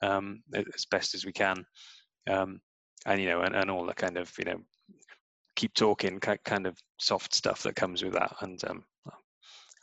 um, 0.02 0.44
as 0.54 0.86
best 0.86 1.16
as 1.16 1.26
we 1.26 1.32
can, 1.32 1.66
um, 2.30 2.60
and 3.06 3.22
you 3.22 3.28
know, 3.28 3.42
and, 3.42 3.56
and 3.56 3.72
all 3.72 3.86
the 3.86 3.94
kind 3.94 4.18
of 4.18 4.32
you 4.38 4.46
know 4.46 4.60
keep 5.56 5.74
talking 5.74 6.20
kind 6.20 6.66
of 6.66 6.78
soft 6.98 7.36
stuff 7.36 7.62
that 7.64 7.76
comes 7.76 8.04
with 8.04 8.14
that 8.14 8.34
and 8.42 8.64
um, 8.70 8.84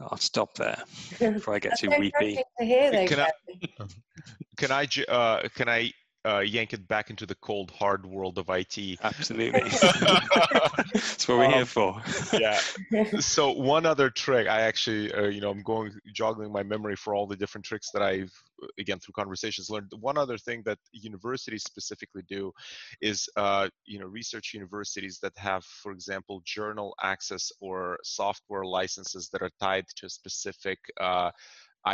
I'll 0.01 0.17
stop 0.19 0.55
there 0.55 0.83
before 1.19 1.55
I 1.55 1.59
get 1.59 1.77
too 1.79 1.91
weepy. 1.99 2.43
To 2.59 2.65
hear, 2.65 2.91
though, 2.91 3.07
can, 3.07 3.21
I, 3.21 3.31
can 4.57 4.73
I 4.73 4.89
uh, 5.09 5.49
can 5.55 5.69
I 5.69 5.93
uh, 6.29 6.41
yank 6.41 6.73
it 6.73 6.87
back 6.89 7.11
into 7.11 7.25
the 7.25 7.35
cold 7.37 7.71
hard 7.71 8.05
world 8.05 8.39
of 8.39 8.51
IT. 8.51 8.99
Absolutely. 9.03 9.61
That's 9.71 11.27
what 11.27 11.39
we're 11.39 11.47
um, 11.47 11.53
here 11.53 11.65
for. 11.65 12.03
yeah. 12.33 12.61
So 13.21 13.53
one 13.53 13.87
other 13.87 14.11
trick, 14.11 14.49
I 14.49 14.63
actually, 14.63 15.13
uh, 15.13 15.29
you 15.29 15.41
know, 15.41 15.51
I'm 15.51 15.63
going 15.63 15.93
joggling 16.13 16.51
my 16.51 16.63
memory 16.63 16.97
for 16.97 17.15
all 17.15 17.27
the 17.27 17.37
different 17.37 17.65
tricks 17.65 17.91
that 17.93 18.03
I've, 18.03 18.33
again, 18.79 18.99
through 18.99 19.13
conversations 19.13 19.71
learned. 19.71 19.93
One 20.01 20.19
other 20.19 20.37
thing 20.39 20.63
that 20.65 20.79
universities 20.93 21.63
specifically 21.63 22.23
do 22.29 22.53
is, 23.01 23.29
uh, 23.37 23.69
you 23.85 23.99
know, 23.99 24.07
research 24.07 24.53
universities 24.55 25.19
that 25.23 25.33
have, 25.37 25.65
for 25.65 25.93
example, 25.93 26.43
journal 26.45 26.95
access 27.03 27.51
or 27.61 27.99
software 28.03 28.65
licenses 28.65 29.29
that 29.33 29.43
are 29.43 29.51
tied 29.61 29.85
to 29.97 30.07
a 30.07 30.11
specific 30.11 30.79
uh, 31.01 31.31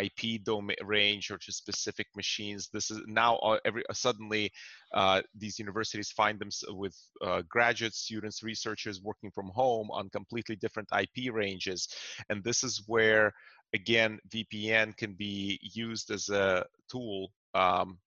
IP 0.03 0.43
domain 0.45 0.77
range 0.85 1.31
or 1.31 1.39
to 1.39 1.53
specific 1.53 2.07
machines. 2.17 2.69
This 2.73 2.91
is 2.91 3.01
now 3.07 3.39
every 3.65 3.83
suddenly 3.93 4.53
uh, 4.93 5.23
these 5.37 5.59
universities 5.59 6.11
find 6.11 6.39
them 6.39 6.51
with 6.69 6.97
uh, 7.23 7.43
graduate 7.49 7.95
students, 7.95 8.43
researchers 8.43 9.01
working 9.03 9.31
from 9.31 9.49
home 9.49 9.91
on 9.91 10.09
completely 10.11 10.57
different 10.57 10.89
IP 10.93 11.33
ranges, 11.33 11.89
and 12.29 12.43
this 12.45 12.65
is 12.65 12.83
where 12.87 13.33
again 13.75 14.19
VPN 14.31 14.97
can 14.97 15.15
be 15.15 15.59
used 15.63 16.11
as 16.11 16.29
a 16.29 16.65
tool 16.91 17.31
um, 17.55 17.99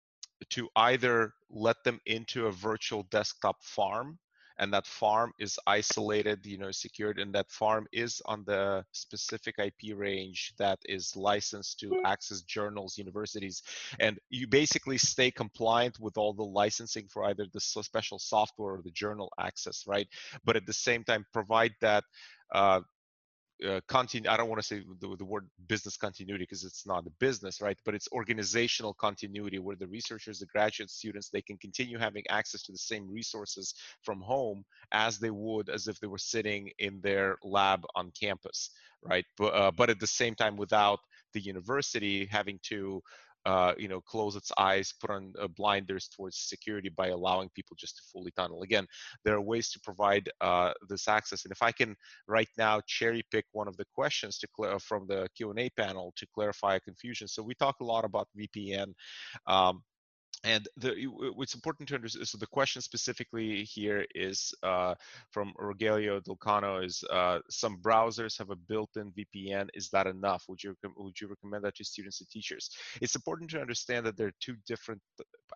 to 0.50 0.70
either 0.76 1.34
let 1.50 1.78
them 1.84 2.00
into 2.06 2.48
a 2.48 2.52
virtual 2.52 3.04
desktop 3.12 3.58
farm 3.62 4.18
and 4.60 4.74
that 4.74 4.86
farm 4.86 5.34
is 5.40 5.60
isolated, 5.68 6.46
you 6.46 6.58
know, 6.58 6.72
secured, 6.72 7.20
and 7.20 7.34
that 7.34 7.52
farm 7.52 7.88
is 7.92 8.22
on 8.26 8.44
the 8.46 8.84
specific 8.92 9.56
IP 9.60 9.96
range 9.96 10.54
that 10.58 10.80
is 10.86 11.16
licensed 11.16 11.80
to 11.80 12.02
access 12.06 12.42
journals, 12.42 12.98
universities, 12.98 13.64
and 14.00 14.20
you 14.30 14.48
basically 14.48 14.98
stay 14.98 15.30
compliant 15.32 16.00
with 16.00 16.18
all 16.18 16.34
the 16.34 16.44
licensing 16.44 17.08
for 17.08 17.26
either 17.26 17.46
the 17.54 17.60
special 17.60 18.20
software 18.20 18.76
or 18.76 18.82
the 18.82 18.92
journal 18.92 19.32
access, 19.40 19.86
right? 19.88 20.08
But 20.44 20.56
at 20.56 20.66
the 20.66 20.74
same 20.74 21.04
time, 21.04 21.26
provide 21.34 21.74
that 21.82 22.04
uh, 22.54 22.82
uh, 23.66 23.80
continue 23.88 24.30
i 24.30 24.38
don't 24.38 24.50
want 24.50 24.62
to 24.62 24.68
say 24.68 24.84
the, 25.00 25.16
the 25.18 25.26
word 25.26 25.48
business 25.68 25.98
continuity 25.98 26.44
because 26.44 26.64
it's 26.64 26.86
not 26.86 27.06
a 27.08 27.10
business 27.20 27.62
right? 27.62 27.78
But 27.86 27.96
it's 27.96 28.08
organizational 28.12 28.94
continuity 28.94 29.60
where 29.60 29.76
the 29.76 29.88
researchers 29.88 30.40
the 30.40 30.46
graduate 30.48 30.90
students 30.90 31.30
they 31.30 31.42
can 31.42 31.58
continue 31.58 31.98
having 31.98 32.24
access 32.30 32.62
to 32.64 32.72
the 32.72 32.78
same 32.78 33.10
resources 33.12 33.74
from 34.04 34.22
home 34.22 34.64
as 34.92 35.20
they 35.20 35.32
would 35.32 35.70
as 35.70 35.88
if 35.88 36.00
they 36.00 36.08
were 36.08 36.18
sitting 36.18 36.70
in 36.80 37.00
their 37.02 37.38
lab 37.44 37.84
on 37.96 38.12
campus 38.20 38.72
right? 39.04 39.26
But, 39.38 39.54
uh, 39.54 39.72
but 39.72 39.90
at 39.90 40.00
the 40.00 40.08
same 40.08 40.36
time 40.36 40.58
without 40.58 41.00
the 41.34 41.40
university 41.40 42.26
having 42.26 42.60
to 42.64 43.02
uh, 43.48 43.74
you 43.78 43.88
know, 43.88 44.02
close 44.02 44.36
its 44.36 44.52
eyes, 44.58 44.94
put 45.00 45.10
on 45.10 45.34
uh, 45.42 45.48
blinders 45.48 46.10
towards 46.10 46.38
security 46.38 46.90
by 46.90 47.08
allowing 47.08 47.48
people 47.56 47.78
just 47.80 47.96
to 47.96 48.04
fully 48.12 48.32
tunnel. 48.32 48.62
Again, 48.62 48.86
there 49.24 49.36
are 49.36 49.42
ways 49.42 49.72
to 49.72 49.80
provide 49.80 50.30
uh, 50.42 50.74
this 50.90 51.08
access. 51.08 51.46
And 51.46 51.54
if 51.54 51.62
I 51.62 51.72
can 51.72 51.96
right 52.28 52.50
now 52.58 52.82
cherry 52.88 53.24
pick 53.32 53.46
one 53.54 53.70
of 53.70 53.78
the 53.78 53.86
questions 53.96 54.38
to 54.40 54.48
from 54.80 55.08
the 55.08 55.30
Q&A 55.38 55.70
panel 55.78 56.14
to 56.18 56.28
clarify 56.36 56.76
a 56.76 56.80
confusion. 56.82 57.26
So 57.30 57.42
we 57.42 57.54
talk 57.56 57.78
a 57.80 57.86
lot 57.86 58.04
about 58.04 58.28
VPN. 58.38 58.94
Um, 59.48 59.82
and 60.48 60.66
the, 60.78 61.08
what's 61.36 61.56
important 61.56 61.90
to 61.90 61.96
understand, 61.96 62.26
so 62.26 62.38
the 62.38 62.48
question 62.48 62.82
specifically 62.82 63.66
here 63.66 64.06
is 64.16 64.54
uh, 64.64 64.96
from 65.30 65.54
Rogelio 65.60 66.24
Delcano 66.24 66.86
is 66.86 67.04
uh, 67.12 67.40
some 67.50 67.80
browsers 67.82 68.38
have 68.38 68.50
a 68.50 68.56
built-in 68.56 69.12
VPN. 69.12 69.68
Is 69.74 69.90
that 69.90 70.08
enough? 70.08 70.46
Would 70.48 70.64
you, 70.64 70.74
would 70.96 71.20
you 71.20 71.28
recommend 71.28 71.66
that 71.66 71.76
to 71.76 71.84
students 71.84 72.22
and 72.22 72.30
teachers? 72.30 72.70
It's 73.02 73.16
important 73.16 73.50
to 73.52 73.60
understand 73.60 74.06
that 74.06 74.16
there 74.16 74.28
are 74.28 74.40
two 74.40 74.56
different 74.66 75.02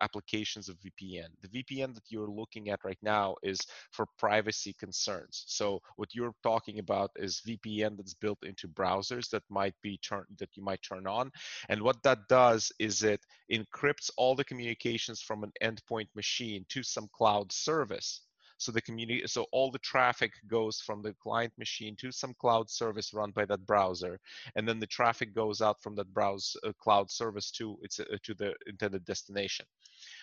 applications 0.02 0.68
of 0.68 0.76
VPN. 0.76 1.28
The 1.40 1.62
VPN 1.62 1.94
that 1.94 2.04
you're 2.08 2.28
looking 2.28 2.68
at 2.68 2.84
right 2.84 2.98
now 3.02 3.36
is 3.42 3.60
for 3.92 4.06
privacy 4.18 4.74
concerns. 4.78 5.44
So 5.46 5.80
what 5.96 6.14
you're 6.14 6.34
talking 6.42 6.80
about 6.80 7.10
is 7.16 7.40
VPN 7.46 7.96
that's 7.96 8.14
built 8.14 8.38
into 8.42 8.68
browsers 8.68 9.30
that 9.30 9.42
might 9.48 9.74
be 9.82 9.98
turned, 9.98 10.26
that 10.38 10.50
you 10.54 10.62
might 10.62 10.82
turn 10.82 11.06
on. 11.06 11.30
And 11.70 11.80
what 11.80 12.02
that 12.02 12.28
does 12.28 12.70
is 12.78 13.02
it 13.02 13.20
encrypts 13.50 14.10
all 14.18 14.34
the 14.34 14.44
communication 14.44 14.81
communications 14.82 15.22
from 15.22 15.44
an 15.44 15.52
endpoint 15.62 16.08
machine 16.14 16.64
to 16.68 16.82
some 16.82 17.08
cloud 17.12 17.52
service. 17.52 18.22
So 18.62 18.72
the 18.72 18.80
community, 18.80 19.22
so 19.26 19.46
all 19.52 19.70
the 19.70 19.78
traffic 19.80 20.32
goes 20.46 20.80
from 20.80 21.02
the 21.02 21.14
client 21.14 21.52
machine 21.58 21.96
to 21.96 22.12
some 22.12 22.34
cloud 22.34 22.70
service 22.70 23.12
run 23.12 23.32
by 23.32 23.44
that 23.46 23.66
browser, 23.66 24.20
and 24.54 24.68
then 24.68 24.78
the 24.78 24.86
traffic 24.86 25.34
goes 25.34 25.60
out 25.60 25.82
from 25.82 25.96
that 25.96 26.12
browse 26.14 26.56
uh, 26.64 26.72
cloud 26.80 27.10
service 27.10 27.50
to 27.52 27.76
its 27.82 27.98
uh, 27.98 28.04
to 28.22 28.34
the 28.34 28.54
intended 28.66 29.04
destination. 29.04 29.66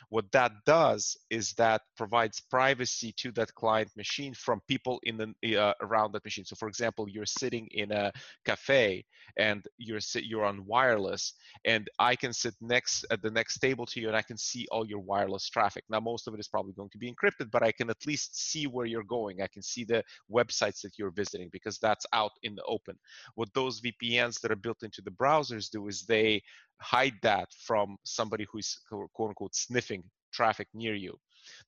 What 0.09 0.31
that 0.31 0.51
does 0.65 1.17
is 1.29 1.53
that 1.53 1.81
provides 1.97 2.39
privacy 2.39 3.13
to 3.17 3.31
that 3.33 3.53
client 3.55 3.89
machine 3.95 4.33
from 4.33 4.61
people 4.67 4.99
in 5.03 5.17
the 5.17 5.57
uh, 5.57 5.73
around 5.81 6.13
that 6.13 6.23
machine. 6.23 6.45
So, 6.45 6.55
for 6.55 6.67
example, 6.67 7.09
you're 7.09 7.25
sitting 7.25 7.67
in 7.71 7.91
a 7.91 8.11
cafe 8.45 9.05
and 9.37 9.65
you're 9.77 9.99
you're 10.15 10.45
on 10.45 10.65
wireless, 10.65 11.33
and 11.65 11.89
I 11.99 12.15
can 12.15 12.33
sit 12.33 12.55
next 12.61 13.05
at 13.11 13.21
the 13.21 13.31
next 13.31 13.59
table 13.59 13.85
to 13.87 13.99
you, 13.99 14.07
and 14.07 14.17
I 14.17 14.21
can 14.21 14.37
see 14.37 14.65
all 14.71 14.85
your 14.85 14.99
wireless 14.99 15.49
traffic. 15.49 15.83
Now, 15.89 15.99
most 15.99 16.27
of 16.27 16.33
it 16.33 16.39
is 16.39 16.47
probably 16.47 16.73
going 16.73 16.89
to 16.91 16.97
be 16.97 17.13
encrypted, 17.13 17.51
but 17.51 17.63
I 17.63 17.71
can 17.71 17.89
at 17.89 18.05
least 18.05 18.28
see 18.31 18.67
where 18.67 18.85
you're 18.85 19.03
going. 19.03 19.41
I 19.41 19.47
can 19.47 19.61
see 19.61 19.83
the 19.83 20.03
websites 20.31 20.81
that 20.81 20.97
you're 20.97 21.11
visiting 21.11 21.49
because 21.51 21.77
that's 21.79 22.05
out 22.13 22.31
in 22.43 22.55
the 22.55 22.63
open. 22.63 22.97
What 23.35 23.53
those 23.53 23.81
VPNs 23.81 24.39
that 24.41 24.51
are 24.51 24.55
built 24.55 24.83
into 24.83 25.01
the 25.01 25.11
browsers 25.11 25.69
do 25.69 25.87
is 25.87 26.05
they 26.05 26.41
hide 26.81 27.15
that 27.23 27.49
from 27.65 27.97
somebody 28.03 28.45
who's 28.51 28.79
quote 28.89 29.29
unquote 29.29 29.55
sniffing 29.55 30.03
traffic 30.33 30.67
near 30.73 30.95
you. 30.95 31.17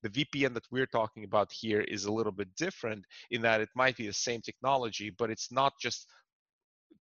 The 0.03 0.09
VPN 0.09 0.53
that 0.53 0.65
we're 0.71 0.85
talking 0.85 1.23
about 1.23 1.51
here 1.51 1.81
is 1.81 2.05
a 2.05 2.11
little 2.11 2.31
bit 2.31 2.49
different 2.55 3.05
in 3.31 3.41
that 3.41 3.61
it 3.61 3.69
might 3.75 3.97
be 3.97 4.07
the 4.07 4.13
same 4.13 4.41
technology, 4.41 5.09
but 5.17 5.29
it's 5.29 5.51
not 5.51 5.73
just 5.81 6.07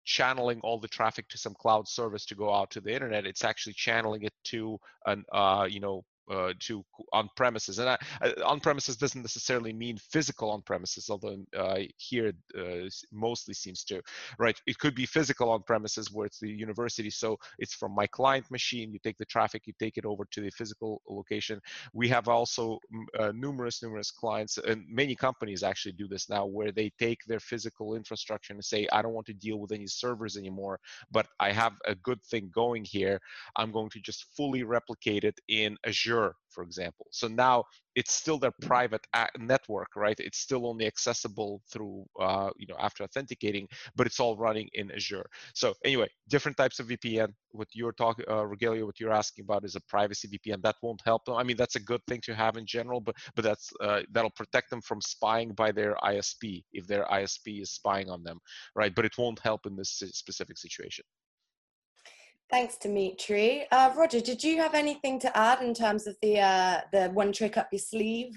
channeling 0.05 0.59
all 0.63 0.79
the 0.79 0.87
traffic 0.87 1.27
to 1.29 1.37
some 1.37 1.53
cloud 1.53 1.87
service 1.87 2.25
to 2.25 2.35
go 2.35 2.53
out 2.53 2.71
to 2.71 2.81
the 2.81 2.93
internet. 2.93 3.25
It's 3.25 3.43
actually 3.43 3.73
channeling 3.73 4.23
it 4.23 4.33
to 4.45 4.79
an, 5.05 5.23
uh, 5.33 5.67
you 5.69 5.79
know, 5.79 6.03
uh, 6.31 6.53
to 6.59 6.83
on 7.13 7.29
premises. 7.35 7.79
And 7.79 7.89
I, 7.89 7.97
on 8.45 8.59
premises 8.59 8.97
doesn't 8.97 9.21
necessarily 9.21 9.73
mean 9.73 9.97
physical 9.97 10.51
on 10.51 10.61
premises, 10.61 11.09
although 11.09 11.37
uh, 11.57 11.79
here 11.97 12.33
uh, 12.57 12.89
mostly 13.11 13.53
seems 13.53 13.83
to. 13.85 14.01
Right? 14.39 14.59
It 14.65 14.79
could 14.79 14.95
be 14.95 15.05
physical 15.05 15.49
on 15.49 15.63
premises 15.63 16.11
where 16.11 16.25
it's 16.25 16.39
the 16.39 16.49
university. 16.49 17.09
So 17.09 17.37
it's 17.59 17.73
from 17.73 17.93
my 17.93 18.07
client 18.07 18.49
machine. 18.51 18.91
You 18.91 18.99
take 18.99 19.17
the 19.17 19.25
traffic, 19.25 19.63
you 19.65 19.73
take 19.79 19.97
it 19.97 20.05
over 20.05 20.25
to 20.31 20.41
the 20.41 20.49
physical 20.51 21.01
location. 21.09 21.59
We 21.93 22.07
have 22.09 22.27
also 22.27 22.79
uh, 23.19 23.31
numerous, 23.33 23.81
numerous 23.81 24.11
clients, 24.11 24.57
and 24.57 24.83
many 24.89 25.15
companies 25.15 25.63
actually 25.63 25.93
do 25.93 26.07
this 26.07 26.29
now, 26.29 26.45
where 26.45 26.71
they 26.71 26.91
take 26.99 27.19
their 27.25 27.39
physical 27.39 27.95
infrastructure 27.95 28.53
and 28.53 28.63
say, 28.63 28.87
I 28.91 29.01
don't 29.01 29.13
want 29.13 29.27
to 29.27 29.33
deal 29.33 29.59
with 29.59 29.71
any 29.71 29.87
servers 29.87 30.37
anymore, 30.37 30.79
but 31.11 31.27
I 31.39 31.51
have 31.51 31.73
a 31.85 31.95
good 31.95 32.21
thing 32.23 32.49
going 32.53 32.83
here. 32.85 33.19
I'm 33.55 33.71
going 33.71 33.89
to 33.91 33.99
just 33.99 34.25
fully 34.35 34.63
replicate 34.63 35.23
it 35.23 35.39
in 35.47 35.77
Azure 35.85 36.16
Azure, 36.17 36.35
for 36.49 36.63
example. 36.63 37.07
So 37.11 37.27
now 37.27 37.63
it's 37.95 38.13
still 38.13 38.37
their 38.37 38.53
private 38.61 39.05
network, 39.39 39.95
right? 39.95 40.19
It's 40.19 40.39
still 40.39 40.67
only 40.67 40.85
accessible 40.85 41.61
through, 41.71 42.05
uh, 42.19 42.49
you 42.57 42.67
know, 42.67 42.75
after 42.79 43.03
authenticating, 43.03 43.67
but 43.95 44.07
it's 44.07 44.19
all 44.19 44.37
running 44.37 44.69
in 44.73 44.91
Azure. 44.91 45.25
So 45.53 45.73
anyway, 45.83 46.09
different 46.29 46.57
types 46.57 46.79
of 46.79 46.87
VPN. 46.87 47.29
What 47.51 47.67
you're 47.73 47.93
talking, 47.93 48.25
uh, 48.27 48.43
Rogelio, 48.43 48.85
what 48.85 48.99
you're 48.99 49.11
asking 49.13 49.43
about 49.43 49.65
is 49.65 49.75
a 49.75 49.81
privacy 49.81 50.27
VPN. 50.27 50.61
That 50.61 50.75
won't 50.81 51.01
help 51.05 51.25
them. 51.25 51.35
I 51.35 51.43
mean, 51.43 51.57
that's 51.57 51.75
a 51.75 51.79
good 51.81 52.01
thing 52.07 52.21
to 52.21 52.35
have 52.35 52.57
in 52.57 52.65
general, 52.65 53.01
but 53.01 53.15
but 53.35 53.43
that's 53.43 53.71
uh, 53.81 54.01
that'll 54.11 54.31
protect 54.31 54.69
them 54.69 54.81
from 54.81 55.01
spying 55.01 55.53
by 55.53 55.71
their 55.71 55.95
ISP 56.03 56.63
if 56.73 56.85
their 56.87 57.05
ISP 57.05 57.61
is 57.61 57.71
spying 57.71 58.09
on 58.09 58.23
them, 58.23 58.39
right? 58.75 58.93
But 58.93 59.05
it 59.05 59.17
won't 59.17 59.39
help 59.39 59.65
in 59.65 59.75
this 59.75 60.03
specific 60.13 60.57
situation. 60.57 61.05
Thanks, 62.49 62.77
Dimitri. 62.77 63.67
Uh, 63.71 63.91
Roger, 63.95 64.21
did 64.21 64.41
you 64.43 64.57
have 64.57 64.73
anything 64.73 65.19
to 65.19 65.37
add 65.37 65.61
in 65.61 65.73
terms 65.73 66.07
of 66.07 66.15
the 66.21 66.39
uh, 66.39 66.81
the 66.93 67.09
one 67.09 67.33
trick 67.33 67.57
up 67.57 67.67
your 67.71 67.79
sleeve? 67.79 68.35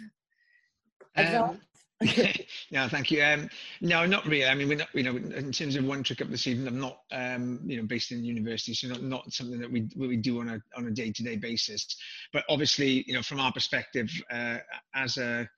Um, 1.16 1.60
no, 2.70 2.88
thank 2.88 3.10
you. 3.10 3.22
Um, 3.22 3.48
no, 3.80 4.06
not 4.06 4.26
really. 4.26 4.46
I 4.46 4.54
mean, 4.54 4.68
we're 4.68 4.78
not, 4.78 4.88
you 4.94 5.02
know, 5.02 5.16
in 5.16 5.52
terms 5.52 5.76
of 5.76 5.84
one 5.84 6.02
trick 6.02 6.22
up 6.22 6.30
the 6.30 6.38
sleeve, 6.38 6.66
I'm 6.66 6.80
not, 6.80 7.00
um, 7.12 7.60
you 7.64 7.76
know, 7.76 7.82
based 7.82 8.10
in 8.10 8.22
the 8.22 8.26
university, 8.26 8.72
so 8.72 8.88
not, 8.88 9.02
not 9.02 9.32
something 9.32 9.60
that 9.60 9.70
we 9.70 9.88
we 9.94 10.16
do 10.16 10.40
on 10.40 10.48
a 10.48 10.62
on 10.76 10.86
a 10.86 10.90
day 10.90 11.12
to 11.12 11.22
day 11.22 11.36
basis. 11.36 11.86
But 12.32 12.44
obviously, 12.48 13.04
you 13.06 13.14
know, 13.14 13.22
from 13.22 13.38
our 13.38 13.52
perspective, 13.52 14.10
uh, 14.30 14.58
as 14.94 15.18
a, 15.18 15.48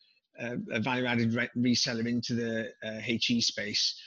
a 0.40 0.80
value 0.80 1.07
added 1.07 1.32
re- 1.32 1.48
reseller 1.57 2.07
into 2.07 2.34
the 2.34 2.72
uh, 2.84 2.98
HE 3.00 3.40
space, 3.40 3.98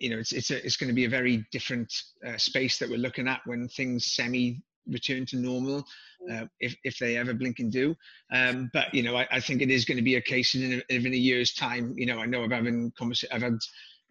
you 0.00 0.10
know, 0.10 0.18
it's 0.18 0.32
it's 0.32 0.50
a, 0.50 0.64
it's 0.64 0.76
going 0.76 0.88
to 0.88 0.94
be 0.94 1.04
a 1.04 1.08
very 1.08 1.46
different 1.52 1.92
uh, 2.26 2.36
space 2.36 2.78
that 2.78 2.88
we're 2.88 2.98
looking 2.98 3.28
at 3.28 3.40
when 3.44 3.68
things 3.68 4.06
semi 4.06 4.60
return 4.88 5.26
to 5.26 5.36
normal, 5.36 5.84
uh, 6.32 6.46
if 6.58 6.74
if 6.84 6.98
they 6.98 7.16
ever 7.16 7.34
blink 7.34 7.58
and 7.60 7.70
do. 7.70 7.94
Um, 8.32 8.70
but 8.72 8.92
you 8.94 9.02
know, 9.02 9.16
I, 9.16 9.28
I, 9.30 9.40
think 9.40 9.62
it 9.62 9.70
is 9.70 9.84
going 9.84 9.98
to 9.98 10.02
be 10.02 10.16
a 10.16 10.20
case 10.20 10.54
in 10.54 10.82
a, 10.88 10.94
in 10.94 11.06
a 11.06 11.16
year's 11.16 11.52
time. 11.52 11.94
You 11.96 12.06
know, 12.06 12.18
I 12.18 12.26
know 12.26 12.42
I've 12.42 12.50
having 12.50 12.92
conversa- 12.92 13.26
I've 13.30 13.42
had 13.42 13.58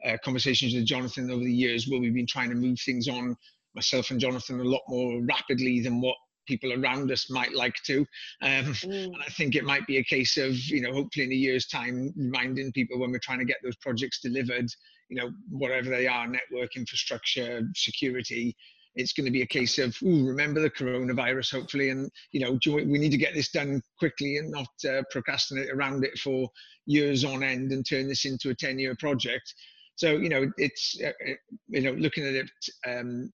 uh, 0.05 0.17
conversations 0.23 0.73
with 0.73 0.85
Jonathan 0.85 1.31
over 1.31 1.43
the 1.43 1.51
years 1.51 1.87
where 1.87 1.99
we've 1.99 2.13
been 2.13 2.27
trying 2.27 2.49
to 2.49 2.55
move 2.55 2.79
things 2.79 3.07
on 3.07 3.35
myself 3.75 4.11
and 4.11 4.19
Jonathan 4.19 4.59
a 4.59 4.63
lot 4.63 4.81
more 4.87 5.21
rapidly 5.23 5.81
than 5.81 6.01
what 6.01 6.15
people 6.49 6.73
around 6.73 7.11
us 7.11 7.29
might 7.29 7.53
like 7.53 7.75
to. 7.85 7.99
Um, 8.41 8.73
mm. 8.73 9.05
And 9.05 9.15
I 9.25 9.29
think 9.29 9.55
it 9.55 9.63
might 9.63 9.87
be 9.87 9.97
a 9.97 10.03
case 10.03 10.37
of, 10.37 10.53
you 10.55 10.81
know, 10.81 10.91
hopefully 10.91 11.25
in 11.25 11.31
a 11.31 11.35
year's 11.35 11.67
time, 11.67 12.11
reminding 12.17 12.73
people 12.73 12.99
when 12.99 13.11
we're 13.11 13.19
trying 13.19 13.39
to 13.39 13.45
get 13.45 13.57
those 13.63 13.77
projects 13.77 14.19
delivered, 14.21 14.67
you 15.09 15.17
know, 15.17 15.29
whatever 15.49 15.89
they 15.89 16.07
are, 16.07 16.27
network 16.27 16.75
infrastructure, 16.75 17.61
security, 17.75 18.55
it's 18.95 19.13
going 19.13 19.25
to 19.25 19.31
be 19.31 19.43
a 19.43 19.47
case 19.47 19.77
of, 19.77 19.95
ooh, 20.03 20.27
remember 20.27 20.61
the 20.61 20.69
coronavirus, 20.69 21.51
hopefully, 21.51 21.89
and 21.89 22.09
you 22.31 22.41
know, 22.41 22.57
we, 22.65 22.85
we 22.85 22.99
need 22.99 23.11
to 23.11 23.17
get 23.17 23.33
this 23.33 23.51
done 23.51 23.81
quickly 23.97 24.37
and 24.37 24.51
not 24.51 24.67
uh, 24.89 25.03
procrastinate 25.11 25.69
around 25.69 26.03
it 26.03 26.17
for 26.17 26.49
years 26.85 27.23
on 27.23 27.43
end 27.43 27.71
and 27.71 27.87
turn 27.87 28.07
this 28.07 28.25
into 28.25 28.49
a 28.49 28.55
ten-year 28.55 28.95
project. 28.99 29.53
So 29.95 30.11
you 30.17 30.29
know, 30.29 30.51
it's 30.57 30.99
uh, 31.03 31.09
uh 31.09 31.33
you 31.67 31.81
know, 31.81 31.91
looking 31.91 32.25
at 32.25 32.33
it 32.33 32.49
um, 32.87 33.31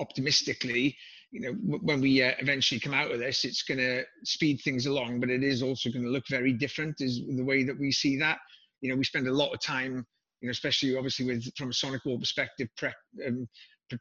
optimistically, 0.00 0.96
you 1.30 1.40
know, 1.40 1.78
when 1.82 2.00
we 2.00 2.22
uh, 2.22 2.32
eventually 2.38 2.80
come 2.80 2.94
out 2.94 3.10
of 3.10 3.18
this, 3.18 3.44
it's 3.44 3.62
going 3.62 3.78
to 3.78 4.02
speed 4.24 4.60
things 4.64 4.86
along, 4.86 5.20
but 5.20 5.28
it 5.28 5.44
is 5.44 5.62
also 5.62 5.90
going 5.90 6.04
to 6.04 6.10
look 6.10 6.26
very 6.28 6.52
different. 6.52 7.00
Is 7.00 7.20
the 7.36 7.44
way 7.44 7.64
that 7.64 7.78
we 7.78 7.92
see 7.92 8.18
that. 8.18 8.38
You 8.80 8.90
know, 8.90 8.96
we 8.96 9.04
spend 9.04 9.28
a 9.28 9.32
lot 9.32 9.52
of 9.52 9.60
time 9.60 10.06
you 10.40 10.48
know, 10.48 10.50
especially 10.50 10.96
obviously 10.96 11.26
with 11.26 11.44
from 11.56 11.70
a 11.70 11.72
sonic 11.72 12.02
SonicWall 12.04 12.20
perspective, 12.20 12.68
pre, 12.76 12.90
um, 13.26 13.48
pre, 13.88 13.98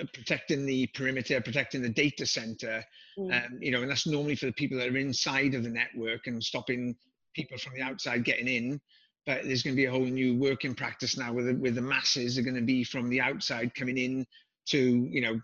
uh, 0.00 0.04
protecting 0.14 0.64
the 0.64 0.86
perimeter, 0.94 1.40
protecting 1.40 1.82
the 1.82 1.88
data 1.88 2.26
center, 2.26 2.82
mm. 3.18 3.32
um, 3.34 3.58
you 3.60 3.70
know, 3.70 3.82
and 3.82 3.90
that's 3.90 4.06
normally 4.06 4.36
for 4.36 4.46
the 4.46 4.52
people 4.52 4.78
that 4.78 4.88
are 4.88 4.96
inside 4.96 5.54
of 5.54 5.62
the 5.62 5.70
network 5.70 6.26
and 6.26 6.42
stopping 6.42 6.94
people 7.34 7.58
from 7.58 7.74
the 7.74 7.82
outside 7.82 8.24
getting 8.24 8.48
in. 8.48 8.80
But 9.26 9.42
there's 9.44 9.62
going 9.62 9.74
to 9.74 9.80
be 9.80 9.86
a 9.86 9.90
whole 9.90 10.04
new 10.04 10.38
working 10.38 10.74
practice 10.74 11.18
now 11.18 11.32
where 11.32 11.44
the, 11.44 11.54
where 11.54 11.72
the 11.72 11.80
masses 11.80 12.38
are 12.38 12.42
going 12.42 12.54
to 12.54 12.62
be 12.62 12.84
from 12.84 13.10
the 13.10 13.20
outside 13.20 13.74
coming 13.74 13.98
in 13.98 14.24
to, 14.68 15.08
you 15.10 15.20
know, 15.20 15.40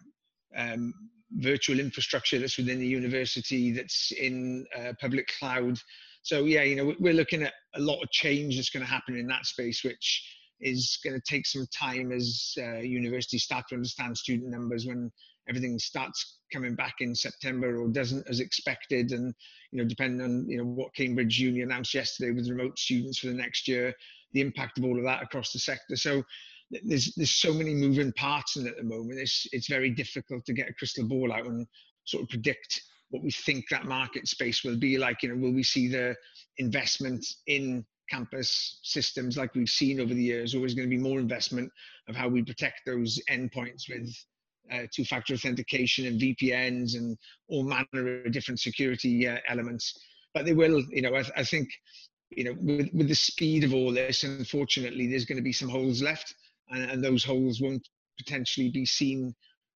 um, 0.56 0.92
virtual 1.36 1.80
infrastructure 1.80 2.38
that's 2.38 2.58
within 2.58 2.78
the 2.78 2.86
university, 2.86 3.72
that's 3.72 4.12
in 4.12 4.66
uh, 4.78 4.92
public 5.00 5.30
cloud 5.38 5.78
so 6.22 6.44
yeah, 6.44 6.62
you 6.62 6.76
know, 6.76 6.94
we're 7.00 7.12
looking 7.12 7.42
at 7.42 7.52
a 7.74 7.80
lot 7.80 8.00
of 8.02 8.10
change 8.10 8.56
that's 8.56 8.70
going 8.70 8.84
to 8.84 8.90
happen 8.90 9.16
in 9.16 9.26
that 9.26 9.44
space, 9.44 9.82
which 9.84 10.38
is 10.60 10.98
going 11.04 11.20
to 11.20 11.22
take 11.28 11.46
some 11.46 11.66
time 11.76 12.12
as 12.12 12.54
uh, 12.58 12.78
universities 12.78 13.42
start 13.42 13.64
to 13.68 13.74
understand 13.74 14.16
student 14.16 14.50
numbers 14.50 14.86
when 14.86 15.10
everything 15.48 15.76
starts 15.80 16.38
coming 16.52 16.76
back 16.76 16.94
in 17.00 17.16
September 17.16 17.80
or 17.80 17.88
doesn't 17.88 18.24
as 18.28 18.38
expected. 18.38 19.10
And, 19.10 19.34
you 19.72 19.82
know, 19.82 19.88
depending 19.88 20.24
on, 20.24 20.48
you 20.48 20.58
know, 20.58 20.64
what 20.64 20.94
Cambridge 20.94 21.40
Uni 21.40 21.62
announced 21.62 21.92
yesterday 21.92 22.30
with 22.30 22.48
remote 22.48 22.78
students 22.78 23.18
for 23.18 23.26
the 23.26 23.34
next 23.34 23.66
year, 23.66 23.92
the 24.32 24.40
impact 24.40 24.78
of 24.78 24.84
all 24.84 24.96
of 24.96 25.04
that 25.04 25.24
across 25.24 25.52
the 25.52 25.58
sector. 25.58 25.96
So 25.96 26.22
there's 26.84 27.14
there's 27.16 27.30
so 27.30 27.52
many 27.52 27.74
moving 27.74 28.12
parts 28.12 28.56
in 28.56 28.66
at 28.66 28.76
the 28.76 28.82
moment. 28.82 29.20
It's 29.20 29.46
it's 29.52 29.68
very 29.68 29.90
difficult 29.90 30.44
to 30.46 30.52
get 30.52 30.68
a 30.68 30.74
crystal 30.74 31.06
ball 31.06 31.32
out 31.32 31.46
and 31.46 31.66
sort 32.04 32.22
of 32.22 32.28
predict 32.28 32.80
what 33.10 33.22
we 33.22 33.30
think 33.30 33.66
that 33.70 33.84
market 33.84 34.26
space 34.26 34.64
will 34.64 34.78
be 34.78 34.98
like. 34.98 35.22
You 35.22 35.30
know, 35.30 35.40
will 35.40 35.52
we 35.52 35.62
see 35.62 35.88
the 35.88 36.16
investment 36.58 37.24
in 37.46 37.84
campus 38.10 38.78
systems 38.82 39.36
like 39.36 39.54
we've 39.54 39.68
seen 39.68 40.00
over 40.00 40.12
the 40.12 40.22
years, 40.22 40.54
is 40.54 40.74
going 40.74 40.88
to 40.88 40.96
be 40.96 40.98
more 40.98 41.18
investment 41.18 41.70
of 42.08 42.16
how 42.16 42.28
we 42.28 42.42
protect 42.42 42.82
those 42.84 43.18
endpoints 43.30 43.88
with 43.88 44.14
uh, 44.70 44.86
two-factor 44.94 45.34
authentication 45.34 46.06
and 46.06 46.20
VPNs 46.20 46.94
and 46.94 47.16
all 47.48 47.64
manner 47.64 48.22
of 48.24 48.32
different 48.32 48.60
security 48.60 49.26
uh, 49.26 49.38
elements. 49.48 49.98
But 50.34 50.44
they 50.44 50.52
will, 50.52 50.82
you 50.90 51.02
know, 51.02 51.14
I, 51.14 51.24
I 51.36 51.44
think, 51.44 51.68
you 52.30 52.44
know, 52.44 52.54
with, 52.60 52.88
with 52.92 53.08
the 53.08 53.14
speed 53.14 53.64
of 53.64 53.74
all 53.74 53.92
this, 53.92 54.24
unfortunately, 54.24 55.06
there's 55.06 55.24
going 55.24 55.36
to 55.36 55.42
be 55.42 55.52
some 55.52 55.68
holes 55.68 56.02
left, 56.02 56.34
and, 56.72 56.90
and 56.90 57.04
those 57.04 57.24
holes 57.24 57.60
won't 57.60 57.86
potentially 58.18 58.70
be 58.70 58.84
seen 58.84 59.34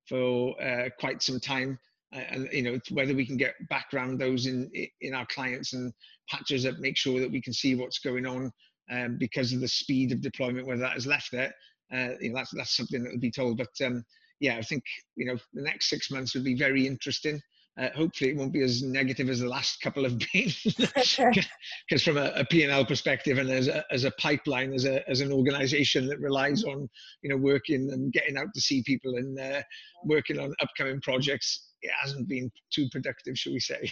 for 0.09 0.61
uh, 0.62 0.88
quite 0.99 1.22
some 1.22 1.40
time. 1.40 1.78
Uh, 2.14 2.20
and 2.30 2.49
you 2.53 2.62
know 2.62 2.78
whether 2.90 3.14
we 3.14 3.26
can 3.26 3.36
get 3.36 3.55
background 3.68 4.18
those 4.18 4.47
in 4.47 4.70
in 5.01 5.12
our 5.12 5.26
clients 5.26 5.72
and 5.72 5.92
patches 6.30 6.62
that 6.62 6.78
make 6.78 6.97
sure 6.97 7.18
that 7.20 7.30
we 7.30 7.40
can 7.40 7.53
see 7.53 7.74
what's 7.74 7.99
going 7.99 8.26
on 8.26 8.51
um, 8.90 9.16
because 9.18 9.53
of 9.53 9.61
the 9.61 9.68
speed 9.68 10.12
of 10.12 10.20
deployment, 10.20 10.66
whether 10.66 10.80
that 10.80 10.97
is 10.97 11.07
left 11.07 11.30
there. 11.32 11.53
Uh, 11.92 12.11
you 12.20 12.30
know, 12.30 12.36
that's 12.36 12.53
that's 12.53 12.76
something 12.76 13.03
that 13.03 13.12
will 13.12 13.20
be 13.20 13.30
told. 13.30 13.59
But 13.59 13.84
um, 13.84 14.05
yeah, 14.40 14.57
I 14.57 14.62
think 14.62 14.84
you 15.16 15.26
know 15.26 15.36
the 15.53 15.62
next 15.62 15.88
six 15.90 16.11
months 16.11 16.34
will 16.34 16.44
be 16.44 16.57
very 16.57 16.86
interesting. 16.86 17.40
Uh, 17.79 17.91
hopefully, 17.95 18.31
it 18.31 18.37
won't 18.37 18.53
be 18.53 18.62
as 18.62 18.83
negative 18.83 19.29
as 19.29 19.41
the 19.41 19.49
last 19.49 19.83
couple 19.83 20.03
have 20.03 20.18
been, 20.18 20.51
because 21.89 22.03
from 22.03 22.16
a, 22.16 22.33
a 22.35 22.45
P&L 22.47 22.87
perspective 22.87 23.37
and 23.37 23.51
as 23.51 23.68
a, 23.68 23.85
as 23.91 24.05
a 24.05 24.11
pipeline, 24.12 24.72
as 24.72 24.87
a 24.87 25.09
as 25.11 25.20
an 25.20 25.31
organisation 25.31 26.07
that 26.07 26.18
relies 26.18 26.64
on 26.64 26.89
you 27.22 27.29
know 27.29 27.37
working 27.37 27.91
and 27.93 28.12
getting 28.14 28.39
out 28.39 28.49
to 28.55 28.61
see 28.61 28.83
people 28.85 29.16
and 29.16 29.39
uh, 29.39 29.61
working 30.05 30.39
on 30.39 30.55
upcoming 30.61 31.01
projects, 31.03 31.66
it 31.83 31.93
hasn't 32.01 32.29
been 32.29 32.51
too 32.72 32.89
productive, 32.91 33.37
shall 33.39 33.53
we 33.53 33.61
say? 33.61 33.91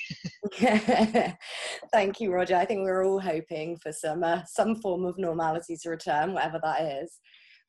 Thank 1.92 2.20
you, 2.20 2.32
Roger. 2.32 2.56
I 2.56 2.64
think 2.64 2.80
we're 2.80 3.04
all 3.04 3.20
hoping 3.20 3.76
for 3.76 3.92
some 3.92 4.24
uh, 4.24 4.44
some 4.46 4.76
form 4.76 5.04
of 5.04 5.18
normality 5.18 5.76
to 5.82 5.90
return, 5.90 6.32
whatever 6.32 6.58
that 6.62 7.02
is. 7.02 7.18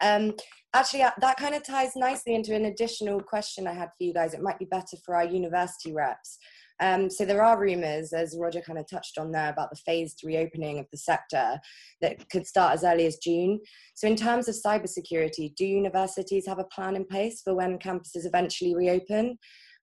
Um, 0.01 0.33
actually, 0.73 1.03
uh, 1.03 1.11
that 1.21 1.37
kind 1.37 1.55
of 1.55 1.63
ties 1.63 1.95
nicely 1.95 2.35
into 2.35 2.53
an 2.55 2.65
additional 2.65 3.21
question 3.21 3.67
I 3.67 3.73
had 3.73 3.89
for 3.97 4.03
you 4.03 4.13
guys. 4.13 4.33
It 4.33 4.41
might 4.41 4.59
be 4.59 4.65
better 4.65 4.97
for 5.05 5.15
our 5.15 5.25
university 5.25 5.93
reps. 5.93 6.37
Um, 6.81 7.09
so 7.09 7.23
there 7.23 7.41
are 7.41 7.59
rumours, 7.59 8.11
as 8.11 8.37
Roger 8.37 8.59
kind 8.59 8.77
of 8.77 8.85
touched 8.89 9.17
on 9.17 9.31
there, 9.31 9.49
about 9.49 9.69
the 9.69 9.79
phased 9.85 10.21
reopening 10.25 10.77
of 10.79 10.85
the 10.91 10.97
sector 10.97 11.57
that 12.01 12.29
could 12.29 12.45
start 12.45 12.73
as 12.73 12.83
early 12.83 13.05
as 13.05 13.17
June. 13.17 13.59
So 13.95 14.07
in 14.07 14.17
terms 14.17 14.49
of 14.49 14.55
cybersecurity, 14.55 15.55
do 15.55 15.65
universities 15.65 16.45
have 16.47 16.59
a 16.59 16.65
plan 16.65 16.97
in 16.97 17.05
place 17.05 17.41
for 17.41 17.55
when 17.55 17.79
campuses 17.79 18.25
eventually 18.25 18.75
reopen? 18.75 19.37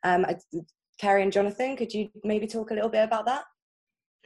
Um, 0.05 0.27
Kerry 1.01 1.23
and 1.23 1.33
Jonathan, 1.33 1.77
could 1.77 1.93
you 1.93 2.09
maybe 2.25 2.47
talk 2.47 2.71
a 2.71 2.75
little 2.75 2.91
bit 2.91 3.05
about 3.05 3.25
that? 3.25 3.45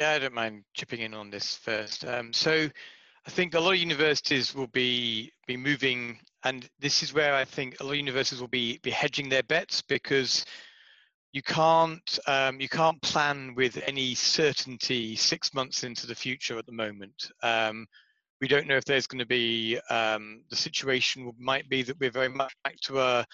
Yeah, 0.00 0.10
I 0.10 0.18
don't 0.18 0.34
mind 0.34 0.64
chipping 0.74 1.00
in 1.00 1.14
on 1.14 1.30
this 1.30 1.56
first. 1.56 2.04
Um, 2.04 2.32
so 2.32 2.68
I 3.26 3.30
think 3.30 3.54
a 3.54 3.60
lot 3.60 3.72
of 3.72 3.78
universities 3.78 4.54
will 4.54 4.68
be 4.68 5.32
be 5.48 5.56
moving, 5.56 6.20
and 6.44 6.68
this 6.78 7.02
is 7.02 7.12
where 7.12 7.34
I 7.34 7.44
think 7.44 7.80
a 7.80 7.84
lot 7.84 7.92
of 7.92 7.96
universities 7.96 8.40
will 8.40 8.46
be 8.48 8.78
be 8.78 8.90
hedging 8.90 9.28
their 9.28 9.42
bets 9.42 9.82
because 9.82 10.44
you 11.32 11.42
can't 11.42 12.18
um, 12.28 12.60
you 12.60 12.68
can't 12.68 13.02
plan 13.02 13.54
with 13.56 13.82
any 13.84 14.14
certainty 14.14 15.16
six 15.16 15.52
months 15.52 15.82
into 15.82 16.06
the 16.06 16.14
future 16.14 16.56
at 16.56 16.66
the 16.66 16.72
moment. 16.72 17.30
Um, 17.42 17.88
we 18.40 18.46
don't 18.46 18.68
know 18.68 18.76
if 18.76 18.84
there's 18.84 19.08
going 19.08 19.18
to 19.18 19.26
be 19.26 19.80
um, 19.90 20.42
the 20.48 20.56
situation 20.56 21.32
might 21.36 21.68
be 21.68 21.82
that 21.82 21.98
we're 21.98 22.12
very 22.12 22.28
much 22.28 22.54
back 22.62 22.78
to 22.82 23.00
a 23.00 23.26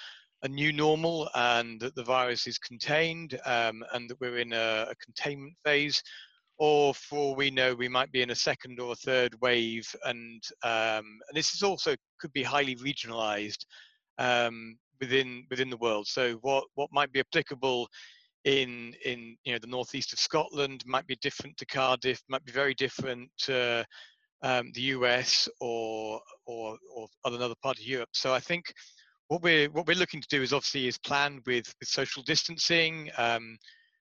a 0.43 0.49
new 0.49 0.73
normal 0.73 1.29
and 1.35 1.81
that 1.81 1.95
the 1.95 2.03
virus 2.03 2.47
is 2.47 2.59
contained 2.59 3.39
um, 3.45 3.85
and 3.93 4.11
that 4.11 4.21
we're 4.21 4.39
in 4.39 4.53
a, 4.53 4.87
a, 4.91 4.95
containment 4.97 5.55
phase 5.65 6.03
or 6.59 6.95
for 6.95 7.35
we 7.35 7.51
know, 7.51 7.75
we 7.75 7.89
might 7.89 8.13
be 8.13 8.23
in 8.23 8.31
a 8.31 8.35
second 8.35 8.79
or 8.81 8.95
third 8.95 9.35
wave, 9.41 9.89
and 10.05 10.43
um, 10.63 11.19
and 11.29 11.35
this 11.35 11.55
is 11.55 11.63
also 11.63 11.95
could 12.19 12.33
be 12.33 12.43
highly 12.43 12.77
regionalized 12.77 13.65
um, 14.19 14.77
within 15.01 15.45
within 15.51 15.71
the 15.71 15.77
world. 15.79 16.07
So 16.07 16.35
what 16.43 16.65
what 16.75 16.91
might 16.93 17.13
be 17.13 17.21
applicable 17.21 17.89
in 18.45 18.95
in 19.05 19.37
you 19.45 19.53
know 19.53 19.59
the 19.59 19.67
northeast 19.67 20.13
of 20.13 20.19
Scotland 20.19 20.83
might 20.87 21.07
be 21.07 21.17
different 21.17 21.57
to 21.59 21.67
Cardiff, 21.67 22.23
might 22.29 22.45
be 22.45 22.53
very 22.53 22.75
different 22.75 23.31
to 23.39 23.85
um, 24.43 24.71
the 24.75 24.83
US 24.97 25.49
or 25.61 26.21
or 26.47 26.77
or 26.95 27.09
another 27.25 27.55
part 27.63 27.79
of 27.79 27.85
Europe. 27.85 28.11
So 28.13 28.35
I 28.35 28.41
think 28.41 28.73
what 29.29 29.43
we're 29.43 29.71
what 29.71 29.87
we're 29.87 29.97
looking 29.97 30.21
to 30.21 30.29
do 30.29 30.43
is 30.43 30.53
obviously 30.53 30.89
is 30.89 30.99
plan 30.99 31.41
with 31.47 31.73
with 31.81 31.89
social 31.89 32.23
distancing, 32.23 33.11
um, 33.17 33.57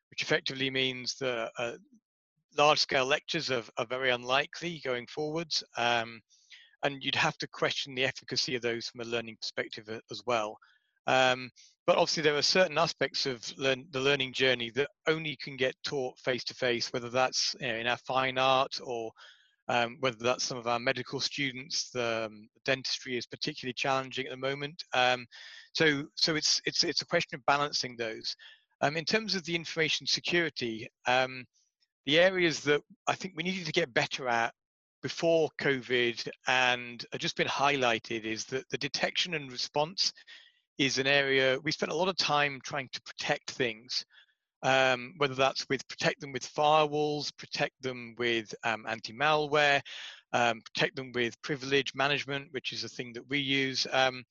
which 0.10 0.22
effectively 0.22 0.70
means 0.70 1.16
that 1.20 1.52
uh, 1.58 1.74
large 2.58 2.80
scale 2.80 3.06
lectures 3.06 3.52
are, 3.52 3.64
are 3.78 3.86
very 3.86 4.10
unlikely 4.12 4.82
going 4.84 5.08
forwards. 5.08 5.64
Um, 5.78 6.22
and 6.84 7.04
you'd 7.04 7.16
have 7.16 7.38
to 7.38 7.48
question 7.48 7.94
the 7.94 8.06
efficacy 8.06 8.56
of 8.56 8.62
those 8.62 8.88
from 8.88 9.02
a 9.02 9.06
learning 9.06 9.38
perspective 9.40 9.88
as 10.10 10.22
well. 10.26 10.58
Um, 11.08 11.52
but 11.88 11.98
obviously, 11.98 12.24
there 12.24 12.38
are 12.38 12.44
certain 12.44 12.78
aspects 12.78 13.26
of 13.26 13.44
learn, 13.58 13.86
the 13.92 14.00
learning 14.00 14.34
journey 14.34 14.70
that 14.72 14.90
only 15.08 15.38
can 15.42 15.58
get 15.58 15.76
taught 15.84 16.18
face 16.20 16.44
to 16.46 16.54
face, 16.54 16.92
whether 16.94 17.10
that's 17.10 17.56
you 17.60 17.68
know, 17.68 17.76
in 17.76 17.88
our 17.88 17.98
fine 17.98 18.38
art 18.38 18.80
or 18.84 19.12
um, 19.68 19.98
whether 20.00 20.18
that's 20.20 20.44
some 20.44 20.58
of 20.58 20.68
our 20.68 20.80
medical 20.80 21.20
students. 21.20 21.90
The, 21.92 22.26
um, 22.28 22.50
dentistry 22.66 23.18
is 23.18 23.26
particularly 23.26 23.74
challenging 23.74 24.26
at 24.26 24.32
the 24.32 24.38
moment. 24.38 24.84
Um, 24.94 25.26
so, 25.74 26.04
so 26.16 26.36
it's 26.36 26.62
it's 26.66 26.84
it's 26.84 27.02
a 27.02 27.08
question 27.08 27.36
of 27.36 27.46
balancing 27.46 27.96
those. 27.98 28.36
Um, 28.82 28.98
in 28.98 29.06
terms 29.06 29.36
of 29.36 29.44
the 29.46 29.56
information 29.56 30.08
security, 30.08 30.88
um, 31.08 31.46
the 32.06 32.20
areas 32.20 32.62
that 32.62 32.82
I 33.08 33.16
think 33.16 33.34
we 33.36 33.44
needed 33.44 33.66
to 33.66 33.72
get 33.72 33.94
better 33.94 34.28
at 34.28 34.54
before 35.02 35.50
COVID 35.60 36.28
and 36.48 37.04
have 37.12 37.22
just 37.22 37.36
been 37.36 37.48
highlighted 37.48 38.24
is 38.24 38.46
that 38.46 38.70
the 38.70 38.78
detection 38.78 39.34
and 39.34 39.52
response 39.52 40.12
is 40.78 40.98
an 40.98 41.08
area 41.08 41.60
we 41.64 41.72
spent 41.72 41.92
a 41.92 41.96
lot 41.96 42.08
of 42.08 42.18
time 42.18 42.60
trying 42.64 42.90
to 42.92 43.02
protect 43.02 43.52
things, 43.52 44.06
um, 44.64 45.14
whether 45.18 45.36
that's 45.36 45.66
with 45.70 45.88
protect 45.88 46.22
them 46.22 46.32
with 46.32 46.54
firewalls, 46.54 47.36
protect 47.38 47.82
them 47.82 48.16
with 48.18 48.54
um, 48.64 48.86
anti-malware, 48.88 49.82
um, 50.34 50.62
protect 50.74 50.96
them 50.96 51.12
with 51.14 51.40
privilege 51.42 51.94
management, 51.94 52.48
which 52.52 52.74
is 52.74 52.84
a 52.84 52.90
thing 52.90 53.14
that 53.14 53.28
we 53.30 53.40
use. 53.40 53.86
Um, 53.92 54.24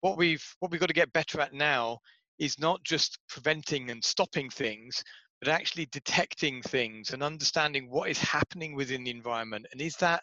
what 0.00 0.16
we've 0.16 0.44
what 0.58 0.70
we've 0.70 0.80
got 0.80 0.88
to 0.88 0.94
get 0.94 1.12
better 1.12 1.40
at 1.40 1.52
now 1.52 1.98
is 2.38 2.58
not 2.58 2.82
just 2.82 3.18
preventing 3.28 3.90
and 3.90 4.02
stopping 4.02 4.50
things, 4.50 5.04
but 5.42 5.50
actually 5.50 5.86
detecting 5.86 6.62
things 6.62 7.12
and 7.12 7.20
understanding 7.20 7.90
what 7.90 8.08
is 8.08 8.18
happening 8.20 8.76
within 8.76 9.02
the 9.02 9.10
environment. 9.10 9.66
And 9.72 9.80
is 9.80 9.96
that 9.96 10.22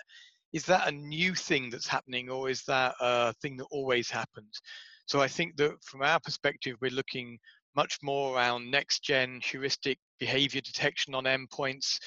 is 0.53 0.63
that 0.63 0.87
a 0.87 0.91
new 0.93 1.35
thing 1.35 1.69
that's 1.69 1.87
happening 1.87 2.29
or 2.29 2.49
is 2.49 2.63
that 2.63 2.95
a 3.01 3.33
thing 3.41 3.57
that 3.57 3.65
always 3.69 4.09
happens? 4.09 4.61
So 5.07 5.21
I 5.21 5.27
think 5.27 5.57
that 5.57 5.73
from 5.83 6.03
our 6.03 6.21
perspective, 6.21 6.77
we're 6.81 6.91
looking 6.91 7.37
much 7.75 7.97
more 8.01 8.37
around 8.37 8.71
next 8.71 9.03
gen 9.03 9.41
heuristic 9.43 9.99
behavior 10.21 10.61
detection 10.61 11.13
on 11.13 11.25
endpoints 11.25 11.97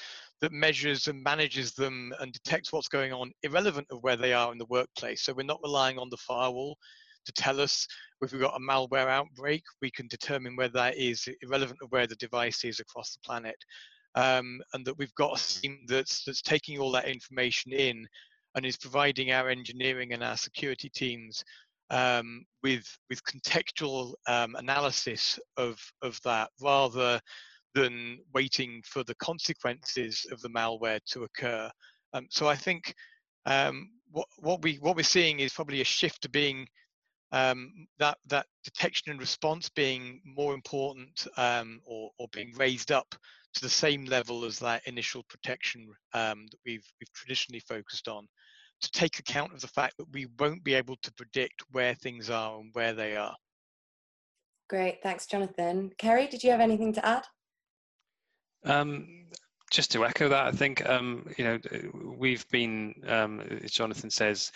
that 0.41 0.51
measures 0.51 1.07
and 1.07 1.21
manages 1.21 1.73
them 1.73 2.13
and 2.19 2.33
detects 2.33 2.73
what's 2.73 2.87
going 2.87 3.13
on 3.13 3.31
irrelevant 3.43 3.87
of 3.91 4.01
where 4.01 4.17
they 4.17 4.33
are 4.33 4.51
in 4.51 4.57
the 4.57 4.65
workplace. 4.65 5.21
So 5.21 5.33
we're 5.33 5.43
not 5.43 5.61
relying 5.63 5.99
on 5.99 6.09
the 6.09 6.17
firewall 6.17 6.77
to 7.25 7.31
tell 7.33 7.59
us 7.59 7.87
if 8.21 8.31
we've 8.31 8.41
got 8.41 8.55
a 8.55 8.59
malware 8.59 9.09
outbreak, 9.09 9.63
we 9.81 9.91
can 9.91 10.07
determine 10.07 10.55
whether 10.55 10.73
that 10.73 10.97
is, 10.97 11.27
irrelevant 11.41 11.79
of 11.81 11.91
where 11.91 12.07
the 12.07 12.15
device 12.15 12.63
is 12.63 12.79
across 12.79 13.13
the 13.13 13.19
planet. 13.25 13.55
Um, 14.15 14.61
and 14.73 14.85
that 14.85 14.97
we've 14.97 15.15
got 15.15 15.39
a 15.39 15.61
team 15.61 15.79
that's, 15.87 16.23
that's 16.23 16.41
taking 16.41 16.79
all 16.79 16.91
that 16.91 17.07
information 17.07 17.73
in 17.73 18.05
and 18.55 18.65
is 18.65 18.77
providing 18.77 19.31
our 19.31 19.49
engineering 19.49 20.13
and 20.13 20.23
our 20.23 20.37
security 20.37 20.89
teams 20.89 21.43
um, 21.89 22.45
with, 22.61 22.85
with 23.09 23.21
contextual 23.25 24.13
um, 24.27 24.55
analysis 24.55 25.39
of, 25.57 25.79
of 26.01 26.19
that 26.23 26.49
rather 26.61 27.19
than 27.73 28.19
waiting 28.33 28.81
for 28.85 29.03
the 29.03 29.15
consequences 29.15 30.25
of 30.31 30.39
the 30.41 30.49
malware 30.49 30.99
to 31.07 31.23
occur. 31.23 31.69
Um, 32.13 32.27
so 32.29 32.47
I 32.47 32.55
think 32.55 32.93
um, 33.45 33.89
what, 34.11 34.27
what, 34.37 34.61
we, 34.61 34.75
what 34.75 34.95
we're 34.95 35.03
seeing 35.03 35.39
is 35.39 35.53
probably 35.53 35.81
a 35.81 35.85
shift 35.85 36.21
to 36.21 36.29
being 36.29 36.67
um, 37.33 37.87
that 37.97 38.17
that 38.27 38.45
detection 38.63 39.11
and 39.11 39.19
response 39.19 39.67
being 39.67 40.21
more 40.23 40.53
important 40.53 41.27
um, 41.35 41.81
or, 41.83 42.11
or 42.19 42.27
being 42.31 42.53
raised 42.55 42.91
up 42.91 43.13
to 43.55 43.61
the 43.61 43.69
same 43.69 44.05
level 44.05 44.45
as 44.45 44.59
that 44.59 44.81
initial 44.85 45.23
protection 45.29 45.89
um, 46.13 46.45
that 46.51 46.59
we've 46.65 46.85
we've 46.99 47.13
traditionally 47.13 47.59
focused 47.59 48.07
on 48.07 48.27
to 48.81 48.91
take 48.91 49.19
account 49.19 49.51
of 49.51 49.61
the 49.61 49.67
fact 49.67 49.95
that 49.97 50.07
we 50.13 50.27
won't 50.39 50.63
be 50.63 50.75
able 50.75 50.95
to 51.01 51.11
predict 51.13 51.63
where 51.71 51.95
things 51.95 52.29
are 52.29 52.59
and 52.59 52.69
where 52.73 52.93
they 52.93 53.15
are. 53.15 53.35
Great, 54.69 55.01
thanks, 55.01 55.25
Jonathan. 55.25 55.91
Kerry, 55.97 56.27
did 56.27 56.43
you 56.43 56.51
have 56.51 56.59
anything 56.59 56.93
to 56.93 57.05
add? 57.05 57.25
Um, 58.65 59.25
just 59.73 59.91
to 59.91 60.05
echo 60.05 60.29
that, 60.29 60.45
I 60.45 60.51
think 60.51 60.87
um, 60.87 61.27
you 61.35 61.43
know 61.43 61.59
we've 61.93 62.47
been, 62.49 62.93
um, 63.07 63.41
Jonathan 63.65 64.11
says, 64.11 64.51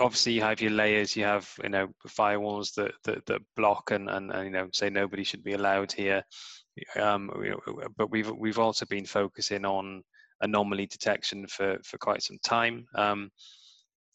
obviously 0.00 0.32
you 0.32 0.40
have 0.40 0.62
your 0.62 0.70
layers, 0.70 1.14
you 1.14 1.24
have 1.24 1.52
you 1.62 1.68
know 1.68 1.88
firewalls 2.08 2.72
that 2.74 2.92
that, 3.04 3.26
that 3.26 3.42
block 3.56 3.90
and, 3.90 4.08
and, 4.08 4.32
and 4.32 4.44
you 4.46 4.50
know 4.50 4.68
say 4.72 4.88
nobody 4.88 5.22
should 5.22 5.44
be 5.44 5.52
allowed 5.52 5.92
here. 5.92 6.24
Um, 6.96 7.30
but 7.96 8.10
we've 8.10 8.30
we've 8.30 8.58
also 8.58 8.86
been 8.86 9.04
focusing 9.04 9.66
on 9.66 10.02
anomaly 10.40 10.86
detection 10.86 11.46
for 11.46 11.78
for 11.84 11.98
quite 11.98 12.22
some 12.22 12.38
time, 12.42 12.86
um, 12.94 13.30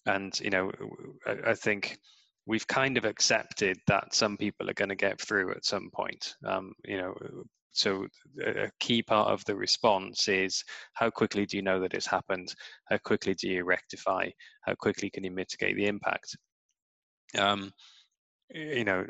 and 0.08 0.38
you 0.40 0.50
know 0.50 0.72
I, 1.28 1.52
I, 1.52 1.54
think 1.54 2.00
we've 2.48 2.68
kind 2.68 2.98
of 2.98 3.06
accepted 3.06 3.78
that 3.86 4.16
some 4.16 4.36
people 4.36 4.68
are 4.68 4.74
going 4.74 4.90
to 4.90 4.96
get 4.96 5.22
through 5.22 5.52
at 5.52 5.64
some 5.64 5.92
point. 5.94 6.34
Um, 6.44 6.74
you 6.86 6.98
know, 6.98 7.14
so 7.80 8.06
a 8.46 8.70
key 8.80 9.02
part 9.02 9.30
of 9.30 9.44
the 9.46 9.56
response 9.56 10.28
is 10.28 10.64
how 10.94 11.10
quickly 11.10 11.46
do 11.46 11.56
you 11.56 11.64
know 11.64 11.80
that 11.80 11.94
it's 11.94 12.06
happened? 12.06 12.54
How 12.90 12.98
quickly 12.98 13.34
do 13.34 13.48
you 13.48 13.64
rectify? 13.64 14.30
How 14.62 14.76
quickly 14.76 15.10
can 15.10 15.24
you 15.24 15.32
mitigate 15.32 15.78
the 15.78 15.88
impact? 15.88 16.36
Um, 17.38 17.72
you 18.54 18.84
know, 18.84 19.06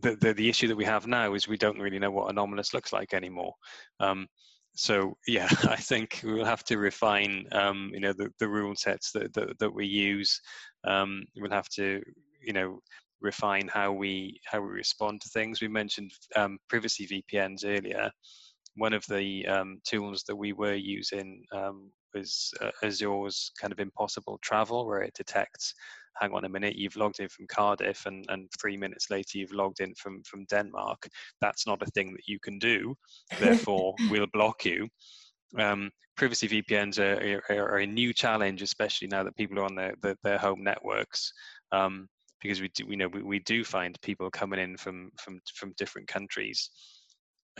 the, 0.00 0.16
the, 0.20 0.32
the 0.32 0.48
issue 0.48 0.68
that 0.68 0.76
we 0.76 0.84
have 0.84 1.06
now 1.06 1.34
is 1.34 1.46
we 1.46 1.58
don't 1.58 1.78
really 1.78 1.98
know 1.98 2.10
what 2.10 2.30
anomalous 2.30 2.72
looks 2.72 2.92
like 2.92 3.12
anymore. 3.12 3.52
Um, 3.98 4.26
so 4.74 5.16
yeah, 5.26 5.48
I 5.68 5.76
think 5.76 6.20
we'll 6.24 6.44
have 6.44 6.64
to 6.64 6.78
refine, 6.78 7.44
um, 7.52 7.90
you 7.92 8.00
know, 8.00 8.14
the, 8.14 8.30
the 8.38 8.48
rule 8.48 8.74
sets 8.76 9.12
that, 9.12 9.34
that, 9.34 9.58
that 9.58 9.74
we 9.74 9.86
use. 9.86 10.40
Um, 10.84 11.24
we'll 11.36 11.50
have 11.50 11.68
to, 11.70 12.00
you 12.40 12.54
know, 12.54 12.80
refine 13.20 13.68
how 13.72 13.92
we 13.92 14.40
how 14.44 14.60
we 14.60 14.68
respond 14.68 15.20
to 15.20 15.28
things. 15.28 15.60
We 15.60 15.68
mentioned 15.68 16.12
um, 16.36 16.58
privacy 16.68 17.06
VPNs 17.06 17.64
earlier. 17.64 18.10
One 18.76 18.92
of 18.92 19.04
the 19.06 19.46
um, 19.46 19.80
tools 19.86 20.24
that 20.28 20.36
we 20.36 20.52
were 20.52 20.74
using 20.74 21.44
um, 21.52 21.90
was 22.14 22.52
uh, 22.60 22.70
Azure's 22.82 23.50
kind 23.60 23.72
of 23.72 23.80
impossible 23.80 24.38
travel, 24.42 24.86
where 24.86 25.02
it 25.02 25.14
detects, 25.14 25.74
hang 26.20 26.32
on 26.32 26.44
a 26.44 26.48
minute, 26.48 26.76
you've 26.76 26.96
logged 26.96 27.20
in 27.20 27.28
from 27.28 27.46
Cardiff, 27.48 28.06
and, 28.06 28.24
and 28.28 28.48
three 28.60 28.76
minutes 28.76 29.10
later 29.10 29.38
you've 29.38 29.52
logged 29.52 29.80
in 29.80 29.94
from 29.94 30.22
from 30.22 30.44
Denmark. 30.46 31.08
That's 31.40 31.66
not 31.66 31.82
a 31.82 31.90
thing 31.90 32.12
that 32.12 32.26
you 32.26 32.38
can 32.40 32.58
do. 32.58 32.94
Therefore, 33.40 33.94
we'll 34.08 34.26
block 34.32 34.64
you. 34.64 34.88
Um, 35.58 35.90
privacy 36.16 36.48
VPNs 36.48 36.98
are, 36.98 37.42
are, 37.52 37.74
are, 37.74 37.78
a 37.78 37.86
new 37.86 38.12
challenge, 38.12 38.62
especially 38.62 39.08
now 39.08 39.24
that 39.24 39.36
people 39.36 39.58
are 39.58 39.64
on 39.64 39.74
their, 39.74 39.94
their, 40.02 40.14
their 40.22 40.38
home 40.38 40.62
networks. 40.62 41.32
Um, 41.72 42.08
because 42.40 42.60
we 42.60 42.68
do 42.68 42.86
we 42.86 42.96
know 42.96 43.08
we, 43.08 43.22
we 43.22 43.38
do 43.40 43.64
find 43.64 44.00
people 44.02 44.30
coming 44.30 44.60
in 44.60 44.76
from 44.76 45.10
from 45.18 45.40
from 45.54 45.74
different 45.76 46.08
countries 46.08 46.70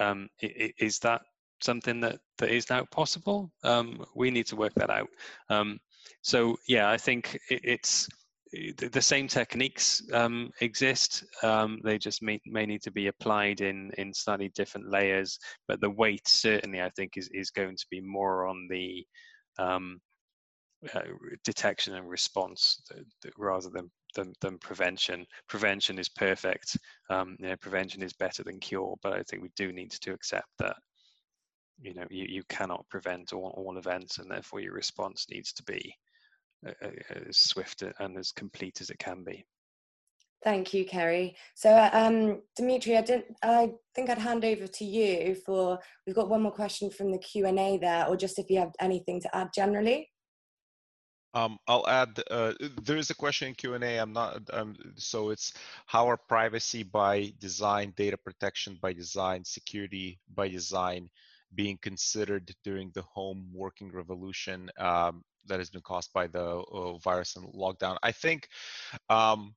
um, 0.00 0.28
is 0.40 0.98
that 0.98 1.22
something 1.62 2.00
that 2.00 2.18
that 2.38 2.50
is 2.50 2.70
now 2.70 2.84
possible 2.90 3.50
um, 3.64 4.04
we 4.14 4.30
need 4.30 4.46
to 4.46 4.56
work 4.56 4.72
that 4.74 4.90
out 4.90 5.08
um, 5.50 5.78
so 6.22 6.56
yeah 6.68 6.90
i 6.90 6.96
think 6.96 7.38
it, 7.50 7.60
it's 7.62 8.08
the 8.52 9.00
same 9.00 9.28
techniques 9.28 10.02
um, 10.12 10.50
exist. 10.60 11.24
Um, 11.42 11.78
they 11.84 11.98
just 11.98 12.20
may, 12.20 12.40
may 12.46 12.66
need 12.66 12.82
to 12.82 12.90
be 12.90 13.06
applied 13.06 13.60
in 13.60 13.92
in 13.96 14.12
slightly 14.12 14.50
different 14.54 14.90
layers. 14.90 15.38
But 15.68 15.80
the 15.80 15.90
weight 15.90 16.26
certainly, 16.26 16.82
I 16.82 16.90
think, 16.90 17.12
is 17.16 17.28
is 17.32 17.50
going 17.50 17.76
to 17.76 17.86
be 17.90 18.00
more 18.00 18.46
on 18.48 18.66
the 18.68 19.06
um, 19.58 20.00
uh, 20.94 21.00
detection 21.44 21.94
and 21.94 22.08
response 22.08 22.82
rather 23.38 23.70
than 23.70 23.90
than, 24.14 24.32
than 24.40 24.58
prevention. 24.58 25.26
Prevention 25.48 25.98
is 25.98 26.08
perfect. 26.08 26.76
Um, 27.08 27.36
you 27.38 27.48
know, 27.48 27.56
prevention 27.56 28.02
is 28.02 28.12
better 28.12 28.42
than 28.42 28.60
cure, 28.60 28.96
but 29.02 29.14
I 29.14 29.22
think 29.22 29.42
we 29.42 29.50
do 29.56 29.72
need 29.72 29.90
to 29.90 30.12
accept 30.12 30.48
that 30.58 30.76
you 31.80 31.94
know 31.94 32.06
you, 32.10 32.26
you 32.28 32.42
cannot 32.48 32.88
prevent 32.88 33.32
all, 33.32 33.54
all 33.56 33.78
events, 33.78 34.18
and 34.18 34.30
therefore 34.30 34.60
your 34.60 34.74
response 34.74 35.26
needs 35.30 35.52
to 35.54 35.62
be 35.64 35.94
uh, 36.66 36.72
uh 36.82 36.90
as 37.28 37.38
swift 37.38 37.82
and 37.82 38.18
as 38.18 38.32
complete 38.32 38.80
as 38.80 38.90
it 38.90 38.98
can 38.98 39.24
be. 39.24 39.44
Thank 40.42 40.72
you, 40.72 40.86
Kerry. 40.86 41.36
So, 41.54 41.90
um, 41.92 42.40
Dimitri, 42.56 42.96
I 42.96 43.02
didn't. 43.02 43.36
I 43.42 43.72
think 43.94 44.08
I'd 44.08 44.18
hand 44.18 44.44
over 44.44 44.66
to 44.66 44.84
you 44.84 45.34
for. 45.34 45.78
We've 46.06 46.16
got 46.16 46.30
one 46.30 46.42
more 46.42 46.52
question 46.52 46.90
from 46.90 47.12
the 47.12 47.18
Q 47.18 47.46
and 47.46 47.58
A 47.58 47.76
there, 47.76 48.06
or 48.06 48.16
just 48.16 48.38
if 48.38 48.48
you 48.48 48.58
have 48.58 48.72
anything 48.80 49.20
to 49.20 49.36
add 49.36 49.50
generally. 49.54 50.09
Um, 51.32 51.58
I'll 51.68 51.88
add, 51.88 52.22
uh, 52.30 52.54
there 52.82 52.96
is 52.96 53.10
a 53.10 53.14
question 53.14 53.48
in 53.48 53.54
Q&A, 53.54 53.98
I'm 53.98 54.12
not, 54.12 54.40
um, 54.52 54.76
so 54.96 55.30
it's 55.30 55.52
how 55.86 56.08
are 56.08 56.16
privacy 56.16 56.82
by 56.82 57.32
design, 57.38 57.92
data 57.96 58.16
protection 58.16 58.78
by 58.80 58.92
design, 58.92 59.44
security 59.44 60.18
by 60.34 60.48
design 60.48 61.08
being 61.54 61.78
considered 61.82 62.52
during 62.64 62.90
the 62.94 63.02
home 63.02 63.50
working 63.54 63.92
revolution 63.92 64.70
um, 64.78 65.22
that 65.46 65.60
has 65.60 65.70
been 65.70 65.82
caused 65.82 66.12
by 66.12 66.26
the 66.26 66.44
uh, 66.44 66.98
virus 66.98 67.36
and 67.36 67.46
lockdown? 67.54 67.96
I 68.02 68.12
think, 68.12 68.48
um, 69.08 69.54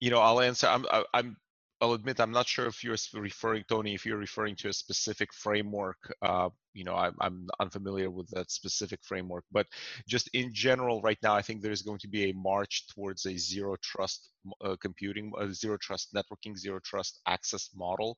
you 0.00 0.10
know, 0.10 0.20
I'll 0.20 0.40
answer, 0.40 0.66
I'm, 0.66 0.86
I'm 1.12 1.36
I'll 1.82 1.94
admit 1.94 2.20
I'm 2.20 2.30
not 2.30 2.46
sure 2.46 2.66
if 2.66 2.84
you're 2.84 2.96
referring, 3.12 3.64
Tony, 3.68 3.92
if 3.92 4.06
you're 4.06 4.16
referring 4.16 4.54
to 4.56 4.68
a 4.68 4.72
specific 4.72 5.34
framework. 5.34 6.14
Uh, 6.22 6.50
you 6.74 6.84
know, 6.84 6.94
I, 6.94 7.10
I'm 7.20 7.48
unfamiliar 7.60 8.10
with 8.10 8.28
that 8.30 8.50
specific 8.50 9.00
framework, 9.02 9.44
but 9.52 9.66
just 10.08 10.28
in 10.34 10.52
general, 10.52 11.02
right 11.02 11.18
now, 11.22 11.34
I 11.34 11.42
think 11.42 11.60
there 11.62 11.72
is 11.72 11.82
going 11.82 11.98
to 11.98 12.08
be 12.08 12.30
a 12.30 12.34
march 12.34 12.86
towards 12.88 13.26
a 13.26 13.36
zero 13.36 13.76
trust 13.82 14.30
uh, 14.64 14.76
computing, 14.80 15.32
uh, 15.38 15.48
zero 15.52 15.76
trust 15.76 16.14
networking, 16.14 16.56
zero 16.56 16.80
trust 16.84 17.20
access 17.26 17.70
model. 17.76 18.16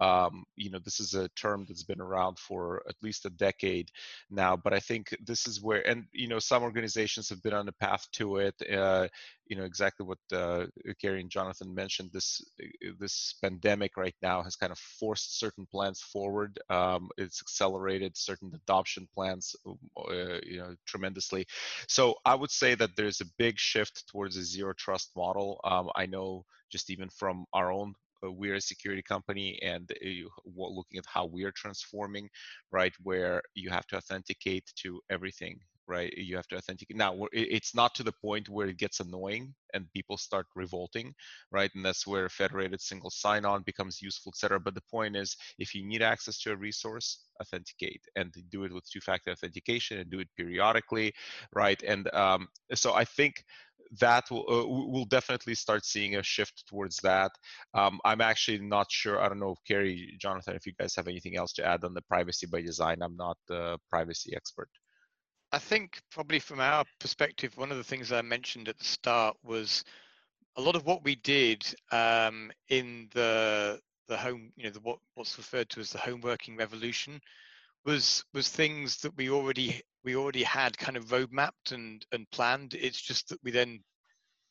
Um, 0.00 0.44
you 0.56 0.70
know, 0.70 0.78
this 0.84 1.00
is 1.00 1.14
a 1.14 1.28
term 1.30 1.64
that's 1.66 1.84
been 1.84 2.00
around 2.00 2.38
for 2.38 2.82
at 2.88 2.96
least 3.02 3.26
a 3.26 3.30
decade 3.30 3.90
now, 4.30 4.56
but 4.56 4.72
I 4.72 4.80
think 4.80 5.14
this 5.24 5.46
is 5.46 5.62
where, 5.62 5.86
and 5.88 6.04
you 6.12 6.28
know, 6.28 6.38
some 6.38 6.62
organizations 6.62 7.28
have 7.28 7.42
been 7.42 7.54
on 7.54 7.66
the 7.66 7.72
path 7.72 8.06
to 8.12 8.38
it. 8.38 8.54
Uh, 8.70 9.08
you 9.46 9.56
know, 9.56 9.64
exactly 9.64 10.06
what 10.06 10.18
uh, 10.32 10.64
Kerry 11.00 11.20
and 11.20 11.28
Jonathan 11.28 11.74
mentioned. 11.74 12.10
This 12.10 12.42
this 12.98 13.34
pandemic 13.42 13.98
right 13.98 14.14
now 14.22 14.42
has 14.42 14.56
kind 14.56 14.72
of 14.72 14.78
forced 14.78 15.38
certain 15.38 15.66
plans 15.66 16.00
forward. 16.00 16.58
Um, 16.70 17.10
it's 17.18 17.42
accelerated 17.42 17.91
certain 18.14 18.52
adoption 18.54 19.08
plans, 19.14 19.54
uh, 19.66 20.38
you 20.42 20.58
know, 20.58 20.74
tremendously. 20.86 21.46
So 21.88 22.14
I 22.24 22.34
would 22.34 22.50
say 22.50 22.74
that 22.74 22.90
there's 22.96 23.20
a 23.20 23.26
big 23.38 23.58
shift 23.58 24.04
towards 24.08 24.36
a 24.36 24.44
zero 24.44 24.72
trust 24.76 25.10
model. 25.16 25.60
Um, 25.64 25.90
I 25.96 26.06
know 26.06 26.44
just 26.70 26.90
even 26.90 27.08
from 27.10 27.44
our 27.52 27.72
own 27.72 27.94
uh, 28.24 28.30
we're 28.30 28.54
a 28.54 28.60
security 28.60 29.02
company 29.02 29.58
and 29.62 29.90
uh, 29.92 30.28
looking 30.46 30.98
at 30.98 31.04
how 31.06 31.26
we're 31.26 31.52
transforming 31.52 32.28
right 32.70 32.92
where 33.02 33.42
you 33.54 33.70
have 33.70 33.86
to 33.88 33.96
authenticate 33.96 34.70
to 34.76 35.00
everything 35.10 35.58
right 35.88 36.12
you 36.16 36.36
have 36.36 36.46
to 36.46 36.56
authenticate 36.56 36.96
now 36.96 37.14
it's 37.32 37.74
not 37.74 37.94
to 37.94 38.02
the 38.02 38.12
point 38.12 38.48
where 38.48 38.68
it 38.68 38.76
gets 38.76 39.00
annoying 39.00 39.52
and 39.74 39.92
people 39.92 40.16
start 40.16 40.46
revolting 40.54 41.12
right 41.50 41.70
and 41.74 41.84
that's 41.84 42.06
where 42.06 42.28
federated 42.28 42.80
single 42.80 43.10
sign-on 43.10 43.62
becomes 43.62 44.00
useful 44.00 44.32
etc 44.34 44.60
but 44.60 44.74
the 44.74 44.82
point 44.90 45.16
is 45.16 45.36
if 45.58 45.74
you 45.74 45.84
need 45.84 46.02
access 46.02 46.38
to 46.38 46.52
a 46.52 46.56
resource 46.56 47.24
authenticate 47.40 48.02
and 48.16 48.32
do 48.50 48.64
it 48.64 48.72
with 48.72 48.88
two-factor 48.88 49.30
authentication 49.30 49.98
and 49.98 50.10
do 50.10 50.20
it 50.20 50.28
periodically 50.36 51.12
right 51.54 51.82
and 51.82 52.12
um, 52.14 52.46
so 52.74 52.94
i 52.94 53.04
think 53.04 53.44
that 54.00 54.30
will 54.30 54.44
uh, 54.48 54.66
we'll 54.66 55.04
definitely 55.04 55.54
start 55.54 55.84
seeing 55.84 56.16
a 56.16 56.22
shift 56.22 56.64
towards 56.66 56.96
that. 56.98 57.30
Um, 57.74 58.00
I'm 58.04 58.20
actually 58.20 58.58
not 58.58 58.90
sure. 58.90 59.20
I 59.20 59.28
don't 59.28 59.40
know, 59.40 59.54
Kerry, 59.66 60.16
Jonathan, 60.18 60.56
if 60.56 60.66
you 60.66 60.72
guys 60.78 60.94
have 60.96 61.08
anything 61.08 61.36
else 61.36 61.52
to 61.54 61.66
add 61.66 61.84
on 61.84 61.94
the 61.94 62.02
privacy 62.02 62.46
by 62.46 62.62
design. 62.62 63.02
I'm 63.02 63.16
not 63.16 63.36
the 63.48 63.78
privacy 63.90 64.34
expert. 64.34 64.68
I 65.52 65.58
think 65.58 66.00
probably 66.10 66.38
from 66.38 66.60
our 66.60 66.84
perspective, 66.98 67.56
one 67.56 67.70
of 67.70 67.76
the 67.76 67.84
things 67.84 68.10
I 68.10 68.22
mentioned 68.22 68.68
at 68.68 68.78
the 68.78 68.84
start 68.84 69.36
was 69.44 69.84
a 70.56 70.62
lot 70.62 70.76
of 70.76 70.86
what 70.86 71.04
we 71.04 71.16
did 71.16 71.62
um, 71.90 72.50
in 72.68 73.08
the 73.12 73.80
the 74.08 74.16
home, 74.16 74.52
you 74.56 74.64
know, 74.64 74.70
the, 74.70 74.80
what 74.80 74.98
what's 75.14 75.38
referred 75.38 75.68
to 75.70 75.80
as 75.80 75.90
the 75.90 75.98
home 75.98 76.22
working 76.22 76.56
revolution, 76.56 77.20
was 77.84 78.24
was 78.32 78.48
things 78.48 78.96
that 78.98 79.16
we 79.16 79.30
already 79.30 79.82
we 80.04 80.16
already 80.16 80.42
had 80.42 80.76
kind 80.78 80.96
of 80.96 81.12
road 81.12 81.30
mapped 81.32 81.72
and 81.72 82.06
and 82.12 82.30
planned. 82.30 82.74
It's 82.74 83.00
just 83.00 83.28
that 83.28 83.42
we 83.44 83.50
then 83.50 83.80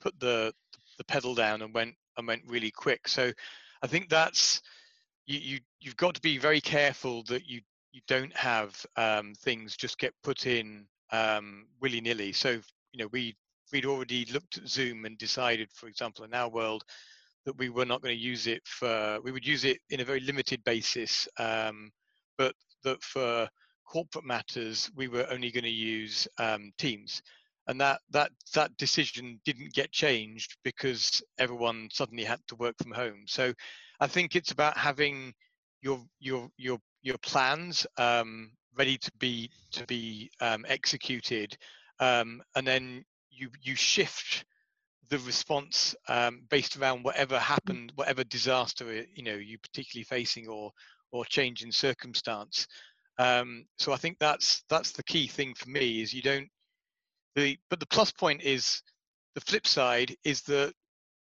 put 0.02 0.20
the 0.20 0.54
the 1.00 1.04
pedal 1.06 1.34
down 1.34 1.64
and 1.64 1.74
went 1.74 1.96
and 2.18 2.28
went 2.28 2.44
really 2.46 2.72
quick. 2.72 3.08
So 3.08 3.32
I 3.82 3.88
think 3.88 4.10
that's 4.10 4.62
you 5.26 5.40
you 5.40 5.60
you've 5.80 5.98
got 5.98 6.14
to 6.16 6.22
be 6.22 6.38
very 6.38 6.62
careful 6.62 7.24
that 7.24 7.48
you 7.48 7.62
you 7.92 8.02
don't 8.08 8.36
have 8.36 8.86
um, 8.96 9.34
things 9.36 9.76
just 9.76 9.98
get 9.98 10.14
put 10.24 10.46
in 10.46 10.86
um, 11.12 11.68
willy 11.82 12.02
nilly. 12.02 12.32
So 12.34 12.50
you 12.52 12.98
know 12.98 13.08
we 13.12 13.36
we'd 13.72 13.86
already 13.86 14.26
looked 14.26 14.58
at 14.58 14.68
Zoom 14.68 15.06
and 15.06 15.18
decided, 15.18 15.70
for 15.74 15.88
example, 15.88 16.26
in 16.26 16.34
our 16.34 16.50
world, 16.50 16.84
that 17.46 17.58
we 17.58 17.70
were 17.70 17.86
not 17.86 18.02
going 18.02 18.16
to 18.16 18.22
use 18.22 18.48
it 18.48 18.62
for 18.66 19.20
we 19.24 19.32
would 19.32 19.46
use 19.46 19.66
it 19.66 19.80
in 19.90 20.00
a 20.00 20.06
very 20.06 20.20
limited 20.20 20.64
basis, 20.64 21.28
um, 21.40 21.92
but 22.38 22.54
that 22.84 23.02
for 23.04 23.48
corporate 23.86 24.26
matters 24.26 24.90
we 24.96 25.08
were 25.08 25.28
only 25.30 25.52
going 25.52 25.64
to 25.64 25.70
use 25.70 26.28
um, 26.38 26.72
Teams. 26.78 27.22
And 27.68 27.80
that 27.80 28.02
that 28.12 28.32
that 28.54 28.76
decision 28.78 29.40
didn't 29.46 29.74
get 29.74 29.92
changed 29.92 30.58
because 30.64 31.22
everyone 31.40 31.90
suddenly 31.92 32.24
had 32.24 32.40
to 32.48 32.56
work 32.56 32.76
from 32.82 32.92
home. 32.92 33.24
So 33.28 33.54
I 34.00 34.08
think 34.08 34.36
it's 34.36 34.52
about 34.52 34.78
having 34.78 35.34
your 35.82 36.04
your 36.20 36.50
your 36.58 36.80
your 37.02 37.18
plans 37.20 37.86
um, 37.98 38.52
ready 38.78 38.98
to 38.98 39.12
be 39.20 39.50
to 39.72 39.86
be 39.86 40.32
um, 40.40 40.66
executed, 40.68 41.58
um, 42.00 42.42
and 42.56 42.66
then 42.66 43.04
you 43.30 43.50
you 43.62 43.76
shift 43.76 44.46
the 45.10 45.20
response 45.20 45.96
um, 46.08 46.42
based 46.50 46.78
around 46.78 47.04
whatever 47.04 47.38
happened, 47.38 47.92
whatever 47.96 48.24
disaster 48.24 49.06
you 49.14 49.24
know 49.24 49.36
you 49.36 49.58
particularly 49.60 50.06
facing 50.06 50.48
or 50.48 50.72
or 51.12 51.26
change 51.26 51.64
in 51.64 51.72
circumstance. 51.72 52.68
Um, 53.18 53.66
so 53.78 53.92
I 53.92 53.98
think 53.98 54.18
that's 54.20 54.64
that's 54.70 54.92
the 54.92 55.04
key 55.04 55.28
thing 55.28 55.54
for 55.54 55.70
me 55.70 56.02
is 56.02 56.14
you 56.14 56.22
don't 56.22 56.50
the 57.36 57.58
but 57.70 57.80
the 57.80 57.88
plus 57.88 58.12
point 58.12 58.42
is 58.42 58.82
the 59.36 59.42
flip 59.42 59.68
side 59.68 60.16
is 60.24 60.42
that 60.44 60.74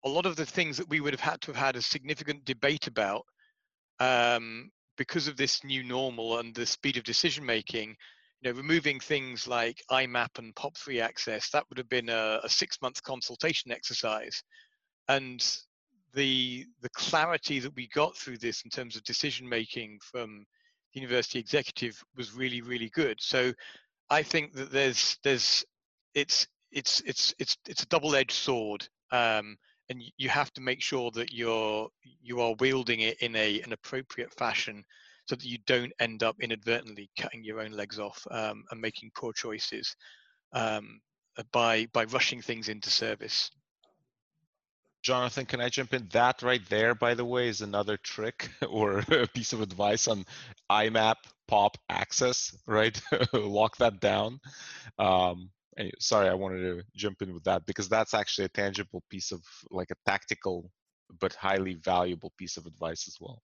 a 0.06 0.10
lot 0.10 0.26
of 0.26 0.36
the 0.36 0.46
things 0.46 0.78
that 0.78 0.90
we 0.90 1.00
would 1.00 1.14
have 1.14 1.20
had 1.20 1.42
to 1.42 1.48
have 1.48 1.56
had 1.56 1.76
a 1.76 1.82
significant 1.82 2.46
debate 2.46 2.88
about 2.88 3.24
um, 4.00 4.70
because 4.98 5.28
of 5.28 5.38
this 5.38 5.64
new 5.64 5.84
normal 5.84 6.40
and 6.40 6.54
the 6.56 6.66
speed 6.66 6.98
of 6.98 7.04
decision 7.04 7.46
making 7.46 7.96
you 8.42 8.52
know 8.52 8.58
removing 8.58 9.00
things 9.00 9.48
like 9.48 9.82
imap 9.92 10.38
and 10.38 10.54
pop3 10.56 11.02
access 11.02 11.50
that 11.50 11.64
would 11.70 11.78
have 11.78 11.90
been 11.90 12.10
a, 12.10 12.40
a 12.44 12.50
six 12.50 12.78
month 12.82 13.02
consultation 13.04 13.72
exercise. 13.72 14.44
And 15.08 15.44
the 16.14 16.66
the 16.82 16.90
clarity 16.90 17.60
that 17.60 17.76
we 17.76 17.88
got 17.90 18.16
through 18.16 18.38
this 18.38 18.64
in 18.64 18.70
terms 18.70 18.96
of 18.96 19.04
decision 19.04 19.48
making 19.48 20.00
from 20.02 20.46
the 20.94 21.02
university 21.02 21.40
executive 21.40 22.02
was 22.16 22.34
really 22.34 22.62
really 22.62 22.90
good. 22.90 23.18
So 23.22 23.54
i 24.10 24.24
think 24.24 24.54
that 24.54 24.72
there's 24.72 25.18
there's 25.24 25.66
it's 26.14 26.48
it's 26.72 27.02
it's 27.06 27.34
it's 27.38 27.58
it's 27.68 27.84
a 27.84 27.88
double-edged 27.88 28.32
sword. 28.32 28.88
Um, 29.12 29.58
and 29.90 30.04
you 30.18 30.30
have 30.30 30.52
to 30.54 30.62
make 30.62 30.82
sure 30.82 31.12
that 31.12 31.32
you're 31.32 31.88
you 32.22 32.42
are 32.42 32.56
wielding 32.60 33.02
it 33.02 33.18
in 33.22 33.36
a 33.36 33.62
an 33.62 33.74
appropriate 33.74 34.34
fashion 34.34 34.84
so 35.26 35.36
that 35.36 35.46
you 35.46 35.58
don't 35.66 35.92
end 36.00 36.24
up 36.24 36.36
inadvertently 36.42 37.10
cutting 37.20 37.44
your 37.44 37.60
own 37.60 37.72
legs 37.72 38.00
off 38.00 38.26
um, 38.32 38.64
and 38.72 38.80
making 38.80 39.12
poor 39.16 39.34
choices 39.34 39.96
um, 40.54 41.00
by 41.52 41.86
by 41.94 42.06
rushing 42.06 42.42
things 42.42 42.70
into 42.70 42.90
service 42.90 43.52
Jonathan, 45.04 45.46
can 45.46 45.62
I 45.62 45.70
jump 45.70 45.94
in? 45.94 46.10
That 46.12 46.42
right 46.42 46.68
there, 46.68 46.94
by 46.94 47.14
the 47.14 47.24
way, 47.24 47.48
is 47.48 47.62
another 47.62 47.96
trick 47.96 48.50
or 48.70 49.00
a 49.10 49.28
piece 49.28 49.54
of 49.54 49.62
advice 49.62 50.08
on 50.08 50.26
IMAP 50.70 51.16
POP 51.48 51.78
access, 51.88 52.54
right? 52.66 53.00
Lock 53.34 53.78
that 53.78 54.02
down. 54.02 54.42
Um, 55.00 55.50
sorry, 56.00 56.30
I 56.30 56.34
wanted 56.34 56.62
to 56.62 56.84
jump 56.96 57.22
in 57.22 57.34
with 57.34 57.44
that 57.44 57.66
because 57.66 57.90
that's 57.90 58.14
actually 58.14 58.46
a 58.46 58.50
tangible 58.50 59.04
piece 59.10 59.32
of 59.32 59.42
like 59.70 59.92
a 59.92 60.10
tactical 60.10 60.70
but 61.20 61.34
highly 61.34 61.76
valuable 61.76 62.34
piece 62.38 62.58
of 62.58 62.66
advice 62.66 63.08
as 63.08 63.18
well. 63.20 63.42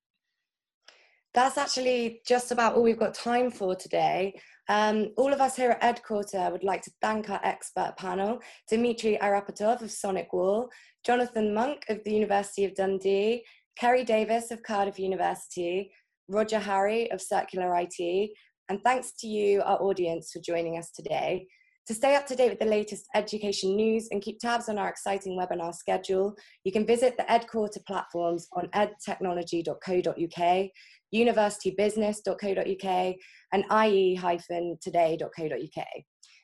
That's 1.33 1.57
actually 1.57 2.21
just 2.27 2.51
about 2.51 2.75
all 2.75 2.83
we've 2.83 2.99
got 2.99 3.15
time 3.15 3.49
for 3.49 3.75
today. 3.75 4.39
Um, 4.69 5.09
all 5.17 5.33
of 5.33 5.41
us 5.41 5.55
here 5.55 5.71
at 5.71 6.03
EdQuarter 6.03 6.51
would 6.51 6.63
like 6.63 6.83
to 6.83 6.91
thank 7.01 7.29
our 7.29 7.39
expert 7.43 7.95
panel, 7.97 8.39
Dmitry 8.69 9.17
Ayrapetov 9.21 9.81
of 9.81 9.91
Sonic 9.91 10.31
SonicWall, 10.31 10.67
Jonathan 11.03 11.53
Monk 11.53 11.85
of 11.89 12.03
the 12.03 12.13
University 12.13 12.65
of 12.65 12.75
Dundee, 12.75 13.43
Kerry 13.77 14.05
Davis 14.05 14.51
of 14.51 14.61
Cardiff 14.61 14.99
University, 14.99 15.91
Roger 16.27 16.59
Harry 16.59 17.11
of 17.11 17.21
Circular 17.21 17.75
IT, 17.77 18.29
and 18.69 18.81
thanks 18.83 19.11
to 19.19 19.27
you, 19.27 19.61
our 19.63 19.81
audience, 19.81 20.31
for 20.31 20.39
joining 20.39 20.77
us 20.77 20.91
today. 20.91 21.47
To 21.87 21.93
stay 21.93 22.15
up 22.15 22.25
to 22.27 22.35
date 22.35 22.49
with 22.49 22.59
the 22.59 22.65
latest 22.65 23.07
education 23.13 23.75
news 23.75 24.07
and 24.11 24.21
keep 24.21 24.39
tabs 24.39 24.69
on 24.69 24.77
our 24.77 24.87
exciting 24.87 25.37
webinar 25.37 25.75
schedule, 25.75 26.33
you 26.63 26.71
can 26.71 26.85
visit 26.85 27.17
the 27.17 27.23
EdQuarter 27.23 27.85
platforms 27.85 28.47
on 28.53 28.67
edtechnology.co.uk, 28.67 30.69
universitybusiness.co.uk, 31.13 33.15
and 33.51 33.65
ie-today.co.uk. 33.85 35.85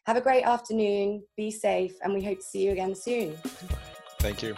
Have 0.05 0.17
a 0.17 0.21
great 0.21 0.43
afternoon, 0.43 1.23
be 1.37 1.51
safe, 1.51 1.93
and 2.03 2.13
we 2.13 2.21
hope 2.21 2.39
to 2.39 2.45
see 2.45 2.65
you 2.65 2.71
again 2.71 2.93
soon. 2.93 3.37
Thank 4.19 4.43
you. 4.43 4.57